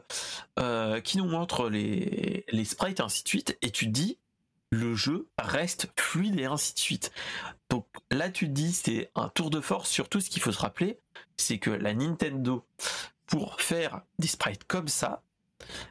[0.58, 4.18] euh, qui nous montre les, les sprites et ainsi de suite, et tu te dis
[4.70, 7.12] le jeu reste fluide et ainsi de suite.
[7.68, 10.60] Donc là tu te dis c'est un tour de force, surtout ce qu'il faut se
[10.60, 10.98] rappeler,
[11.36, 12.64] c'est que la Nintendo,
[13.26, 15.22] pour faire des sprites comme ça,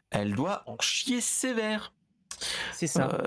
[0.09, 1.93] elle doit en chier sévère.
[2.73, 3.21] C'est ça.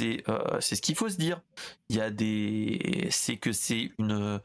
[0.00, 1.40] Euh, c'est ce qu'il faut se dire.
[1.88, 4.40] Il y a des c'est que c'est une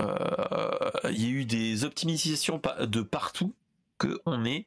[0.00, 3.54] il y a eu des optimisations de partout
[3.98, 4.66] que on ait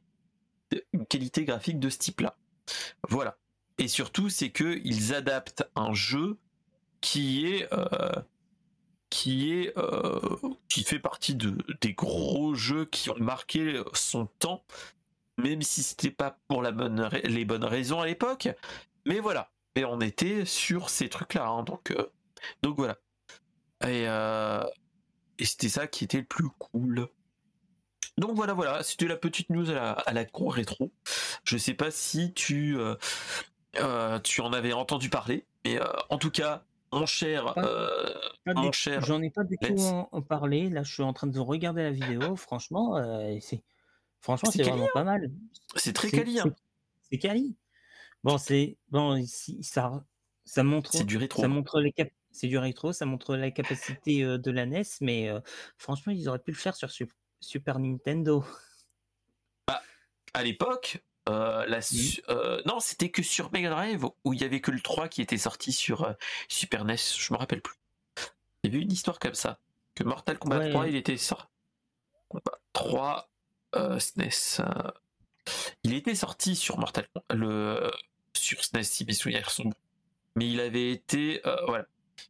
[0.93, 2.35] une qualité graphique de ce type-là.
[3.09, 3.37] Voilà.
[3.77, 6.37] Et surtout, c'est que ils adaptent un jeu
[7.01, 8.21] qui est euh,
[9.09, 10.19] qui est euh,
[10.67, 14.63] qui fait partie de des gros jeux qui ont marqué son temps,
[15.37, 18.49] même si c'était pas pour la bonne les bonnes raisons à l'époque.
[19.05, 19.51] Mais voilà.
[19.75, 21.47] Et on était sur ces trucs-là.
[21.47, 21.63] Hein.
[21.63, 21.95] donc
[22.63, 22.97] donc voilà.
[23.87, 24.07] Et
[25.39, 27.07] et c'était ça qui était le plus cool.
[28.17, 30.91] Donc voilà, voilà, c'était la petite news à la, à la con rétro.
[31.43, 32.95] Je sais pas si tu, euh,
[33.75, 37.53] euh, tu en avais entendu parler, mais euh, en tout cas, mon cher,
[38.45, 39.01] mon cher.
[39.05, 40.69] J'en ai pas du tout en, parlé.
[40.69, 42.35] Là, je suis en train de regarder la vidéo.
[42.35, 42.95] Franchement,
[43.39, 43.61] c'est,
[44.19, 45.31] franchement, c'est vraiment pas mal.
[45.75, 46.39] C'est très quali.
[46.39, 46.55] Hein.
[47.11, 47.55] C'est quali.
[48.23, 49.23] Bon, c'est bon,
[49.61, 50.03] ça,
[50.43, 51.41] ça montre, du rétro.
[51.41, 55.29] ça montre les cap c'est du rétro, ça montre la capacité de la NES, mais
[55.77, 56.89] franchement, ils auraient pu le faire sur
[57.39, 58.45] Super Nintendo.
[59.67, 59.81] Bah,
[60.33, 61.79] à l'époque, la
[62.65, 65.37] non, c'était que sur Mega Drive où il y avait que le 3 qui était
[65.37, 66.15] sorti sur
[66.47, 67.75] Super NES, je me rappelle plus.
[68.63, 69.59] Y avait une histoire comme ça,
[69.95, 71.47] que Mortal Kombat 3, il était sorti.
[72.73, 73.29] 3
[73.99, 74.61] SNES.
[75.83, 77.91] il était sorti sur Mortal le
[78.33, 79.73] sur SNES si mes souvenirs sont bons.
[80.35, 81.85] Mais il avait été voilà,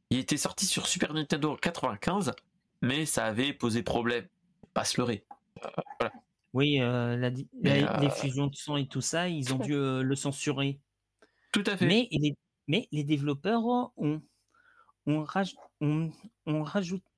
[0.09, 2.33] il était sorti sur Super Nintendo en 95,
[2.81, 4.27] mais ça avait posé problème.
[4.73, 5.25] Pas se leurrer.
[5.63, 6.09] Euh,
[6.53, 10.15] oui, euh, la, euh, les fusions de son et tout ça, ils ont dû le
[10.15, 10.79] censurer.
[11.51, 11.85] Tout à fait.
[11.85, 12.09] Mais,
[12.67, 14.21] mais les développeurs ont,
[15.07, 15.25] ont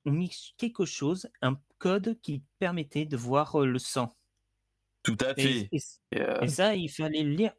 [0.06, 4.14] mis quelque chose, un code qui permettait de voir le sang.
[5.02, 5.68] Tout à fait.
[5.72, 7.52] Et, ça, il fallait lire.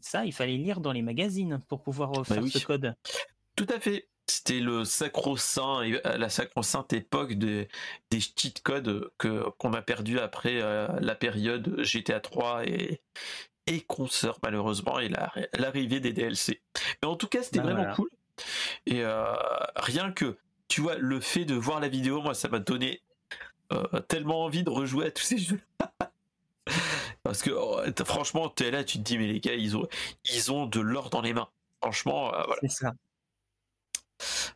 [0.00, 2.94] Ça, il fallait lire dans les magazines pour pouvoir bah faire ce code.
[3.56, 7.68] Tout à fait c'était le sacro-saint, euh, la sacro-sainte époque des
[8.10, 13.00] cheat codes que qu'on a perdu après euh, la période GTA 3 et
[13.66, 15.10] et consoeur malheureusement et
[15.54, 16.60] l'arrivée des DLC.
[17.02, 18.10] Mais en tout cas, c'était bah, vraiment cool.
[18.86, 19.34] Et euh,
[19.76, 20.36] rien que
[20.68, 23.00] tu vois le fait de voir la vidéo, moi ça m'a donné
[24.06, 25.60] tellement envie de rejouer à tous ces jeux.
[27.24, 29.88] Parce que oh, franchement, tu es là, tu te dis mais les gars, ils ont
[30.32, 31.48] ils ont de l'or dans les mains.
[31.80, 32.56] Franchement, voilà.
[32.60, 32.92] C'est ça.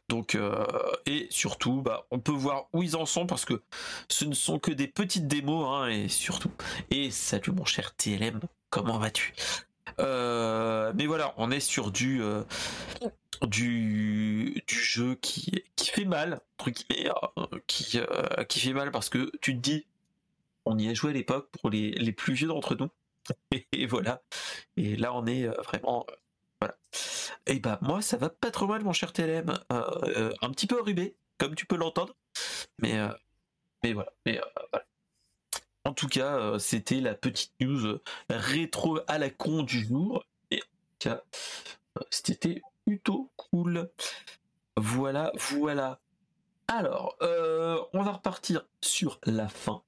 [0.09, 0.64] Donc euh,
[1.06, 3.62] et surtout, bah, on peut voir où ils en sont parce que
[4.09, 6.51] ce ne sont que des petites démos hein, et surtout.
[6.90, 8.40] Et salut mon cher TLM,
[8.70, 9.35] comment vas-tu?
[10.01, 12.43] Euh, Mais voilà, on est sur du euh,
[13.47, 17.10] du jeu qui fait mal guillemets,
[17.66, 18.01] qui
[18.48, 19.86] qui fait mal parce que tu te dis,
[20.64, 22.89] on y a joué à l'époque pour les les plus vieux d'entre nous.
[23.72, 24.22] et voilà.
[24.76, 26.06] Et là, on est vraiment
[26.60, 26.76] voilà.
[27.47, 30.51] Et eh bah moi ça va pas trop mal mon cher TLM, euh, euh, un
[30.51, 32.14] petit peu rubé comme tu peux l'entendre,
[32.78, 33.09] mais euh,
[33.82, 34.12] mais voilà.
[34.26, 34.85] Voilà.
[35.85, 37.98] En tout tout cas, c'était la petite news
[38.28, 40.22] rétro à la con du jour.
[40.51, 40.66] Et en
[40.98, 41.22] tout cas,
[42.10, 43.90] c'était plutôt cool.
[44.76, 45.98] Voilà, voilà.
[46.66, 49.82] Alors, on va repartir sur la fin.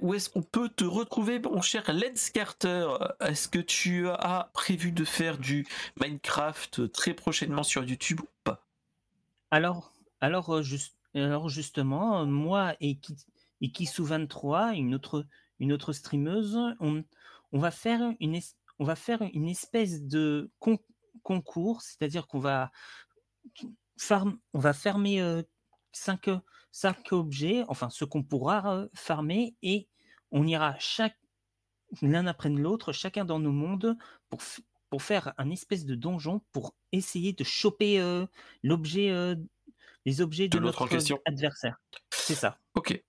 [0.00, 2.88] Où est-ce qu'on peut te retrouver, mon cher Lens Carter?
[3.20, 5.66] Est-ce que tu as prévu de faire du
[6.00, 8.66] Minecraft très prochainement sur YouTube ou pas?
[9.50, 15.26] Alors, alors, juste, alors justement, moi et qui sous 23, une autre,
[15.58, 17.04] une autre streameuse, on,
[17.52, 18.34] va faire une,
[19.48, 20.50] espèce de
[21.22, 22.70] concours, c'est-à-dire qu'on va,
[24.10, 25.42] on va fermer
[25.92, 26.28] 5
[26.76, 29.88] cinq, objets, enfin ce qu'on pourra farmer, et
[30.30, 31.16] on ira chaque
[32.02, 33.96] l'un après l'autre, chacun dans nos mondes,
[34.28, 34.40] pour,
[34.90, 38.24] pour faire un espèce de donjon pour essayer de choper
[38.62, 39.36] l'objet
[40.06, 40.88] les objets de, notre
[41.26, 41.76] adversaire.
[42.10, 42.58] C'est ça.
[42.74, 43.02] Ok.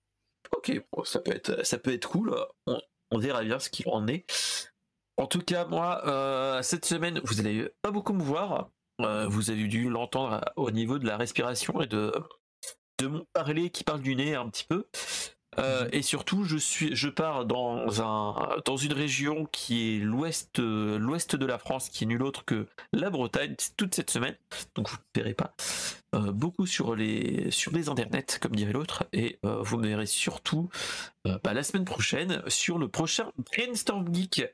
[0.56, 2.34] Ok, ça peut être ça peut être cool.
[3.10, 4.26] On, verra bien ce qu'il en est.
[5.16, 8.70] En tout cas, moi, euh, cette semaine, vous allez pas beaucoup me voir.
[9.00, 12.12] Euh, vous avez dû l'entendre au niveau de la respiration et de,
[12.98, 14.86] de mon parler qui parle du nez un petit peu.
[15.58, 15.90] Euh, mhm.
[15.92, 21.36] et surtout, je suis, je pars dans un, dans une région qui est l'ouest, l'ouest
[21.36, 24.36] de la France, qui est nulle autre que la Bretagne, toute cette semaine.
[24.74, 25.54] Donc vous ne verrez pas
[26.14, 30.06] euh, beaucoup sur les, sur les internets, comme dirait l'autre, et euh, vous me verrez
[30.06, 30.68] surtout
[31.44, 34.46] bah, la semaine prochaine sur le prochain Brainstorm Geek.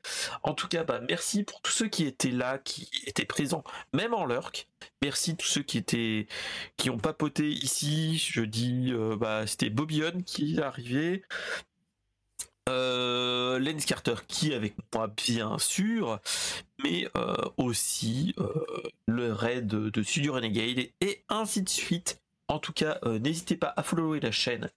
[0.43, 3.63] En tout cas, bah, merci pour tous ceux qui étaient là, qui étaient présents,
[3.93, 4.69] même en lurk.
[5.01, 6.27] Merci tous ceux qui étaient,
[6.77, 8.19] qui ont papoté ici.
[8.19, 11.23] Je dis, bah, c'était Bobillon qui est arrivé.
[12.71, 16.19] Euh, Lens Carter qui avec moi bien sûr,
[16.83, 18.65] mais euh, aussi euh,
[19.07, 22.23] le raid de, Studio Renegade et ainsi de suite.
[22.49, 24.71] En tout cas, n'hésitez pas à follower la chaîne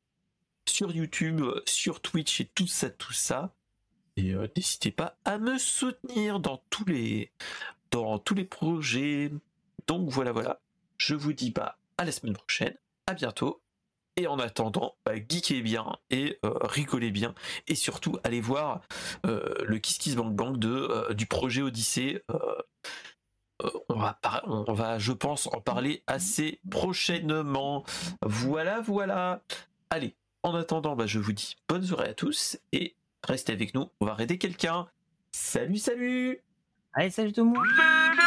[0.68, 3.54] sur YouTube, sur Twitch et tout ça, tout ça.
[4.16, 7.32] Et n'hésitez pas à me soutenir dans tous les
[7.92, 9.32] dans tous les projets.
[9.86, 10.62] Donc voilà, voilà.
[10.98, 12.76] Je vous dis pas à la semaine prochaine.
[13.06, 13.62] À bientôt
[14.18, 17.34] et en attendant, bah, geekez bien et euh, rigolez bien.
[17.68, 18.82] Et surtout, allez voir
[19.26, 22.24] euh, le Kiss Kiss Bang Bang de, euh, du projet Odyssée.
[23.90, 27.86] on, va je pense, en parler assez prochainement.
[28.24, 29.42] Voilà, voilà.
[29.90, 33.90] Allez, en attendant, bah, je vous dis bonne soirée à tous et restez avec nous.
[34.02, 34.88] On va raider quelqu'un.
[35.32, 36.42] Salut, salut
[36.94, 38.27] Allez, salut tout le monde